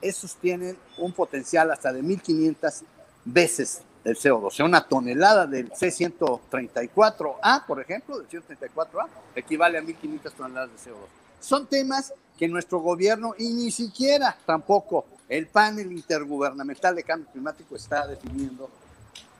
Esos 0.00 0.36
tienen 0.36 0.76
un 0.98 1.12
potencial 1.12 1.70
hasta 1.70 1.92
de 1.92 2.02
1500 2.02 2.82
veces 3.24 3.82
el 4.04 4.16
CO2, 4.16 4.44
o 4.44 4.50
sea, 4.50 4.64
una 4.64 4.86
tonelada 4.86 5.46
del 5.46 5.70
C134A, 5.72 7.66
por 7.66 7.80
ejemplo, 7.80 8.18
del 8.18 8.28
134A, 8.28 9.08
equivale 9.34 9.78
a 9.78 9.82
1500 9.82 10.32
toneladas 10.32 10.70
de 10.70 10.90
CO2. 10.90 11.06
Son 11.40 11.66
temas 11.66 12.12
que 12.38 12.46
nuestro 12.46 12.78
gobierno 12.78 13.34
y 13.36 13.50
ni 13.50 13.72
siquiera 13.72 14.36
tampoco 14.46 15.06
el 15.28 15.48
panel 15.48 15.90
intergubernamental 15.90 16.94
de 16.94 17.02
cambio 17.02 17.28
climático 17.32 17.74
está 17.74 18.06
definiendo 18.06 18.70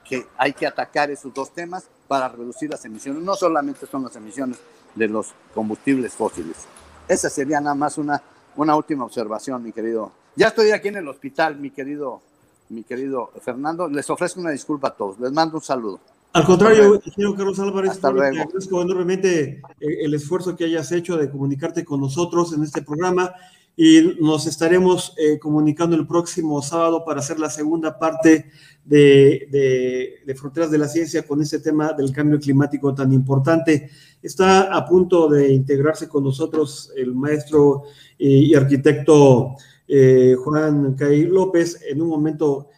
que 0.07 0.27
hay 0.37 0.53
que 0.53 0.65
atacar 0.65 1.11
esos 1.11 1.33
dos 1.33 1.51
temas 1.51 1.87
para 2.07 2.29
reducir 2.29 2.69
las 2.69 2.83
emisiones. 2.85 3.21
No 3.23 3.35
solamente 3.35 3.85
son 3.85 4.03
las 4.03 4.15
emisiones 4.15 4.57
de 4.95 5.07
los 5.07 5.33
combustibles 5.53 6.13
fósiles. 6.13 6.65
Esa 7.07 7.29
sería 7.29 7.59
nada 7.61 7.75
más 7.75 7.97
una, 7.97 8.21
una 8.55 8.75
última 8.75 9.05
observación, 9.05 9.63
mi 9.63 9.71
querido. 9.71 10.11
Ya 10.35 10.47
estoy 10.47 10.71
aquí 10.71 10.87
en 10.89 10.97
el 10.97 11.07
hospital, 11.07 11.57
mi 11.57 11.71
querido, 11.71 12.21
mi 12.69 12.83
querido 12.83 13.31
Fernando. 13.41 13.87
Les 13.87 14.09
ofrezco 14.09 14.39
una 14.39 14.51
disculpa 14.51 14.89
a 14.89 14.91
todos. 14.91 15.19
Les 15.19 15.31
mando 15.31 15.57
un 15.57 15.63
saludo. 15.63 15.99
Al 16.33 16.45
contrario, 16.45 17.01
señor 17.15 17.35
Carlos 17.35 17.59
Álvarez, 17.59 17.91
Hasta 17.91 18.11
luego. 18.11 18.35
te 18.35 18.41
agradezco 18.41 18.81
enormemente 18.81 19.61
eh, 19.79 20.03
el 20.03 20.13
esfuerzo 20.13 20.55
que 20.55 20.65
hayas 20.65 20.91
hecho 20.91 21.17
de 21.17 21.31
comunicarte 21.31 21.83
con 21.83 22.01
nosotros 22.01 22.53
en 22.53 22.63
este 22.63 22.81
programa 22.81 23.33
y 23.77 24.17
nos 24.19 24.45
estaremos 24.47 25.13
eh, 25.17 25.39
comunicando 25.39 25.95
el 25.95 26.05
próximo 26.05 26.61
sábado 26.61 27.05
para 27.05 27.19
hacer 27.19 27.39
la 27.39 27.49
segunda 27.49 27.97
parte 27.97 28.49
de, 28.83 30.19
Fronteras 30.35 30.69
de 30.71 30.77
la 30.79 30.89
Ciencia 30.89 31.25
con 31.25 31.41
este 31.41 31.59
tema 31.59 31.93
del 31.93 32.11
cambio 32.11 32.39
climático 32.39 32.93
tan 32.93 33.13
importante. 33.13 33.89
Está 34.21 34.75
a 34.75 34.85
punto 34.85 35.29
de 35.29 35.53
integrarse 35.53 36.09
con 36.09 36.23
nosotros 36.23 36.91
el 36.97 37.15
maestro 37.15 37.83
eh, 38.19 38.27
y 38.27 38.55
arquitecto 38.55 39.55
eh, 39.87 40.35
Juan 40.43 40.95
Cay 40.95 41.25
López 41.27 41.79
en 41.87 42.01
un 42.01 42.09
momento 42.09 42.69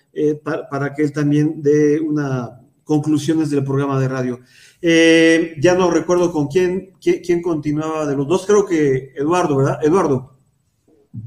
para 0.69 0.93
que 0.93 1.03
él 1.03 1.13
también 1.13 1.61
dé 1.61 1.97
una 1.99 2.59
conclusiones 2.89 3.51
del 3.51 3.63
programa 3.63 3.99
de 3.99 4.07
radio. 4.07 4.39
Eh, 4.81 5.53
ya 5.61 5.75
no 5.75 5.91
recuerdo 5.91 6.31
con 6.31 6.47
quién, 6.47 6.93
quién, 6.99 7.39
continuaba 7.39 8.07
de 8.07 8.15
los 8.15 8.27
dos, 8.27 8.47
creo 8.47 8.65
que 8.65 9.13
Eduardo, 9.15 9.57
¿verdad? 9.57 9.79
Eduardo. 9.83 10.38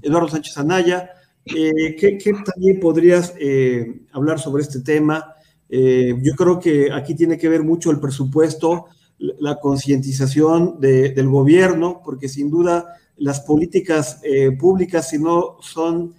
Eduardo 0.00 0.28
Sánchez 0.28 0.56
Anaya. 0.58 1.10
Eh, 1.44 1.96
¿qué, 1.96 2.18
también 2.44 2.80
podrías 2.80 3.34
eh, 3.38 4.02
hablar 4.12 4.38
sobre 4.38 4.62
este 4.62 4.80
tema? 4.80 5.34
yo 5.74 6.34
creo 6.36 6.60
que 6.60 6.92
aquí 6.92 7.14
tiene 7.14 7.38
que 7.38 7.48
ver 7.48 7.62
mucho 7.62 7.90
el 7.90 7.98
presupuesto, 7.98 8.88
la 9.16 9.58
concientización 9.58 10.78
del 10.80 11.28
gobierno, 11.30 12.02
porque 12.04 12.28
sin 12.28 12.50
duda 12.50 13.00
las 13.16 13.40
políticas 13.40 14.20
públicas, 14.58 15.08
si 15.08 15.18
no 15.18 15.56
son 15.62 16.12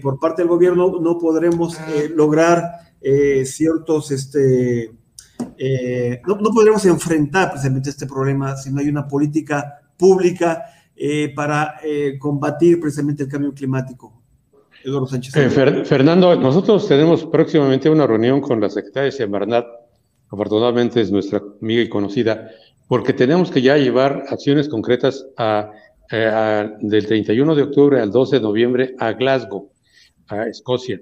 por 0.00 0.18
parte 0.18 0.40
del 0.40 0.48
gobierno, 0.48 0.98
no 0.98 1.18
podremos 1.18 1.76
lograr 2.14 2.62
ciertos 3.44 4.12
este, 4.12 4.94
eh, 5.56 6.20
no, 6.26 6.38
podremos 6.38 6.84
enfrentar 6.86 7.50
precisamente 7.50 7.90
este 7.90 8.06
problema 8.06 8.56
si 8.56 8.70
no 8.70 8.80
hay 8.80 8.88
una 8.88 9.06
política 9.06 9.80
pública 9.96 10.64
eh, 11.02 11.32
para 11.34 11.76
eh, 11.82 12.18
combatir 12.18 12.78
precisamente 12.78 13.22
el 13.22 13.28
cambio 13.30 13.54
climático. 13.54 14.12
Eduardo 14.84 15.06
Sánchez. 15.06 15.32
Fernando, 15.88 16.36
nosotros 16.36 16.86
tenemos 16.86 17.24
próximamente 17.24 17.88
una 17.88 18.06
reunión 18.06 18.42
con 18.42 18.60
la 18.60 18.68
secretaria 18.68 19.10
Semarnat, 19.10 19.64
afortunadamente 20.28 21.00
es 21.00 21.10
nuestra 21.10 21.40
amiga 21.62 21.80
y 21.80 21.88
conocida, 21.88 22.50
porque 22.86 23.14
tenemos 23.14 23.50
que 23.50 23.62
ya 23.62 23.78
llevar 23.78 24.24
acciones 24.28 24.68
concretas 24.68 25.26
a, 25.38 25.70
del 26.10 27.06
31 27.06 27.54
de 27.54 27.62
octubre 27.62 27.98
al 27.98 28.10
12 28.10 28.36
de 28.36 28.42
noviembre 28.42 28.94
a 28.98 29.12
Glasgow, 29.12 29.70
a 30.28 30.48
Escocia. 30.48 31.00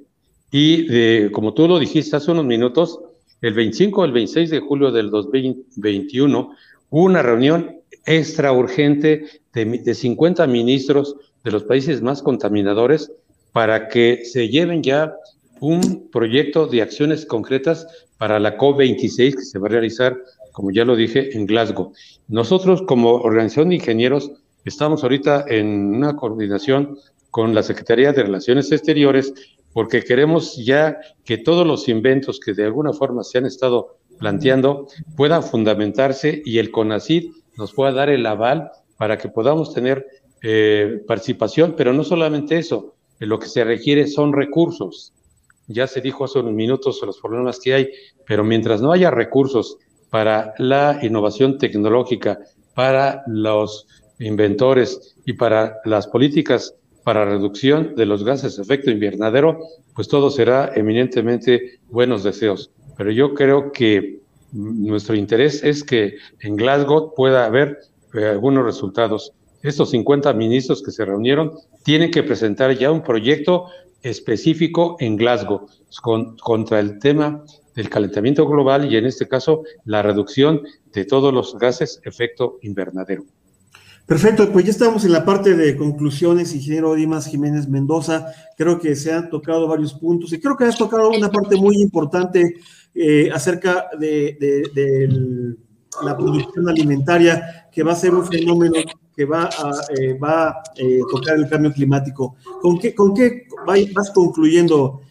Y 0.52 1.28
como 1.30 1.54
tú 1.54 1.66
lo 1.66 1.80
dijiste 1.80 2.14
hace 2.14 2.30
unos 2.30 2.44
minutos, 2.44 3.00
el 3.40 3.52
25 3.52 4.00
o 4.00 4.04
el 4.04 4.12
26 4.12 4.50
de 4.50 4.60
julio 4.60 4.92
del 4.92 5.10
2021 5.10 6.52
hubo 6.90 7.04
una 7.04 7.22
reunión 7.22 7.77
extra 8.06 8.52
urgente 8.52 9.26
de, 9.52 9.64
de 9.64 9.94
50 9.94 10.46
ministros 10.46 11.16
de 11.44 11.50
los 11.50 11.64
países 11.64 12.02
más 12.02 12.22
contaminadores 12.22 13.12
para 13.52 13.88
que 13.88 14.24
se 14.24 14.48
lleven 14.48 14.82
ya 14.82 15.14
un 15.60 16.08
proyecto 16.10 16.66
de 16.66 16.82
acciones 16.82 17.26
concretas 17.26 17.86
para 18.18 18.38
la 18.38 18.56
COP26 18.56 19.34
que 19.34 19.42
se 19.42 19.58
va 19.58 19.66
a 19.66 19.70
realizar, 19.70 20.16
como 20.52 20.70
ya 20.70 20.84
lo 20.84 20.96
dije, 20.96 21.36
en 21.36 21.46
Glasgow. 21.46 21.92
Nosotros 22.28 22.82
como 22.82 23.14
organización 23.14 23.70
de 23.70 23.76
ingenieros 23.76 24.30
estamos 24.64 25.02
ahorita 25.02 25.44
en 25.48 25.94
una 25.94 26.16
coordinación 26.16 26.98
con 27.30 27.54
la 27.54 27.62
Secretaría 27.62 28.12
de 28.12 28.22
Relaciones 28.22 28.70
Exteriores 28.72 29.32
porque 29.72 30.02
queremos 30.02 30.56
ya 30.56 30.98
que 31.24 31.38
todos 31.38 31.66
los 31.66 31.88
inventos 31.88 32.40
que 32.40 32.54
de 32.54 32.64
alguna 32.64 32.92
forma 32.92 33.22
se 33.22 33.38
han 33.38 33.46
estado 33.46 33.98
planteando 34.18 34.88
puedan 35.16 35.42
fundamentarse 35.42 36.42
y 36.44 36.58
el 36.58 36.70
CONACID 36.70 37.30
nos 37.58 37.74
pueda 37.74 37.92
dar 37.92 38.08
el 38.08 38.24
aval 38.24 38.70
para 38.96 39.18
que 39.18 39.28
podamos 39.28 39.74
tener 39.74 40.06
eh, 40.42 41.02
participación, 41.06 41.74
pero 41.76 41.92
no 41.92 42.04
solamente 42.04 42.56
eso, 42.56 42.94
lo 43.18 43.38
que 43.38 43.48
se 43.48 43.64
requiere 43.64 44.06
son 44.06 44.32
recursos. 44.32 45.12
Ya 45.66 45.86
se 45.86 46.00
dijo 46.00 46.24
hace 46.24 46.38
unos 46.38 46.54
minutos 46.54 47.00
los 47.04 47.20
problemas 47.20 47.60
que 47.60 47.74
hay, 47.74 47.90
pero 48.26 48.44
mientras 48.44 48.80
no 48.80 48.92
haya 48.92 49.10
recursos 49.10 49.76
para 50.08 50.54
la 50.58 51.00
innovación 51.02 51.58
tecnológica, 51.58 52.38
para 52.74 53.24
los 53.26 53.86
inventores 54.18 55.16
y 55.26 55.34
para 55.34 55.78
las 55.84 56.06
políticas 56.06 56.74
para 57.08 57.24
reducción 57.24 57.94
de 57.96 58.04
los 58.04 58.22
gases 58.22 58.56
de 58.56 58.62
efecto 58.62 58.90
invernadero, 58.90 59.60
pues 59.94 60.08
todo 60.08 60.30
será 60.30 60.72
eminentemente 60.74 61.80
buenos 61.88 62.22
deseos. 62.22 62.70
Pero 62.98 63.10
yo 63.10 63.32
creo 63.32 63.72
que 63.72 64.20
nuestro 64.52 65.14
interés 65.14 65.62
es 65.62 65.84
que 65.84 66.16
en 66.40 66.56
Glasgow 66.56 67.14
pueda 67.14 67.44
haber 67.44 67.78
eh, 68.14 68.26
algunos 68.26 68.64
resultados. 68.64 69.32
Estos 69.62 69.90
50 69.90 70.32
ministros 70.34 70.82
que 70.82 70.90
se 70.90 71.04
reunieron 71.04 71.52
tienen 71.82 72.10
que 72.10 72.22
presentar 72.22 72.76
ya 72.76 72.90
un 72.90 73.02
proyecto 73.02 73.66
específico 74.02 74.96
en 75.00 75.16
Glasgow 75.16 75.66
contra 76.40 76.80
el 76.80 76.98
tema 76.98 77.44
del 77.74 77.90
calentamiento 77.90 78.46
global 78.46 78.90
y 78.90 78.96
en 78.96 79.06
este 79.06 79.28
caso 79.28 79.62
la 79.84 80.02
reducción 80.02 80.62
de 80.92 81.04
todos 81.04 81.32
los 81.34 81.56
gases 81.58 82.00
efecto 82.04 82.58
invernadero. 82.62 83.24
Perfecto, 84.08 84.50
pues 84.50 84.64
ya 84.64 84.70
estamos 84.70 85.04
en 85.04 85.12
la 85.12 85.22
parte 85.22 85.54
de 85.54 85.76
conclusiones, 85.76 86.54
ingeniero 86.54 86.94
Dimas 86.94 87.26
Jiménez 87.26 87.68
Mendoza. 87.68 88.32
Creo 88.56 88.80
que 88.80 88.96
se 88.96 89.12
han 89.12 89.28
tocado 89.28 89.68
varios 89.68 89.92
puntos 89.92 90.32
y 90.32 90.40
creo 90.40 90.56
que 90.56 90.64
has 90.64 90.78
tocado 90.78 91.10
una 91.10 91.30
parte 91.30 91.56
muy 91.56 91.76
importante 91.82 92.54
eh, 92.94 93.30
acerca 93.30 93.90
de, 94.00 94.38
la 96.02 96.16
producción 96.16 96.66
alimentaria, 96.70 97.68
que 97.70 97.82
va 97.82 97.92
a 97.92 97.96
ser 97.96 98.14
un 98.14 98.26
fenómeno 98.26 98.76
que 99.14 99.26
va 99.26 99.44
a, 99.44 99.72
eh, 100.00 100.18
eh, 100.76 101.00
tocar 101.10 101.36
el 101.36 101.46
cambio 101.46 101.70
climático. 101.70 102.36
¿Con 102.62 102.78
qué, 102.78 102.94
vas 103.94 104.10
concluyendo, 104.12 105.02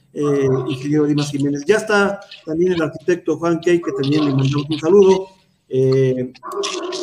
ingeniero 0.68 1.06
Dimas 1.06 1.30
Jiménez? 1.30 1.64
Ya 1.68 1.78
está 1.78 2.20
también 2.44 2.72
el 2.72 2.82
arquitecto 2.82 3.38
Juan 3.38 3.60
Key, 3.60 3.80
que 3.80 3.92
también 3.92 4.26
le 4.26 4.34
mandó 4.34 4.66
un 4.68 4.80
saludo. 4.80 5.28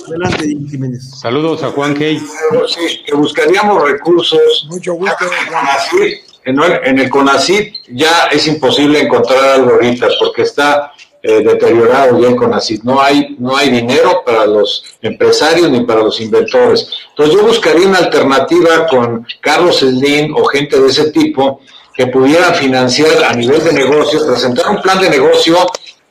Adelante, 0.08 0.46
Jiménez. 0.70 1.18
Saludos 1.20 1.62
a 1.62 1.70
Juan 1.70 1.94
Key. 1.94 2.18
Sí, 2.18 3.02
que 3.06 3.14
buscaríamos 3.14 3.82
recursos. 3.82 4.66
Mucho 4.70 4.94
gusto. 4.94 5.24
En 6.44 6.60
el, 6.60 6.72
en 6.84 6.98
el 6.98 7.08
CONACID 7.08 7.72
ya 7.92 8.26
es 8.30 8.46
imposible 8.46 9.00
encontrar 9.00 9.42
algo 9.60 9.72
ahorita 9.72 10.08
porque 10.18 10.42
está 10.42 10.92
eh, 11.22 11.42
deteriorado 11.42 12.20
ya 12.20 12.28
el 12.28 12.36
CONACID. 12.36 12.82
No 12.82 13.00
hay, 13.00 13.34
no 13.38 13.56
hay 13.56 13.70
dinero 13.70 14.22
para 14.26 14.44
los 14.44 14.84
empresarios 15.00 15.70
ni 15.70 15.80
para 15.80 16.02
los 16.02 16.20
inventores. 16.20 16.86
Entonces 17.10 17.34
yo 17.34 17.46
buscaría 17.46 17.88
una 17.88 17.98
alternativa 17.98 18.86
con 18.86 19.26
Carlos 19.40 19.78
Slim 19.78 20.36
o 20.36 20.44
gente 20.44 20.78
de 20.78 20.88
ese 20.88 21.10
tipo 21.12 21.60
que 21.94 22.08
pudieran 22.08 22.54
financiar 22.54 23.24
a 23.24 23.32
nivel 23.32 23.64
de 23.64 23.72
negocios, 23.72 24.24
presentar 24.24 24.68
un 24.68 24.82
plan 24.82 25.00
de 25.00 25.08
negocio 25.08 25.56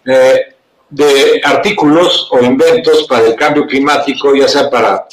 eh, 0.05 0.52
de 0.93 1.41
artículos 1.43 2.27
o 2.31 2.39
inventos 2.43 3.03
para 3.07 3.25
el 3.27 3.35
cambio 3.35 3.65
climático, 3.65 4.35
ya 4.35 4.47
sea 4.47 4.69
para 4.69 5.07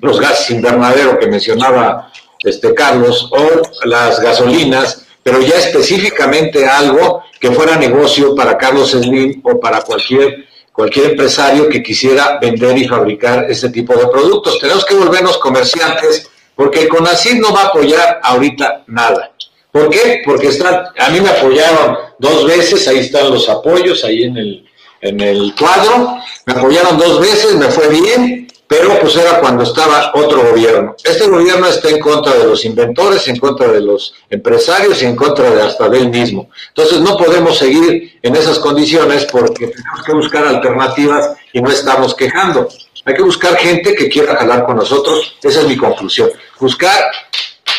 los 0.00 0.18
gases 0.18 0.50
invernadero 0.50 1.18
que 1.18 1.26
mencionaba 1.26 2.10
este 2.42 2.72
Carlos 2.72 3.28
o 3.32 3.86
las 3.86 4.20
gasolinas, 4.20 5.06
pero 5.22 5.40
ya 5.40 5.56
específicamente 5.56 6.66
algo 6.66 7.22
que 7.38 7.50
fuera 7.50 7.76
negocio 7.76 8.34
para 8.34 8.56
Carlos 8.56 8.92
Slim 8.92 9.40
o 9.44 9.60
para 9.60 9.82
cualquier 9.82 10.48
cualquier 10.72 11.10
empresario 11.10 11.68
que 11.68 11.82
quisiera 11.82 12.38
vender 12.40 12.78
y 12.78 12.86
fabricar 12.86 13.50
este 13.50 13.68
tipo 13.70 13.96
de 13.96 14.06
productos. 14.06 14.60
Tenemos 14.60 14.84
que 14.84 14.94
volvernos 14.94 15.36
comerciantes 15.38 16.30
porque 16.54 16.82
el 16.82 16.88
CONACYT 16.88 17.40
no 17.40 17.52
va 17.52 17.62
a 17.62 17.66
apoyar 17.66 18.20
ahorita 18.22 18.84
nada. 18.86 19.32
¿Por 19.72 19.90
qué? 19.90 20.22
Porque 20.24 20.46
están, 20.46 20.84
a 20.96 21.10
mí 21.10 21.20
me 21.20 21.30
apoyaron 21.30 21.98
dos 22.20 22.46
veces, 22.46 22.86
ahí 22.86 22.98
están 22.98 23.28
los 23.28 23.48
apoyos, 23.48 24.04
ahí 24.04 24.22
en 24.22 24.36
el, 24.36 24.67
en 25.00 25.20
el 25.20 25.54
cuadro, 25.58 26.18
me 26.46 26.52
apoyaron 26.52 26.98
dos 26.98 27.20
veces, 27.20 27.54
me 27.54 27.66
fue 27.66 27.88
bien, 27.88 28.48
pero 28.68 29.00
pues 29.00 29.16
era 29.16 29.40
cuando 29.40 29.62
estaba 29.62 30.12
otro 30.14 30.50
gobierno. 30.50 30.94
Este 31.02 31.26
gobierno 31.26 31.66
está 31.66 31.88
en 31.88 31.98
contra 31.98 32.34
de 32.34 32.44
los 32.44 32.64
inventores, 32.66 33.26
en 33.26 33.38
contra 33.38 33.68
de 33.68 33.80
los 33.80 34.14
empresarios 34.28 35.02
y 35.02 35.06
en 35.06 35.16
contra 35.16 35.50
de 35.50 35.62
hasta 35.62 35.88
de 35.88 35.98
él 35.98 36.10
mismo. 36.10 36.50
Entonces 36.68 37.00
no 37.00 37.16
podemos 37.16 37.56
seguir 37.56 38.18
en 38.22 38.36
esas 38.36 38.58
condiciones 38.58 39.24
porque 39.24 39.68
tenemos 39.68 40.02
que 40.04 40.12
buscar 40.12 40.46
alternativas 40.46 41.30
y 41.52 41.62
no 41.62 41.70
estamos 41.70 42.14
quejando. 42.14 42.68
Hay 43.06 43.14
que 43.14 43.22
buscar 43.22 43.56
gente 43.56 43.94
que 43.94 44.10
quiera 44.10 44.36
jalar 44.36 44.66
con 44.66 44.76
nosotros, 44.76 45.36
esa 45.42 45.60
es 45.60 45.66
mi 45.66 45.78
conclusión. 45.78 46.30
Buscar 46.60 47.10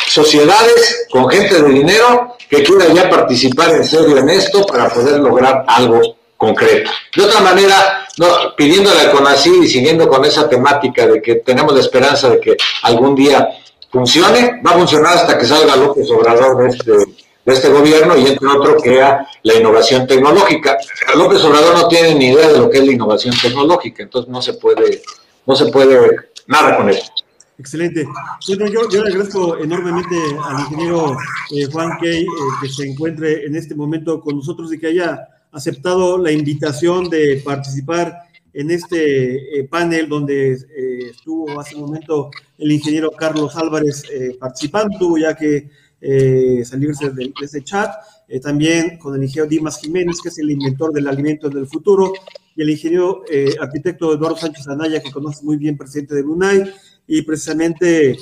sociedades 0.07 1.05
con 1.11 1.29
gente 1.29 1.61
de 1.61 1.69
dinero 1.69 2.35
que 2.49 2.63
quiera 2.63 2.87
ya 2.91 3.07
participar 3.07 3.75
en 3.75 3.83
serio 3.83 4.17
en 4.17 4.29
esto 4.29 4.65
para 4.65 4.89
poder 4.89 5.19
lograr 5.19 5.65
algo 5.67 6.18
concreto. 6.39 6.89
De 7.15 7.23
otra 7.23 7.41
manera, 7.41 8.07
no, 8.17 8.55
pidiéndole 8.55 9.01
al 9.01 9.11
CONACYT 9.11 9.63
y 9.63 9.67
siguiendo 9.67 10.07
con 10.07 10.23
esa 10.23 10.47
temática 10.47 11.05
de 11.05 11.21
que 11.21 11.35
tenemos 11.35 11.73
la 11.73 11.81
esperanza 11.81 12.29
de 12.29 12.39
que 12.39 12.55
algún 12.83 13.13
día 13.13 13.49
funcione, 13.91 14.61
va 14.65 14.71
a 14.71 14.75
funcionar 14.75 15.17
hasta 15.17 15.37
que 15.37 15.45
salga 15.45 15.75
López 15.75 16.09
Obrador 16.09 16.63
de 16.63 16.69
este, 16.69 16.91
de 16.91 17.53
este 17.53 17.69
gobierno 17.69 18.17
y 18.17 18.27
entre 18.27 18.47
otro 18.47 18.77
crea 18.77 19.27
la 19.43 19.53
innovación 19.53 20.07
tecnológica. 20.07 20.77
López 21.13 21.43
Obrador 21.43 21.77
no 21.77 21.87
tiene 21.89 22.15
ni 22.15 22.27
idea 22.27 22.47
de 22.47 22.57
lo 22.57 22.69
que 22.69 22.77
es 22.77 22.85
la 22.85 22.93
innovación 22.93 23.35
tecnológica, 23.41 24.03
entonces 24.03 24.31
no 24.31 24.41
se 24.41 24.53
puede, 24.53 25.01
no 25.45 25.55
se 25.57 25.65
puede 25.65 26.29
nada 26.47 26.77
con 26.77 26.89
eso. 26.89 27.11
Excelente. 27.57 28.07
Bueno, 28.47 28.67
yo, 28.67 28.89
yo 28.89 29.03
le 29.03 29.09
agradezco 29.09 29.57
enormemente 29.57 30.15
al 30.45 30.61
ingeniero 30.61 31.17
eh, 31.51 31.65
Juan 31.69 31.97
Key 31.99 32.21
eh, 32.21 32.27
que 32.61 32.69
se 32.69 32.87
encuentre 32.87 33.45
en 33.45 33.57
este 33.57 33.75
momento 33.75 34.21
con 34.21 34.37
nosotros 34.37 34.71
y 34.71 34.79
que 34.79 34.87
haya 34.87 35.27
aceptado 35.51 36.17
la 36.17 36.31
invitación 36.31 37.09
de 37.09 37.41
participar 37.43 38.29
en 38.53 38.71
este 38.71 39.59
eh, 39.59 39.63
panel 39.65 40.09
donde 40.09 40.53
eh, 40.53 41.09
estuvo 41.11 41.59
hace 41.59 41.75
un 41.75 41.81
momento 41.81 42.31
el 42.59 42.71
ingeniero 42.71 43.11
Carlos 43.11 43.55
Álvarez 43.55 44.03
eh, 44.11 44.35
participando, 44.39 45.17
ya 45.17 45.35
que 45.35 45.69
eh, 46.01 46.63
salirse 46.65 47.09
de, 47.09 47.33
ese 47.41 47.63
chat. 47.63 47.91
Eh, 48.27 48.39
también 48.39 48.97
con 48.97 49.15
el 49.15 49.23
ingeniero 49.23 49.49
Dimas 49.49 49.79
Jiménez, 49.79 50.19
que 50.21 50.29
es 50.29 50.37
el 50.37 50.51
inventor 50.51 50.93
del 50.93 51.07
alimento 51.07 51.49
del 51.49 51.67
futuro, 51.67 52.13
y 52.55 52.61
el 52.61 52.69
ingeniero 52.69 53.23
arquitecto 53.61 54.13
Eduardo 54.13 54.35
Sánchez 54.35 54.67
Anaya, 54.67 55.01
que 55.01 55.11
conoce 55.11 55.43
muy 55.45 55.55
bien, 55.55 55.77
presidente 55.77 56.13
de 56.13 56.23
UNAI, 56.23 56.71
y 57.07 57.21
precisamente 57.21 58.17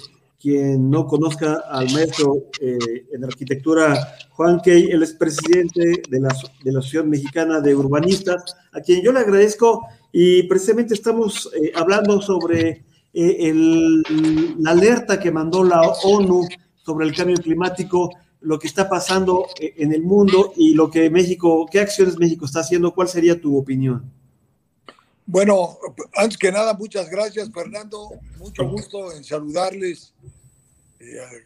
quien 0.47 0.89
no 0.89 1.05
conozca 1.07 1.63
al 1.69 1.91
maestro 1.91 2.45
en 2.61 3.23
arquitectura 3.25 4.15
Juan 4.31 4.61
Key, 4.61 4.91
él 4.91 5.03
es 5.03 5.13
presidente 5.13 6.03
de 6.09 6.19
la, 6.21 6.29
de 6.63 6.71
la 6.71 6.79
Asociación 6.79 7.09
Mexicana 7.09 7.59
de 7.59 7.75
Urbanistas, 7.75 8.55
a 8.71 8.79
quien 8.79 9.01
yo 9.01 9.11
le 9.11 9.19
agradezco 9.19 9.85
y 10.13 10.43
precisamente 10.43 10.93
estamos 10.93 11.51
hablando 11.75 12.21
sobre 12.21 12.85
eh, 13.19 13.51
la 14.59 14.71
alerta 14.71 15.19
que 15.19 15.31
mandó 15.31 15.63
la 15.63 15.81
ONU 15.81 16.47
sobre 16.85 17.07
el 17.07 17.15
cambio 17.15 17.35
climático, 17.37 18.11
lo 18.41 18.59
que 18.59 18.67
está 18.67 18.87
pasando 18.87 19.47
eh, 19.59 19.73
en 19.77 19.91
el 19.91 20.03
mundo 20.03 20.53
y 20.55 20.75
lo 20.75 20.89
que 20.89 21.09
México, 21.09 21.67
qué 21.71 21.79
acciones 21.79 22.19
México 22.19 22.45
está 22.45 22.59
haciendo, 22.59 22.93
¿cuál 22.93 23.07
sería 23.07 23.41
tu 23.41 23.57
opinión? 23.57 24.11
Bueno, 25.25 25.77
antes 26.15 26.37
que 26.37 26.51
nada, 26.51 26.73
muchas 26.73 27.09
gracias, 27.09 27.49
Fernando. 27.51 28.07
Mucho 28.37 28.69
gusto 28.69 29.11
en 29.11 29.23
saludarles 29.23 30.13
eh, 30.23 30.29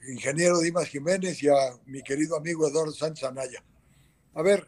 ingeniero 0.07 0.59
Dimas 0.59 0.87
Jiménez 0.87 1.41
y 1.43 1.49
a 1.49 1.77
mi 1.85 2.01
querido 2.01 2.37
amigo 2.37 2.67
Eduardo 2.67 2.91
Sánchez 2.91 3.25
Anaya. 3.25 3.63
A 4.33 4.41
ver, 4.41 4.67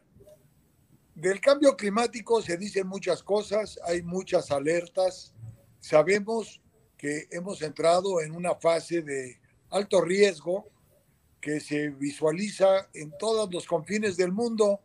del 1.15 1.39
cambio 1.39 1.75
climático 1.75 2.41
se 2.41 2.57
dicen 2.57 2.87
muchas 2.87 3.23
cosas, 3.23 3.79
hay 3.85 4.01
muchas 4.01 4.51
alertas. 4.51 5.33
Sabemos 5.79 6.61
que 6.97 7.27
hemos 7.31 7.61
entrado 7.61 8.21
en 8.21 8.35
una 8.35 8.55
fase 8.55 9.01
de 9.01 9.39
alto 9.69 10.01
riesgo 10.01 10.69
que 11.39 11.59
se 11.59 11.89
visualiza 11.89 12.89
en 12.93 13.11
todos 13.17 13.53
los 13.53 13.67
confines 13.67 14.17
del 14.17 14.31
mundo, 14.31 14.79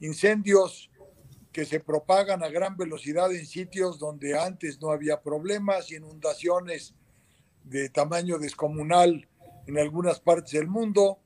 incendios 0.00 0.90
que 1.52 1.64
se 1.64 1.80
propagan 1.80 2.42
a 2.42 2.48
gran 2.48 2.76
velocidad 2.76 3.32
en 3.32 3.46
sitios 3.46 3.98
donde 3.98 4.38
antes 4.38 4.80
no 4.80 4.90
había 4.90 5.20
problemas, 5.20 5.90
inundaciones 5.90 6.94
de 7.64 7.88
tamaño 7.90 8.38
descomunal 8.38 9.28
en 9.68 9.78
algunas 9.78 10.18
partes 10.18 10.52
del 10.52 10.66
mundo, 10.66 11.18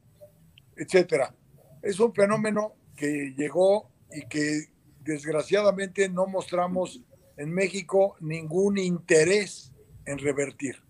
etcétera. 0.77 1.33
Es 1.81 2.01
un 2.01 2.13
fenómeno 2.13 2.75
que 2.97 3.33
llegó 3.37 3.89
y 4.13 4.27
que 4.27 4.65
desgraciadamente 5.01 6.09
no 6.09 6.27
mostramos 6.27 7.01
en 7.37 7.53
México 7.53 8.17
ningún 8.21 8.79
interés 8.79 9.73
en 10.05 10.19
revertir. 10.19 10.83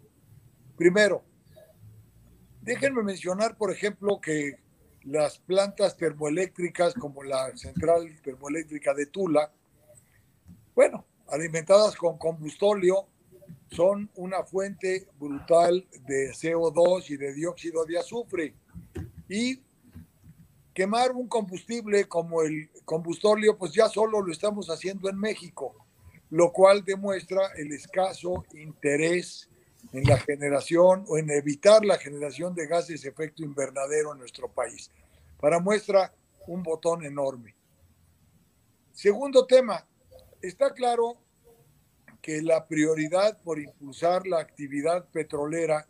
Primero, 0.79 1.23
déjenme 2.63 3.03
mencionar, 3.03 3.59
por 3.59 3.71
ejemplo, 3.71 4.19
que 4.19 4.57
las 5.03 5.39
plantas 5.39 5.99
termoeléctricas 5.99 6.95
como 6.95 7.23
la 7.23 7.55
central 7.57 8.19
termoeléctrica 8.23 8.95
de 8.95 9.07
Tula, 9.07 9.53
bueno, 10.75 11.05
alimentadas 11.29 11.97
con 11.97 12.17
combustóleo, 12.17 13.09
son 13.71 14.11
una 14.17 14.45
fuente 14.45 15.09
brutal 15.19 15.87
de 16.07 16.31
CO2 16.33 17.11
y 17.11 17.17
de 17.17 17.35
dióxido 17.35 17.85
de 17.85 17.99
azufre. 17.99 18.55
Y 19.29 19.61
quemar 20.75 21.13
un 21.13 21.29
combustible 21.29 22.07
como 22.07 22.43
el 22.43 22.71
combustóleo, 22.85 23.57
pues 23.57 23.73
ya 23.73 23.89
solo 23.89 24.21
lo 24.21 24.33
estamos 24.33 24.69
haciendo 24.69 25.09
en 25.09 25.19
México 25.19 25.75
lo 26.33 26.51
cual 26.51 26.83
demuestra 26.83 27.49
el 27.59 27.73
escaso 27.73 28.47
interés 28.55 29.51
en 29.93 30.05
la 30.05 30.17
generación 30.17 31.05
o 31.07 31.19
en 31.19 31.29
evitar 31.29 31.85
la 31.85 31.99
generación 31.99 32.55
de 32.55 32.67
gases 32.67 33.03
de 33.03 33.11
efecto 33.11 33.45
invernadero 33.45 34.13
en 34.13 34.19
nuestro 34.19 34.49
país. 34.49 34.91
Para 35.39 35.61
muestra, 35.61 36.15
un 36.47 36.63
botón 36.63 37.05
enorme. 37.05 37.55
Segundo 38.95 39.47
tema, 39.47 39.87
está 40.41 40.73
claro 40.73 41.19
que 42.23 42.41
la 42.41 42.66
prioridad 42.66 43.43
por 43.43 43.59
impulsar 43.59 44.27
la 44.27 44.39
actividad 44.39 45.05
petrolera 45.11 45.89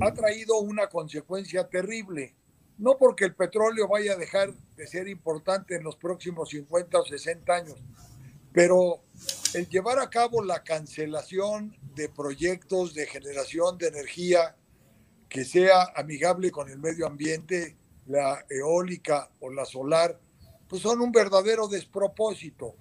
ha 0.00 0.12
traído 0.12 0.58
una 0.58 0.88
consecuencia 0.88 1.68
terrible. 1.68 2.34
No 2.76 2.98
porque 2.98 3.24
el 3.24 3.34
petróleo 3.36 3.86
vaya 3.86 4.14
a 4.14 4.16
dejar 4.16 4.52
de 4.76 4.86
ser 4.88 5.06
importante 5.06 5.76
en 5.76 5.84
los 5.84 5.94
próximos 5.94 6.50
50 6.50 6.98
o 6.98 7.04
60 7.06 7.54
años, 7.54 7.76
pero 8.52 9.04
el 9.54 9.68
llevar 9.68 10.00
a 10.00 10.10
cabo 10.10 10.42
la 10.42 10.64
cancelación 10.64 11.76
de 11.94 12.08
proyectos 12.08 12.94
de 12.94 13.06
generación 13.06 13.78
de 13.78 13.88
energía 13.88 14.56
que 15.28 15.44
sea 15.44 15.92
amigable 15.94 16.50
con 16.50 16.68
el 16.68 16.78
medio 16.78 17.06
ambiente, 17.06 17.76
la 18.06 18.44
eólica 18.50 19.30
o 19.38 19.50
la 19.50 19.64
solar, 19.64 20.20
pues 20.68 20.82
son 20.82 21.00
un 21.00 21.12
verdadero 21.12 21.68
despropósito. 21.68 22.74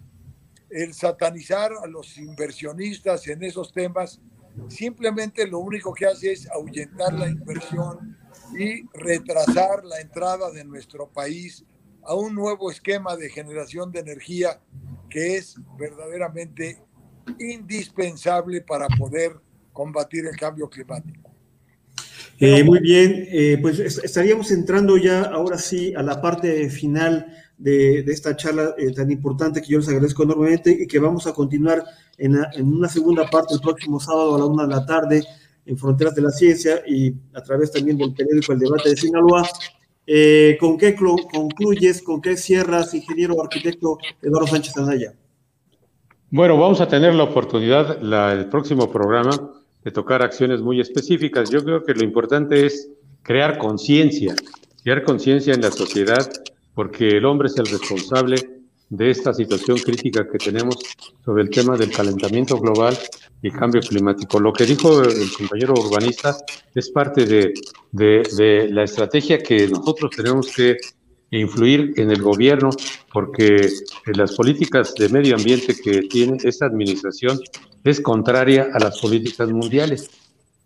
El 0.74 0.95
satanizar 0.95 1.71
a 1.84 1.86
los 1.86 2.17
inversionistas 2.17 3.28
en 3.28 3.43
esos 3.43 3.71
temas 3.71 4.19
simplemente 4.69 5.45
lo 5.45 5.59
único 5.59 5.93
que 5.93 6.07
hace 6.07 6.32
es 6.32 6.49
ahuyentar 6.49 7.13
la 7.13 7.28
inversión 7.28 8.17
y 8.57 8.88
retrasar 8.93 9.86
la 9.86 9.99
entrada 9.99 10.51
de 10.51 10.63
nuestro 10.63 11.07
país 11.07 11.63
a 12.01 12.15
un 12.15 12.34
nuevo 12.34 12.71
esquema 12.71 13.15
de 13.15 13.30
generación 13.30 13.91
de 13.91 13.99
energía 13.99 14.59
que 15.11 15.38
es 15.38 15.57
verdaderamente 15.78 16.80
indispensable 17.38 18.61
para 18.61 18.88
poder 18.88 19.34
combatir 19.71 20.26
el 20.26 20.36
cambio 20.36 20.67
climático. 20.67 21.32
Eh, 22.39 22.63
muy 22.63 22.80
bien, 22.80 23.28
eh, 23.30 23.59
pues 23.61 23.80
estaríamos 23.80 24.49
entrando 24.49 24.97
ya 24.97 25.21
ahora 25.21 25.59
sí 25.59 25.93
a 25.95 26.01
la 26.01 26.19
parte 26.19 26.67
final 26.69 27.42
de, 27.57 27.99
esta 27.99 28.35
charla 28.35 28.75
eh, 28.77 28.91
tan 28.93 29.11
importante 29.11 29.61
que 29.61 29.67
yo 29.67 29.79
les 29.79 29.87
agradezco 29.87 30.23
enormemente 30.23 30.71
y 30.71 30.87
que 30.87 30.99
vamos 30.99 31.27
a 31.27 31.33
continuar 31.33 31.83
en, 32.17 32.37
en, 32.53 32.67
una 32.67 32.89
segunda 32.89 33.29
parte 33.29 33.53
el 33.53 33.61
próximo 33.61 33.99
sábado 33.99 34.35
a 34.35 34.39
la 34.39 34.45
una 34.45 34.63
de 34.63 34.69
la 34.69 34.85
tarde 34.85 35.23
en 35.65 35.77
Fronteras 35.77 36.15
de 36.15 36.21
la 36.21 36.31
Ciencia 36.31 36.81
y 36.87 37.13
a 37.33 37.41
través 37.41 37.71
también 37.71 37.97
del 37.97 38.13
periódico 38.13 38.53
El 38.53 38.59
Debate 38.59 38.89
de 38.89 38.97
Sinaloa 38.97 39.47
eh, 40.05 40.57
¿Con 40.59 40.77
qué 40.77 40.95
concluyes, 40.95 42.01
con 42.01 42.21
qué 42.21 42.35
cierras, 42.35 42.93
ingeniero 42.93 43.41
arquitecto 43.41 43.97
Eduardo 44.21 44.47
Sánchez 44.47 44.75
Anaya? 44.77 45.13
Bueno, 46.29 46.57
vamos 46.57 46.81
a 46.81 46.87
tener 46.87 47.13
la 47.13 47.23
oportunidad 47.23 48.01
la, 48.01 48.33
el 48.33 48.49
próximo 48.49 48.91
programa 48.91 49.31
de 49.83 49.91
tocar 49.91 50.21
acciones 50.21 50.61
muy 50.61 50.81
específicas. 50.81 51.49
Yo 51.49 51.63
creo 51.63 51.83
que 51.83 51.93
lo 51.93 52.03
importante 52.03 52.65
es 52.65 52.89
crear 53.21 53.57
conciencia, 53.57 54.35
crear 54.83 55.03
conciencia 55.03 55.53
en 55.53 55.61
la 55.61 55.71
sociedad, 55.71 56.29
porque 56.74 57.07
el 57.17 57.26
hombre 57.26 57.47
es 57.47 57.57
el 57.57 57.67
responsable 57.67 58.36
de 58.89 59.09
esta 59.09 59.34
situación 59.34 59.78
crítica 59.80 60.28
que 60.30 60.38
tenemos 60.38 60.78
sobre 61.26 61.43
el 61.43 61.49
tema 61.49 61.76
del 61.76 61.91
calentamiento 61.91 62.59
global 62.59 62.97
y 63.41 63.49
cambio 63.49 63.82
climático. 63.82 64.39
Lo 64.39 64.53
que 64.53 64.65
dijo 64.65 65.01
el 65.01 65.32
compañero 65.36 65.74
urbanista 65.74 66.38
es 66.76 66.91
parte 66.91 67.26
de, 67.26 67.53
de, 67.91 68.69
la 68.69 68.84
estrategia 68.84 69.41
que 69.41 69.67
nosotros 69.67 70.11
tenemos 70.15 70.53
que 70.55 70.78
influir 71.32 71.93
en 71.97 72.11
el 72.11 72.21
gobierno, 72.21 72.69
porque 73.11 73.67
las 74.13 74.36
políticas 74.36 74.93
de 74.93 75.09
medio 75.09 75.36
ambiente 75.36 75.76
que 75.76 76.03
tiene 76.03 76.38
esta 76.43 76.67
administración 76.67 77.39
es 77.84 77.99
contraria 77.99 78.69
a 78.74 78.80
las 78.80 78.99
políticas 78.99 79.49
mundiales. 79.49 80.11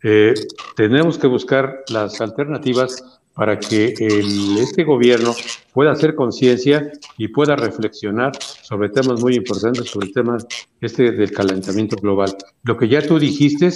Eh, 0.03 0.34
tenemos 0.76 1.18
que 1.18 1.28
buscar 1.28 1.84
las 1.88 2.20
alternativas 2.20 3.22
para 3.38 3.59
que 3.59 3.93
el, 3.99 4.57
este 4.57 4.83
gobierno 4.83 5.35
pueda 5.71 5.91
hacer 5.91 6.15
conciencia 6.15 6.91
y 7.19 7.27
pueda 7.27 7.55
reflexionar 7.55 8.31
sobre 8.41 8.89
temas 8.89 9.21
muy 9.21 9.35
importantes, 9.35 9.85
sobre 9.91 10.07
el 10.07 10.13
tema 10.13 10.38
este 10.81 11.11
del 11.11 11.31
calentamiento 11.31 11.97
global. 11.97 12.35
Lo 12.63 12.75
que 12.75 12.89
ya 12.89 12.99
tú 13.05 13.19
dijiste, 13.19 13.69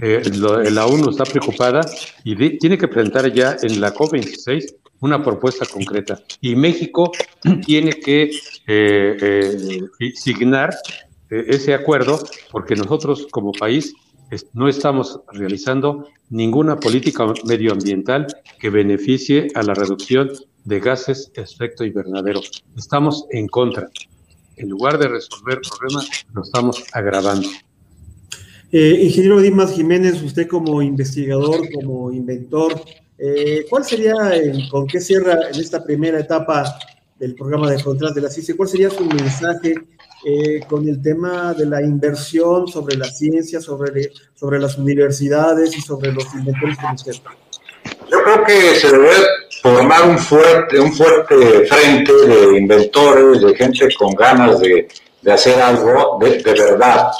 eh, 0.00 0.22
la 0.40 0.86
ONU 0.86 1.10
está 1.10 1.24
preocupada 1.24 1.82
y 2.24 2.58
tiene 2.58 2.78
que 2.78 2.88
presentar 2.88 3.30
ya 3.30 3.58
en 3.62 3.78
la 3.78 3.92
COP26 3.92 4.74
una 5.00 5.22
propuesta 5.22 5.66
concreta. 5.66 6.22
Y 6.40 6.56
México 6.56 7.12
tiene 7.66 7.92
que 7.92 8.30
eh, 8.66 9.80
eh, 10.00 10.12
signar 10.14 10.74
ese 11.28 11.74
acuerdo 11.74 12.26
porque 12.50 12.74
nosotros 12.74 13.26
como 13.30 13.52
país 13.52 13.94
no 14.52 14.68
estamos 14.68 15.20
realizando 15.32 16.06
ninguna 16.30 16.78
política 16.78 17.24
medioambiental 17.44 18.26
que 18.58 18.70
beneficie 18.70 19.48
a 19.54 19.62
la 19.62 19.74
reducción 19.74 20.30
de 20.64 20.80
gases 20.80 21.30
efecto 21.34 21.84
invernadero. 21.84 22.40
Estamos 22.76 23.26
en 23.30 23.48
contra. 23.48 23.88
En 24.56 24.68
lugar 24.68 24.98
de 24.98 25.08
resolver 25.08 25.58
el 25.62 25.68
problema, 25.68 26.04
lo 26.32 26.42
estamos 26.42 26.84
agravando. 26.92 27.48
Eh, 28.72 29.00
ingeniero 29.02 29.40
Dimas 29.40 29.72
Jiménez, 29.72 30.22
usted 30.22 30.48
como 30.48 30.82
investigador, 30.82 31.68
como 31.72 32.12
inventor, 32.12 32.80
eh, 33.18 33.66
¿cuál 33.70 33.84
sería, 33.84 34.14
con 34.70 34.86
qué 34.86 35.00
cierra 35.00 35.38
en 35.52 35.60
esta 35.60 35.84
primera 35.84 36.18
etapa 36.18 36.76
del 37.18 37.34
programa 37.34 37.70
de 37.70 37.78
Fronteras 37.78 38.14
de 38.14 38.20
la 38.20 38.30
Ciencia, 38.30 38.56
cuál 38.56 38.68
sería 38.68 38.90
su 38.90 39.04
mensaje 39.04 39.74
eh, 40.24 40.60
con 40.68 40.88
el 40.88 41.02
tema 41.02 41.52
de 41.52 41.66
la 41.66 41.82
inversión 41.82 42.66
sobre 42.66 42.96
la 42.96 43.04
ciencia, 43.04 43.60
sobre, 43.60 44.10
sobre 44.34 44.58
las 44.58 44.78
universidades 44.78 45.76
y 45.76 45.80
sobre 45.80 46.12
los 46.12 46.24
inventores 46.34 46.78
que. 47.04 47.12
Yo 48.10 48.22
creo 48.22 48.44
que 48.44 48.74
se 48.76 48.90
debe 48.90 49.10
formar 49.62 50.08
un 50.08 50.18
fuerte, 50.18 50.78
un 50.80 50.92
fuerte 50.92 51.66
frente 51.66 52.12
de 52.12 52.58
inventores, 52.58 53.42
de 53.42 53.54
gente 53.54 53.88
con 53.98 54.14
ganas 54.14 54.60
de, 54.60 54.88
hacer 55.30 55.60
algo 55.60 56.18
de, 56.20 56.42
verdad, 56.42 57.10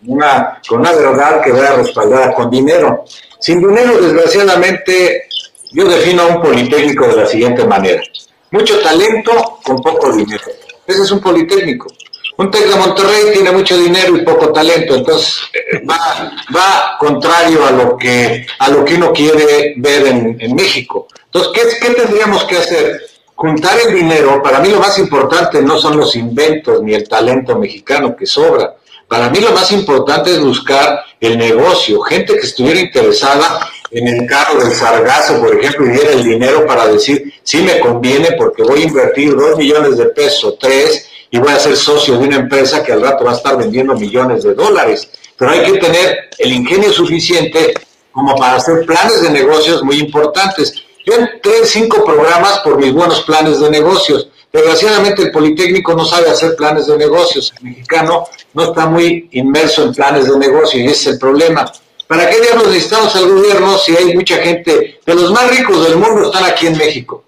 con 0.00 0.10
una, 0.16 0.60
con 0.68 0.80
una 0.80 0.92
verdad 0.92 1.42
que 1.42 1.52
vaya 1.52 1.76
respaldada 1.76 2.34
con 2.34 2.50
dinero. 2.50 3.04
Sin 3.40 3.60
dinero, 3.60 4.00
desgraciadamente, 4.00 5.24
yo 5.72 5.88
defino 5.88 6.22
a 6.22 6.26
un 6.28 6.42
politécnico 6.42 7.08
de 7.08 7.16
la 7.16 7.26
siguiente 7.26 7.66
manera. 7.66 8.02
Mucho 8.50 8.80
talento 8.80 9.58
con 9.64 9.76
poco 9.76 10.12
dinero. 10.12 10.44
Ese 10.86 11.02
es 11.02 11.10
un 11.10 11.20
politécnico. 11.20 11.88
Un 12.36 12.50
TEC 12.50 12.66
de 12.66 12.76
Monterrey 12.76 13.32
tiene 13.32 13.52
mucho 13.52 13.76
dinero 13.76 14.16
y 14.16 14.22
poco 14.22 14.52
talento, 14.52 14.96
entonces 14.96 15.40
eh, 15.52 15.82
va, 15.86 16.96
contrario 16.98 17.64
a 17.64 17.70
lo 17.70 17.96
que 17.96 18.44
a 18.58 18.70
lo 18.70 18.84
que 18.84 18.94
uno 18.94 19.12
quiere 19.12 19.74
ver 19.76 20.06
en, 20.06 20.54
México. 20.54 21.06
Entonces, 21.26 21.52
¿qué, 21.54 21.86
¿qué 21.86 21.94
tendríamos 21.94 22.44
que 22.44 22.58
hacer? 22.58 23.00
Juntar 23.36 23.76
el 23.86 23.94
dinero, 23.94 24.42
para 24.42 24.60
mí 24.60 24.68
lo 24.68 24.80
más 24.80 24.98
importante 24.98 25.60
no 25.60 25.78
son 25.78 25.96
los 25.96 26.14
inventos 26.16 26.82
ni 26.82 26.94
el 26.94 27.08
talento 27.08 27.56
mexicano 27.58 28.16
que 28.16 28.26
sobra. 28.26 28.76
Para 29.08 29.28
mí 29.28 29.38
lo 29.38 29.52
más 29.52 29.70
importante 29.72 30.32
es 30.32 30.40
buscar 30.40 31.04
el 31.20 31.38
negocio, 31.38 32.00
gente 32.00 32.34
que 32.34 32.46
estuviera 32.46 32.80
interesada 32.80 33.68
en 33.90 34.08
el 34.08 34.26
carro 34.26 34.60
del 34.60 34.72
sargazo, 34.72 35.40
por 35.40 35.56
ejemplo, 35.56 35.86
y 35.86 35.90
diera 35.90 36.12
el 36.12 36.24
dinero 36.24 36.66
para 36.66 36.86
decir, 36.86 37.32
sí 37.42 37.62
me 37.62 37.78
conviene 37.78 38.32
porque 38.36 38.62
voy 38.62 38.82
a 38.82 38.86
invertir 38.86 39.36
dos 39.36 39.56
millones 39.56 39.98
de 39.98 40.06
pesos, 40.06 40.56
tres, 40.58 41.10
y 41.34 41.38
voy 41.38 41.52
a 41.52 41.58
ser 41.58 41.76
socio 41.76 42.16
de 42.16 42.28
una 42.28 42.36
empresa 42.36 42.84
que 42.84 42.92
al 42.92 43.02
rato 43.02 43.24
va 43.24 43.32
a 43.32 43.34
estar 43.34 43.56
vendiendo 43.56 43.96
millones 43.96 44.44
de 44.44 44.54
dólares. 44.54 45.08
Pero 45.36 45.50
hay 45.50 45.64
que 45.64 45.78
tener 45.78 46.30
el 46.38 46.52
ingenio 46.52 46.92
suficiente 46.92 47.74
como 48.12 48.36
para 48.36 48.54
hacer 48.54 48.86
planes 48.86 49.20
de 49.20 49.30
negocios 49.30 49.82
muy 49.82 49.98
importantes. 49.98 50.74
Yo 51.04 51.14
entré 51.14 51.58
en 51.58 51.66
cinco 51.66 52.04
programas 52.04 52.60
por 52.60 52.78
mis 52.78 52.92
buenos 52.92 53.22
planes 53.22 53.58
de 53.58 53.68
negocios. 53.68 54.28
Desgraciadamente 54.52 55.22
el 55.22 55.32
Politécnico 55.32 55.92
no 55.94 56.04
sabe 56.04 56.30
hacer 56.30 56.54
planes 56.54 56.86
de 56.86 56.98
negocios. 56.98 57.52
El 57.58 57.70
mexicano 57.70 58.28
no 58.52 58.62
está 58.62 58.86
muy 58.86 59.28
inmerso 59.32 59.82
en 59.82 59.92
planes 59.92 60.30
de 60.30 60.38
negocios 60.38 60.84
y 60.84 60.86
ese 60.86 60.92
es 60.92 61.06
el 61.14 61.18
problema. 61.18 61.64
¿Para 62.06 62.30
qué 62.30 62.42
diablos 62.42 62.68
necesitamos 62.68 63.16
al 63.16 63.28
gobierno 63.28 63.76
si 63.76 63.96
hay 63.96 64.14
mucha 64.14 64.36
gente 64.36 65.00
de 65.04 65.14
los 65.16 65.32
más 65.32 65.50
ricos 65.50 65.82
del 65.82 65.96
mundo 65.96 66.26
están 66.26 66.44
aquí 66.44 66.68
en 66.68 66.78
México? 66.78 67.24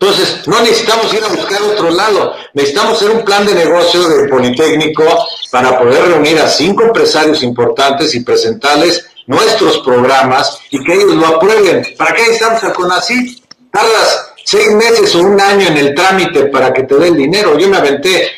Entonces, 0.00 0.46
no 0.46 0.60
necesitamos 0.60 1.12
ir 1.12 1.24
a 1.24 1.28
buscar 1.28 1.60
otro 1.60 1.90
lado, 1.90 2.32
necesitamos 2.54 2.98
hacer 2.98 3.10
un 3.10 3.24
plan 3.24 3.44
de 3.44 3.54
negocio 3.54 4.08
del 4.08 4.28
Politécnico 4.28 5.02
para 5.50 5.76
poder 5.76 6.04
reunir 6.04 6.38
a 6.38 6.48
cinco 6.48 6.84
empresarios 6.84 7.42
importantes 7.42 8.14
y 8.14 8.20
presentarles 8.20 9.06
nuestros 9.26 9.78
programas 9.78 10.60
y 10.70 10.82
que 10.84 10.94
ellos 10.94 11.14
lo 11.16 11.26
aprueben. 11.26 11.84
¿Para 11.96 12.14
qué 12.14 12.22
necesitamos 12.22 12.62
a 12.62 12.72
CONACYT? 12.72 13.42
Tardas 13.72 14.34
seis 14.44 14.70
meses 14.70 15.14
o 15.16 15.20
un 15.20 15.40
año 15.40 15.66
en 15.66 15.76
el 15.76 15.94
trámite 15.94 16.44
para 16.46 16.72
que 16.72 16.84
te 16.84 16.94
dé 16.94 17.08
el 17.08 17.16
dinero. 17.16 17.58
Yo 17.58 17.68
me 17.68 17.76
aventé 17.76 18.30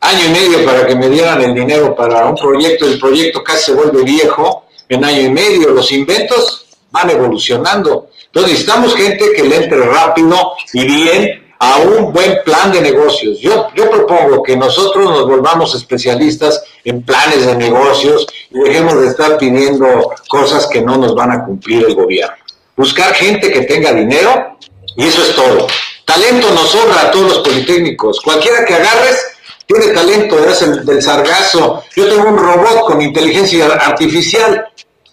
año 0.00 0.24
y 0.26 0.30
medio 0.30 0.64
para 0.64 0.86
que 0.86 0.94
me 0.94 1.08
dieran 1.08 1.42
el 1.42 1.54
dinero 1.54 1.94
para 1.94 2.26
un 2.26 2.36
proyecto, 2.36 2.86
el 2.86 2.98
proyecto 2.98 3.42
casi 3.42 3.66
se 3.66 3.72
vuelve 3.74 4.02
viejo 4.04 4.66
en 4.88 5.04
año 5.04 5.20
y 5.20 5.30
medio, 5.30 5.70
los 5.70 5.90
inventos 5.92 6.66
van 6.90 7.10
evolucionando. 7.10 8.08
Necesitamos 8.46 8.94
gente 8.94 9.32
que 9.34 9.42
le 9.42 9.56
entre 9.56 9.80
rápido 9.86 10.52
y 10.72 10.84
bien 10.84 11.48
a 11.60 11.78
un 11.78 12.12
buen 12.12 12.38
plan 12.44 12.70
de 12.70 12.80
negocios. 12.80 13.40
Yo, 13.40 13.68
yo 13.74 13.90
propongo 13.90 14.42
que 14.42 14.56
nosotros 14.56 15.04
nos 15.04 15.26
volvamos 15.26 15.74
especialistas 15.74 16.62
en 16.84 17.02
planes 17.02 17.46
de 17.46 17.56
negocios 17.56 18.26
y 18.50 18.60
dejemos 18.60 19.00
de 19.00 19.08
estar 19.08 19.38
pidiendo 19.38 20.12
cosas 20.28 20.66
que 20.66 20.80
no 20.80 20.96
nos 20.96 21.14
van 21.14 21.32
a 21.32 21.44
cumplir 21.44 21.84
el 21.84 21.94
gobierno. 21.94 22.36
Buscar 22.76 23.12
gente 23.14 23.50
que 23.50 23.62
tenga 23.62 23.92
dinero 23.92 24.56
y 24.96 25.06
eso 25.06 25.22
es 25.22 25.34
todo. 25.34 25.66
Talento 26.04 26.50
nos 26.52 26.70
sobra 26.70 27.02
a 27.02 27.10
todos 27.10 27.28
los 27.28 27.38
politécnicos. 27.40 28.20
Cualquiera 28.20 28.64
que 28.64 28.74
agarres 28.74 29.24
tiene 29.66 29.88
talento, 29.88 30.42
es 30.48 30.62
el 30.62 30.86
del 30.86 31.02
sargazo. 31.02 31.82
Yo 31.94 32.08
tengo 32.08 32.28
un 32.28 32.38
robot 32.38 32.86
con 32.86 33.02
inteligencia 33.02 33.66
artificial 33.66 34.66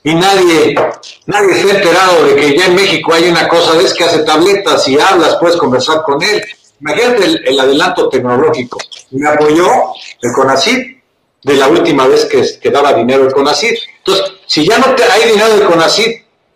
y 0.05 0.13
nadie, 0.13 0.75
nadie 1.25 1.55
se 1.55 1.71
ha 1.71 1.75
enterado 1.77 2.25
de 2.25 2.35
que 2.35 2.55
ya 2.55 2.67
en 2.67 2.75
México 2.75 3.11
hay 3.11 3.27
una 3.27 3.47
cosa 3.47 3.73
de 3.73 3.85
es 3.85 3.93
que 3.95 4.03
hace 4.03 4.19
tabletas 4.19 4.87
y 4.87 4.99
hablas, 4.99 5.37
puedes 5.39 5.57
conversar 5.57 6.03
con 6.03 6.21
él. 6.21 6.43
Imagínate 6.79 7.25
el, 7.49 7.59
adelanto 7.59 8.07
tecnológico. 8.07 8.77
Me 9.09 9.27
apoyó 9.27 9.65
el 10.21 10.31
CONACID 10.31 10.97
de 11.41 11.53
la 11.55 11.69
última 11.69 12.05
vez 12.05 12.25
que, 12.25 12.69
daba 12.69 12.93
dinero 12.93 13.25
el 13.25 13.33
CONACID. 13.33 13.73
Entonces, 13.97 14.33
si 14.45 14.67
ya 14.67 14.77
no 14.77 14.93
te, 14.93 15.03
hay 15.05 15.31
dinero 15.31 15.57
del 15.57 15.67
CONACID, 15.67 16.11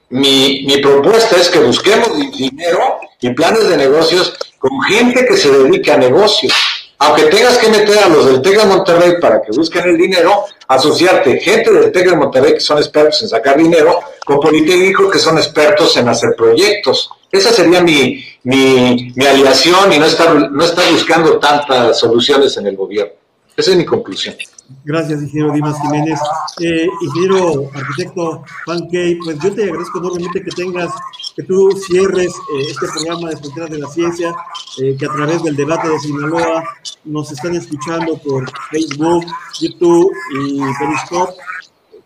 mi, 0.09 0.63
mi 0.67 0.77
propuesta 0.77 1.35
es 1.37 1.49
que 1.49 1.57
busquemos 1.57 2.15
dinero 2.37 2.99
y 3.19 3.31
planes 3.31 3.67
de 3.67 3.77
negocios 3.77 4.35
con 4.59 4.79
gente 4.81 5.25
que 5.25 5.37
se 5.37 5.49
dedique 5.49 5.91
a 5.91 5.97
negocios 5.97 6.53
aunque 6.99 7.23
tengas 7.23 7.57
que 7.57 7.69
meter 7.69 7.97
a 7.97 8.09
los 8.09 8.25
del 8.25 8.41
TEC 8.41 8.59
de 8.59 8.65
Monterrey 8.65 9.13
para 9.21 9.41
que 9.41 9.51
busquen 9.55 9.85
el 9.85 9.97
dinero, 9.97 10.45
asociarte 10.67 11.39
gente 11.39 11.71
del 11.71 11.91
TEC 11.91 12.09
de 12.09 12.15
Monterrey 12.15 12.53
que 12.53 12.59
son 12.59 12.77
expertos 12.77 13.21
en 13.21 13.29
sacar 13.29 13.57
dinero 13.57 13.99
con 14.25 14.39
politécnicos 14.39 15.11
que 15.11 15.17
son 15.17 15.37
expertos 15.37 15.95
en 15.95 16.09
hacer 16.09 16.35
proyectos. 16.35 17.09
Esa 17.31 17.51
sería 17.51 17.81
mi, 17.81 18.23
mi, 18.43 19.13
mi 19.15 19.25
aliación 19.25 19.93
y 19.93 19.97
no 19.97 20.05
estar, 20.05 20.33
no 20.51 20.63
estar 20.63 20.91
buscando 20.91 21.39
tantas 21.39 21.97
soluciones 21.97 22.57
en 22.57 22.67
el 22.67 22.75
gobierno. 22.75 23.13
Esa 23.55 23.71
es 23.71 23.77
mi 23.77 23.85
conclusión. 23.85 24.35
Gracias, 24.83 25.21
ingeniero 25.21 25.53
Dimas 25.53 25.79
Jiménez. 25.81 26.19
Eh, 26.61 26.87
ingeniero 27.01 27.69
arquitecto 27.73 28.43
Pankey, 28.65 29.15
pues 29.15 29.37
yo 29.39 29.53
te 29.53 29.63
agradezco 29.63 29.99
enormemente 29.99 30.43
que 30.43 30.51
tengas, 30.51 30.91
que 31.35 31.43
tú 31.43 31.71
cierres 31.71 32.27
eh, 32.27 32.65
este 32.69 32.87
programa 32.87 33.29
de 33.29 33.37
Fronteras 33.37 33.69
de 33.69 33.77
la 33.79 33.87
Ciencia, 33.87 34.35
eh, 34.81 34.95
que 34.97 35.05
a 35.05 35.09
través 35.09 35.43
del 35.43 35.55
debate 35.55 35.89
de 35.89 35.99
Sinaloa 35.99 36.63
nos 37.05 37.31
están 37.31 37.55
escuchando 37.55 38.17
por 38.17 38.49
Facebook, 38.71 39.25
YouTube 39.59 40.11
y 40.41 40.59
Periscope. 40.79 41.33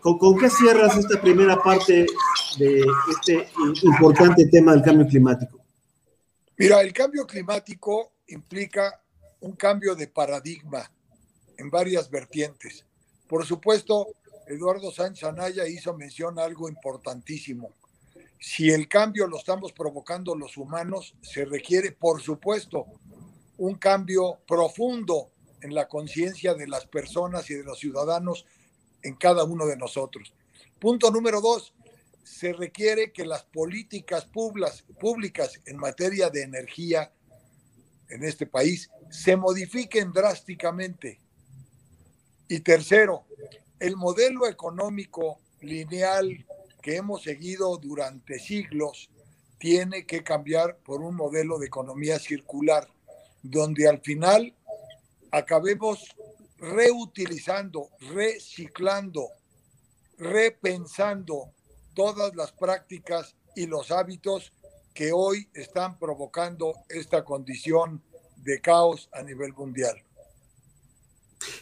¿Con, 0.00 0.18
¿Con 0.18 0.38
qué 0.38 0.50
cierras 0.50 0.96
esta 0.96 1.20
primera 1.20 1.56
parte 1.56 2.06
de 2.58 2.84
este 3.10 3.48
importante 3.82 4.46
tema 4.46 4.72
del 4.72 4.82
cambio 4.82 5.06
climático? 5.06 5.58
Mira, 6.56 6.80
el 6.80 6.92
cambio 6.92 7.26
climático 7.26 8.12
implica 8.28 9.00
un 9.40 9.52
cambio 9.52 9.94
de 9.94 10.08
paradigma 10.08 10.90
en 11.58 11.70
varias 11.70 12.10
vertientes. 12.10 12.84
Por 13.28 13.44
supuesto, 13.46 14.08
Eduardo 14.46 14.90
Sánchez 14.90 15.24
Anaya 15.24 15.66
hizo 15.66 15.94
mención 15.94 16.38
a 16.38 16.44
algo 16.44 16.68
importantísimo. 16.68 17.70
Si 18.38 18.70
el 18.70 18.88
cambio 18.88 19.26
lo 19.26 19.38
estamos 19.38 19.72
provocando 19.72 20.34
los 20.34 20.56
humanos, 20.56 21.14
se 21.22 21.44
requiere, 21.44 21.92
por 21.92 22.20
supuesto, 22.20 22.86
un 23.56 23.76
cambio 23.76 24.38
profundo 24.46 25.30
en 25.62 25.74
la 25.74 25.88
conciencia 25.88 26.54
de 26.54 26.68
las 26.68 26.86
personas 26.86 27.48
y 27.48 27.54
de 27.54 27.64
los 27.64 27.78
ciudadanos 27.78 28.44
en 29.02 29.14
cada 29.16 29.44
uno 29.44 29.66
de 29.66 29.76
nosotros. 29.76 30.34
Punto 30.78 31.10
número 31.10 31.40
dos, 31.40 31.72
se 32.22 32.52
requiere 32.52 33.12
que 33.12 33.24
las 33.24 33.44
políticas 33.44 34.26
públicas, 34.26 35.60
en 35.64 35.76
materia 35.76 36.28
de 36.28 36.42
energía 36.42 37.12
en 38.08 38.24
este 38.24 38.46
país 38.46 38.90
se 39.10 39.36
modifiquen 39.36 40.12
drásticamente 40.12 41.20
y 42.48 42.60
tercero, 42.60 43.24
el 43.80 43.96
modelo 43.96 44.46
económico 44.46 45.40
lineal 45.60 46.46
que 46.82 46.96
hemos 46.96 47.22
seguido 47.22 47.76
durante 47.78 48.38
siglos 48.38 49.10
tiene 49.58 50.04
que 50.06 50.22
cambiar 50.22 50.76
por 50.78 51.00
un 51.00 51.16
modelo 51.16 51.58
de 51.58 51.66
economía 51.66 52.18
circular, 52.18 52.86
donde 53.42 53.88
al 53.88 54.00
final 54.00 54.54
acabemos 55.30 56.14
reutilizando, 56.58 57.88
reciclando, 58.12 59.28
repensando 60.18 61.50
todas 61.94 62.34
las 62.34 62.52
prácticas 62.52 63.36
y 63.56 63.66
los 63.66 63.90
hábitos 63.90 64.52
que 64.92 65.12
hoy 65.12 65.48
están 65.54 65.98
provocando 65.98 66.74
esta 66.88 67.24
condición 67.24 68.02
de 68.36 68.60
caos 68.60 69.08
a 69.12 69.22
nivel 69.22 69.52
mundial. 69.54 70.04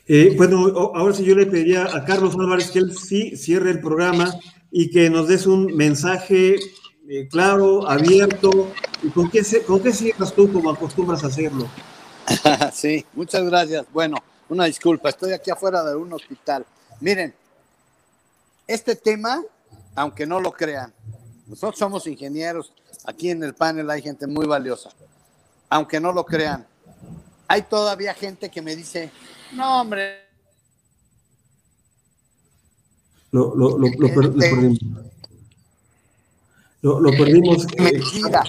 Eh, 0.06 0.34
bueno, 0.36 0.66
ahora 0.94 1.14
sí 1.14 1.24
yo 1.24 1.34
le 1.34 1.46
pediría 1.46 1.84
a 1.84 2.04
Carlos 2.04 2.34
Álvarez 2.34 2.70
que 2.70 2.80
él 2.80 2.96
sí 2.96 3.36
cierre 3.36 3.70
el 3.70 3.80
programa 3.80 4.34
y 4.70 4.90
que 4.90 5.10
nos 5.10 5.28
des 5.28 5.46
un 5.46 5.66
mensaje 5.76 6.56
eh, 7.08 7.28
claro, 7.28 7.88
abierto. 7.88 8.72
¿Y 9.02 9.08
con 9.08 9.30
qué, 9.30 9.42
con 9.66 9.80
qué 9.80 9.92
cierras 9.92 10.32
tú 10.32 10.52
como 10.52 10.70
acostumbras 10.70 11.24
a 11.24 11.26
hacerlo? 11.26 11.68
sí, 12.72 13.04
muchas 13.14 13.44
gracias. 13.44 13.86
Bueno, 13.92 14.16
una 14.48 14.64
disculpa, 14.66 15.08
estoy 15.08 15.32
aquí 15.32 15.50
afuera 15.50 15.82
de 15.82 15.96
un 15.96 16.12
hospital. 16.12 16.64
Miren, 17.00 17.34
este 18.66 18.96
tema, 18.96 19.42
aunque 19.94 20.26
no 20.26 20.40
lo 20.40 20.52
crean, 20.52 20.92
nosotros 21.46 21.78
somos 21.78 22.06
ingenieros, 22.06 22.72
aquí 23.04 23.30
en 23.30 23.42
el 23.42 23.54
panel 23.54 23.90
hay 23.90 24.02
gente 24.02 24.26
muy 24.26 24.46
valiosa, 24.46 24.90
aunque 25.68 26.00
no 26.00 26.12
lo 26.12 26.24
crean, 26.24 26.66
hay 27.48 27.62
todavía 27.62 28.14
gente 28.14 28.50
que 28.50 28.62
me 28.62 28.76
dice, 28.76 29.10
no, 29.54 29.80
hombre. 29.80 30.22
Lo, 33.30 33.54
lo, 33.54 33.78
lo, 33.78 33.88
lo 33.88 34.08
perdimos. 34.08 34.78
Lo, 36.82 37.10
perdimos. 37.10 37.66
Eh, 37.76 37.82
Mentira. 37.82 38.42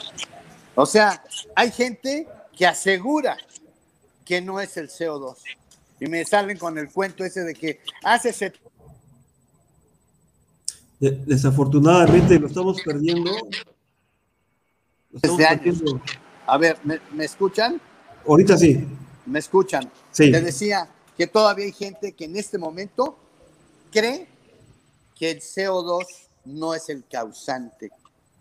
O 0.76 0.86
sea, 0.86 1.24
hay 1.56 1.72
gente 1.72 2.28
que 2.56 2.66
asegura 2.66 3.38
que 4.26 4.42
no 4.42 4.60
es 4.60 4.76
el 4.78 4.90
CO2. 4.90 5.38
Y 6.00 6.08
me 6.08 6.26
salen 6.26 6.58
con 6.58 6.78
el 6.78 6.92
cuento 6.92 7.24
ese 7.24 7.42
de 7.42 7.54
que 7.54 7.80
hace 8.04 8.34
desafortunadamente 11.00 12.40
lo 12.40 12.48
estamos 12.48 12.82
perdiendo. 12.82 13.32
A 16.48 16.58
ver, 16.58 16.78
¿me, 16.84 17.26
escuchan? 17.26 17.80
Ahorita 18.28 18.58
sí. 18.58 18.86
¿Me 19.26 19.40
escuchan? 19.40 19.90
Sí. 20.14 20.32
Te 20.32 20.40
decía 20.40 20.88
que 21.18 21.28
todavía 21.28 21.66
hay 21.66 21.74
gente 21.74 22.14
que 22.14 22.26
en 22.26 22.38
este 22.38 22.58
momento 22.58 23.18
cree 23.92 24.28
que 25.16 25.32
el 25.32 25.42
CO2 25.42 26.06
no 26.46 26.74
es 26.74 26.88
el 26.90 27.04
causante 27.06 27.92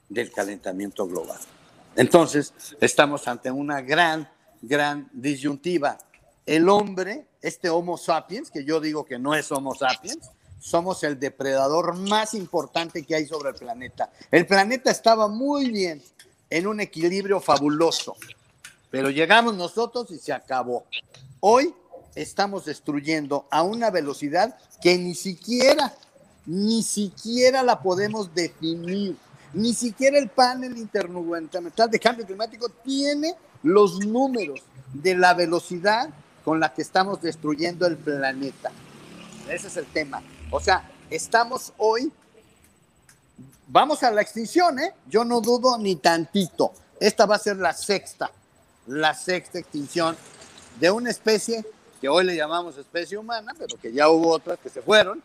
del 0.08 0.30
calentamiento 0.30 1.06
global. 1.06 1.38
Entonces, 1.96 2.52
estamos 2.80 3.26
ante 3.28 3.50
una 3.50 3.80
gran, 3.80 4.28
gran 4.60 5.08
disyuntiva. 5.12 5.98
El 6.46 6.68
hombre, 6.68 7.26
este 7.40 7.68
Homo 7.68 7.98
sapiens, 7.98 8.50
que 8.50 8.64
yo 8.64 8.80
digo 8.80 9.04
que 9.04 9.18
no 9.18 9.34
es 9.34 9.50
Homo 9.52 9.74
sapiens, 9.74 10.30
somos 10.58 11.02
el 11.02 11.18
depredador 11.18 11.96
más 11.96 12.34
importante 12.34 13.04
que 13.04 13.14
hay 13.14 13.26
sobre 13.26 13.50
el 13.50 13.56
planeta. 13.56 14.10
El 14.30 14.46
planeta 14.46 14.90
estaba 14.90 15.28
muy 15.28 15.70
bien, 15.70 16.02
en 16.48 16.66
un 16.66 16.80
equilibrio 16.80 17.40
fabuloso, 17.40 18.14
pero 18.90 19.08
llegamos 19.08 19.56
nosotros 19.56 20.10
y 20.10 20.18
se 20.18 20.32
acabó. 20.32 20.84
Hoy 21.44 21.74
estamos 22.14 22.66
destruyendo 22.66 23.48
a 23.50 23.64
una 23.64 23.90
velocidad 23.90 24.56
que 24.80 24.96
ni 24.96 25.16
siquiera, 25.16 25.92
ni 26.46 26.84
siquiera 26.84 27.64
la 27.64 27.82
podemos 27.82 28.32
definir. 28.32 29.16
Ni 29.52 29.74
siquiera 29.74 30.18
el 30.20 30.28
panel 30.28 30.78
intergubernamental 30.78 31.90
de 31.90 31.98
cambio 31.98 32.26
climático 32.26 32.68
tiene 32.68 33.34
los 33.64 34.06
números 34.06 34.60
de 34.92 35.16
la 35.16 35.34
velocidad 35.34 36.10
con 36.44 36.60
la 36.60 36.72
que 36.72 36.82
estamos 36.82 37.20
destruyendo 37.20 37.88
el 37.88 37.96
planeta. 37.96 38.70
Ese 39.50 39.66
es 39.66 39.76
el 39.76 39.86
tema. 39.86 40.22
O 40.52 40.60
sea, 40.60 40.88
estamos 41.10 41.72
hoy, 41.78 42.12
vamos 43.66 44.04
a 44.04 44.12
la 44.12 44.22
extinción, 44.22 44.78
¿eh? 44.78 44.94
Yo 45.08 45.24
no 45.24 45.40
dudo 45.40 45.76
ni 45.76 45.96
tantito. 45.96 46.72
Esta 47.00 47.26
va 47.26 47.34
a 47.34 47.40
ser 47.40 47.56
la 47.56 47.72
sexta, 47.72 48.30
la 48.86 49.12
sexta 49.12 49.58
extinción 49.58 50.16
de 50.78 50.90
una 50.90 51.10
especie 51.10 51.64
que 52.00 52.08
hoy 52.08 52.24
le 52.24 52.36
llamamos 52.36 52.76
especie 52.76 53.16
humana, 53.16 53.54
pero 53.58 53.76
que 53.80 53.92
ya 53.92 54.08
hubo 54.08 54.30
otras 54.30 54.58
que 54.58 54.68
se 54.68 54.82
fueron. 54.82 55.22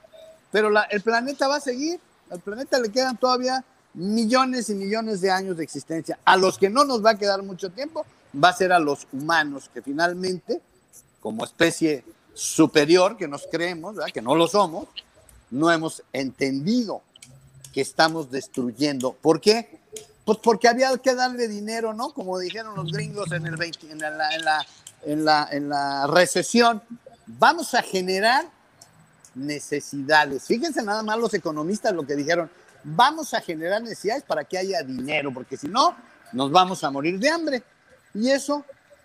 Pero 0.51 0.69
el 0.89 1.01
planeta 1.01 1.47
va 1.47 1.57
a 1.57 1.61
seguir, 1.61 1.99
al 2.29 2.39
planeta 2.39 2.79
le 2.79 2.89
quedan 2.89 3.17
todavía 3.17 3.63
millones 3.93 4.69
y 4.69 4.75
millones 4.75 5.21
de 5.21 5.31
años 5.31 5.57
de 5.57 5.63
existencia. 5.63 6.19
A 6.23 6.37
los 6.37 6.57
que 6.57 6.69
no 6.69 6.85
nos 6.85 7.03
va 7.03 7.11
a 7.11 7.17
quedar 7.17 7.41
mucho 7.41 7.71
tiempo 7.71 8.05
va 8.43 8.49
a 8.49 8.53
ser 8.53 8.71
a 8.71 8.79
los 8.79 9.07
humanos, 9.11 9.69
que 9.73 9.81
finalmente, 9.81 10.61
como 11.19 11.43
especie 11.43 12.05
superior 12.33 13.17
que 13.17 13.27
nos 13.27 13.47
creemos, 13.47 13.95
que 14.13 14.21
no 14.21 14.35
lo 14.35 14.47
somos, 14.47 14.87
no 15.49 15.71
hemos 15.71 16.03
entendido 16.13 17.01
que 17.73 17.81
estamos 17.81 18.29
destruyendo. 18.29 19.13
¿Por 19.13 19.41
qué? 19.41 19.79
Pues 20.25 20.37
porque 20.43 20.67
había 20.67 20.95
que 20.97 21.15
darle 21.15 21.47
dinero, 21.47 21.93
¿no? 21.93 22.13
Como 22.13 22.37
dijeron 22.37 22.75
los 22.75 22.91
gringos 22.91 23.31
en, 23.31 23.47
el 23.47 23.53
en, 23.63 23.99
la, 23.99 24.35
en, 24.35 24.45
la, 24.45 24.65
en, 25.11 25.25
la, 25.25 25.47
en 25.51 25.69
la 25.69 26.07
recesión. 26.07 26.81
Vamos 27.25 27.73
a 27.73 27.81
generar 27.81 28.45
necesidades. 29.35 30.45
Fíjense 30.45 30.83
nada 30.83 31.03
más 31.03 31.17
los 31.17 31.33
economistas 31.33 31.93
lo 31.93 32.05
que 32.05 32.15
dijeron. 32.15 32.49
Vamos 32.83 33.33
a 33.33 33.41
generar 33.41 33.81
necesidades 33.81 34.23
para 34.23 34.43
que 34.43 34.57
haya 34.57 34.81
dinero, 34.83 35.33
porque 35.33 35.57
si 35.57 35.67
no, 35.67 35.95
nos 36.31 36.51
vamos 36.51 36.83
a 36.83 36.91
morir 36.91 37.19
de 37.19 37.29
hambre. 37.29 37.63
Y 38.13 38.29
eso, 38.29 38.63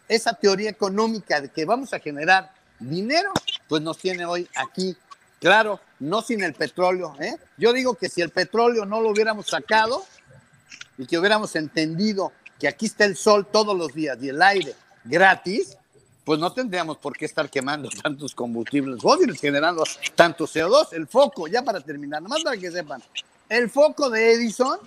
esa 0.09 0.35
teoría 0.35 0.71
económica 0.71 1.41
de 1.41 1.49
que 1.49 1.65
vamos 1.65 1.93
a 1.93 1.99
generar 1.99 2.53
dinero, 2.79 3.33
pues 3.69 3.83
nos 3.83 3.99
tiene 3.99 4.25
hoy 4.25 4.49
aquí 4.55 4.97
Claro, 5.43 5.81
no 5.99 6.23
sin 6.23 6.45
el 6.45 6.55
petróleo. 6.55 7.17
¿eh? 7.19 7.37
Yo 7.57 7.73
digo 7.73 7.97
que 7.97 8.09
si 8.09 8.23
el 8.23 8.31
petróleo 8.31 8.87
no 8.87 9.01
lo 9.01 9.11
hubiéramos 9.11 9.49
sacado 9.49 10.05
y 10.97 11.05
que 11.05 11.19
hubiéramos 11.19 11.57
entendido 11.57 12.33
que 12.61 12.69
aquí 12.69 12.87
está 12.87 13.07
el 13.07 13.17
sol 13.17 13.49
todos 13.51 13.77
los 13.77 13.93
días 13.93 14.17
y 14.23 14.29
el 14.29 14.41
aire 14.41 14.77
gratis, 15.03 15.77
pues 16.25 16.39
no 16.39 16.53
tendríamos 16.53 16.99
por 16.99 17.17
qué 17.17 17.25
estar 17.25 17.51
quemando 17.51 17.89
tantos 18.03 18.35
combustibles 18.35 19.01
fósiles, 19.01 19.41
generando 19.41 19.85
tanto 20.15 20.47
CO2. 20.47 20.93
El 20.93 21.07
foco, 21.07 21.49
ya 21.49 21.63
para 21.63 21.81
terminar, 21.81 22.23
nomás 22.23 22.43
para 22.43 22.57
que 22.57 22.71
sepan, 22.71 23.03
el 23.49 23.71
foco 23.71 24.09
de 24.09 24.33
Edison, 24.33 24.79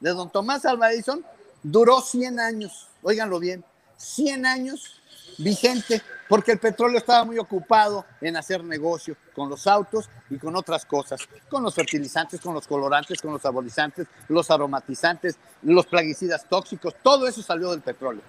de 0.00 0.10
don 0.10 0.30
Tomás 0.30 0.64
Alva 0.64 0.92
Edison, 0.92 1.24
duró 1.62 2.00
100 2.00 2.40
años, 2.40 2.88
óiganlo 3.02 3.38
bien, 3.38 3.64
100 3.96 4.46
años 4.46 5.00
vigente, 5.38 6.02
porque 6.28 6.52
el 6.52 6.58
petróleo 6.58 6.98
estaba 6.98 7.24
muy 7.24 7.38
ocupado 7.38 8.04
en 8.20 8.36
hacer 8.36 8.62
negocio 8.62 9.16
con 9.34 9.48
los 9.48 9.66
autos 9.66 10.08
y 10.30 10.38
con 10.38 10.54
otras 10.56 10.84
cosas, 10.84 11.20
con 11.48 11.62
los 11.62 11.74
fertilizantes, 11.74 12.40
con 12.40 12.54
los 12.54 12.66
colorantes, 12.66 13.20
con 13.20 13.32
los 13.32 13.42
saborizantes, 13.42 14.06
los 14.28 14.50
aromatizantes, 14.50 15.36
los 15.62 15.86
plaguicidas 15.86 16.48
tóxicos, 16.48 16.94
todo 17.02 17.26
eso 17.26 17.42
salió 17.42 17.70
del 17.70 17.80
petróleo. 17.80 18.22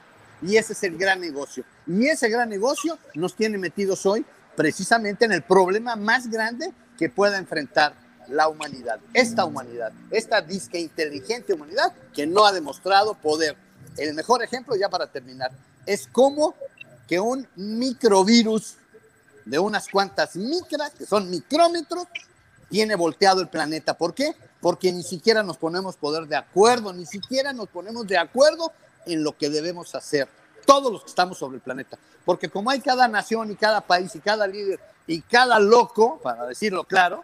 Y 0.44 0.58
ese 0.58 0.74
es 0.74 0.84
el 0.84 0.98
gran 0.98 1.22
negocio. 1.22 1.64
Y 1.88 2.08
ese 2.08 2.30
gran 2.30 2.50
negocio 2.50 2.98
nos 3.16 3.36
tiene 3.36 3.58
metidos 3.58 4.06
hoy 4.06 4.26
precisamente 4.56 5.26
en 5.26 5.32
el 5.32 5.42
problema 5.42 5.96
más 5.96 6.30
grande 6.30 6.72
que 6.98 7.10
pueda 7.10 7.38
enfrentar 7.38 7.96
la 8.28 8.48
humanidad, 8.48 9.00
esta 9.14 9.46
humanidad, 9.46 9.92
esta 10.12 10.42
disque 10.42 10.80
inteligente 10.80 11.54
humanidad 11.54 11.92
que 12.14 12.26
no 12.26 12.46
ha 12.46 12.52
demostrado 12.52 13.16
poder. 13.16 13.56
El 13.98 14.14
mejor 14.14 14.44
ejemplo, 14.44 14.76
ya 14.76 14.90
para 14.90 15.08
terminar, 15.08 15.52
es 15.86 16.08
cómo 16.08 16.56
que 17.08 17.20
un 17.20 17.48
microvirus 17.56 18.76
de 19.46 19.60
unas 19.60 19.90
cuantas 19.90 20.36
micras, 20.36 20.92
que 20.92 21.06
son 21.06 21.30
micrómetros, 21.30 22.08
tiene 22.70 22.96
volteado 22.96 23.42
el 23.42 23.50
planeta. 23.50 23.98
¿Por 23.98 24.14
qué? 24.14 24.34
Porque 24.62 24.92
ni 24.92 25.04
siquiera 25.04 25.44
nos 25.44 25.58
ponemos 25.58 25.98
poder 25.98 26.28
de 26.28 26.38
acuerdo, 26.38 26.94
ni 26.94 27.06
siquiera 27.06 27.52
nos 27.52 27.68
ponemos 27.68 28.08
de 28.08 28.18
acuerdo 28.18 28.72
en 29.06 29.24
lo 29.24 29.38
que 29.38 29.50
debemos 29.50 29.96
hacer, 29.96 30.28
todos 30.66 30.92
los 30.92 31.04
que 31.04 31.10
estamos 31.10 31.38
sobre 31.38 31.58
el 31.58 31.62
planeta. 31.62 31.98
Porque 32.26 32.50
como 32.50 32.70
hay 32.70 32.80
cada 32.80 33.08
nación 33.08 33.52
y 33.52 33.56
cada 33.56 33.82
país 33.82 34.16
y 34.16 34.20
cada 34.20 34.48
líder 34.48 34.80
y 35.08 35.22
cada 35.22 35.60
loco, 35.60 36.20
para 36.22 36.46
decirlo 36.46 36.86
claro, 36.86 37.24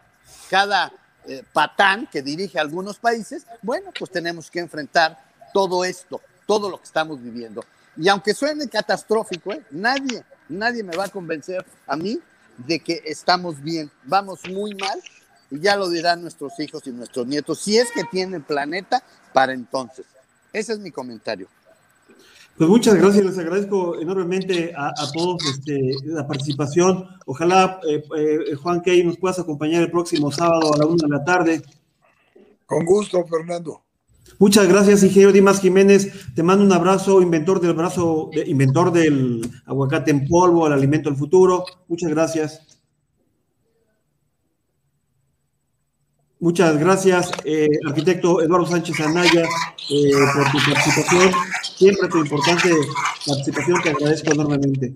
cada 0.49 0.91
eh, 1.25 1.43
patán 1.53 2.07
que 2.11 2.21
dirige 2.21 2.59
algunos 2.59 2.97
países, 2.97 3.45
bueno, 3.61 3.91
pues 3.97 4.11
tenemos 4.11 4.49
que 4.49 4.59
enfrentar 4.59 5.17
todo 5.53 5.83
esto, 5.85 6.21
todo 6.45 6.69
lo 6.69 6.77
que 6.77 6.85
estamos 6.85 7.21
viviendo. 7.21 7.63
Y 7.95 8.07
aunque 8.07 8.33
suene 8.33 8.67
catastrófico, 8.67 9.51
¿eh? 9.51 9.63
nadie, 9.71 10.23
nadie 10.47 10.83
me 10.83 10.95
va 10.95 11.05
a 11.05 11.09
convencer 11.09 11.65
a 11.87 11.95
mí 11.95 12.19
de 12.57 12.79
que 12.79 13.01
estamos 13.05 13.61
bien. 13.61 13.91
Vamos 14.03 14.41
muy 14.49 14.73
mal 14.75 15.01
y 15.51 15.59
ya 15.59 15.75
lo 15.75 15.89
dirán 15.89 16.21
nuestros 16.21 16.59
hijos 16.59 16.85
y 16.87 16.91
nuestros 16.91 17.25
nietos, 17.27 17.59
si 17.59 17.77
es 17.77 17.91
que 17.91 18.03
tienen 18.05 18.43
planeta 18.43 19.03
para 19.33 19.53
entonces. 19.53 20.05
Ese 20.53 20.73
es 20.73 20.79
mi 20.79 20.91
comentario. 20.91 21.47
Pues 22.59 22.69
muchas 22.69 22.95
gracias, 22.95 23.25
les 23.25 23.37
agradezco 23.37 23.97
enormemente 24.01 24.73
a, 24.75 24.93
todos 25.13 25.41
este, 25.45 25.95
la 26.03 26.27
participación. 26.27 27.05
Ojalá, 27.25 27.79
eh, 27.87 28.03
eh, 28.17 28.55
Juan 28.55 28.81
Key, 28.81 29.01
nos 29.05 29.17
puedas 29.17 29.39
acompañar 29.39 29.81
el 29.81 29.89
próximo 29.89 30.29
sábado 30.29 30.73
a 30.73 30.77
la 30.77 30.85
una 30.85 31.07
de 31.07 31.07
la 31.07 31.23
tarde. 31.23 31.61
Con 32.65 32.83
gusto, 32.83 33.25
Fernando. 33.27 33.83
Muchas 34.39 34.67
gracias, 34.67 35.03
ingeniero 35.03 35.31
Dimas 35.31 35.61
Jiménez. 35.61 36.11
Te 36.35 36.43
mando 36.43 36.65
un 36.65 36.73
abrazo, 36.73 37.21
inventor 37.21 37.61
del 37.61 37.75
brazo, 37.75 38.29
inventor 38.45 38.91
del 38.91 39.39
aguacate 39.65 40.11
en 40.11 40.27
polvo, 40.27 40.67
el 40.67 40.73
alimento 40.73 41.09
del 41.09 41.17
futuro. 41.17 41.63
Muchas 41.87 42.09
gracias. 42.09 42.78
Muchas 46.41 46.77
gracias, 46.77 47.31
eh, 47.43 47.67
arquitecto 47.85 48.41
Eduardo 48.41 48.65
Sánchez 48.65 48.97
Anaya, 49.01 49.43
eh, 49.89 50.11
por 50.33 50.51
tu 50.51 50.71
participación. 50.71 51.31
Siempre 51.75 52.07
tu 52.07 52.19
importante 52.19 52.69
participación, 53.25 53.81
te 53.81 53.89
agradezco 53.89 54.31
enormemente. 54.31 54.95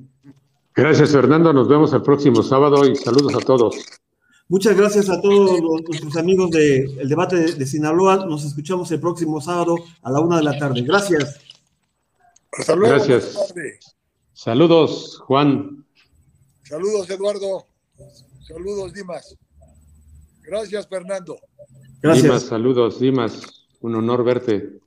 Gracias, 0.74 1.12
Fernando. 1.12 1.52
Nos 1.52 1.68
vemos 1.68 1.91
el 1.94 2.02
próximo 2.02 2.41
sábado 2.44 2.86
y 2.89 2.96
saludos 2.96 3.36
a 3.36 3.39
todos. 3.39 3.76
Muchas 4.48 4.78
gracias 4.78 5.10
a 5.10 5.22
todos 5.22 5.60
nuestros 5.88 6.16
amigos 6.16 6.50
del 6.52 7.10
debate 7.10 7.54
de, 7.54 7.66
Sinaloa. 7.66 8.26
Nos 8.26 8.46
escuchamos 8.46 8.89
el 8.91 9.02
próximo 9.02 9.41
sábado 9.41 9.76
a 10.02 10.12
la 10.12 10.22
una 10.22 10.38
de 10.38 10.44
la 10.44 10.58
tarde. 10.58 10.82
Gracias. 10.82 11.39
Hasta 12.52 12.76
luego. 12.76 12.96
Gracias. 12.96 13.54
Saludos, 14.34 15.22
Juan. 15.26 15.86
Saludos, 16.64 17.10
Eduardo. 17.10 17.66
Saludos, 18.48 18.94
Dimas. 18.94 19.36
Gracias, 20.44 20.88
Fernando. 20.88 21.38
Gracias. 22.02 22.24
Dimas, 22.24 22.44
saludos, 22.44 23.00
Dimas. 23.00 23.66
Un 23.82 23.96
honor 23.96 24.24
verte. 24.24 24.82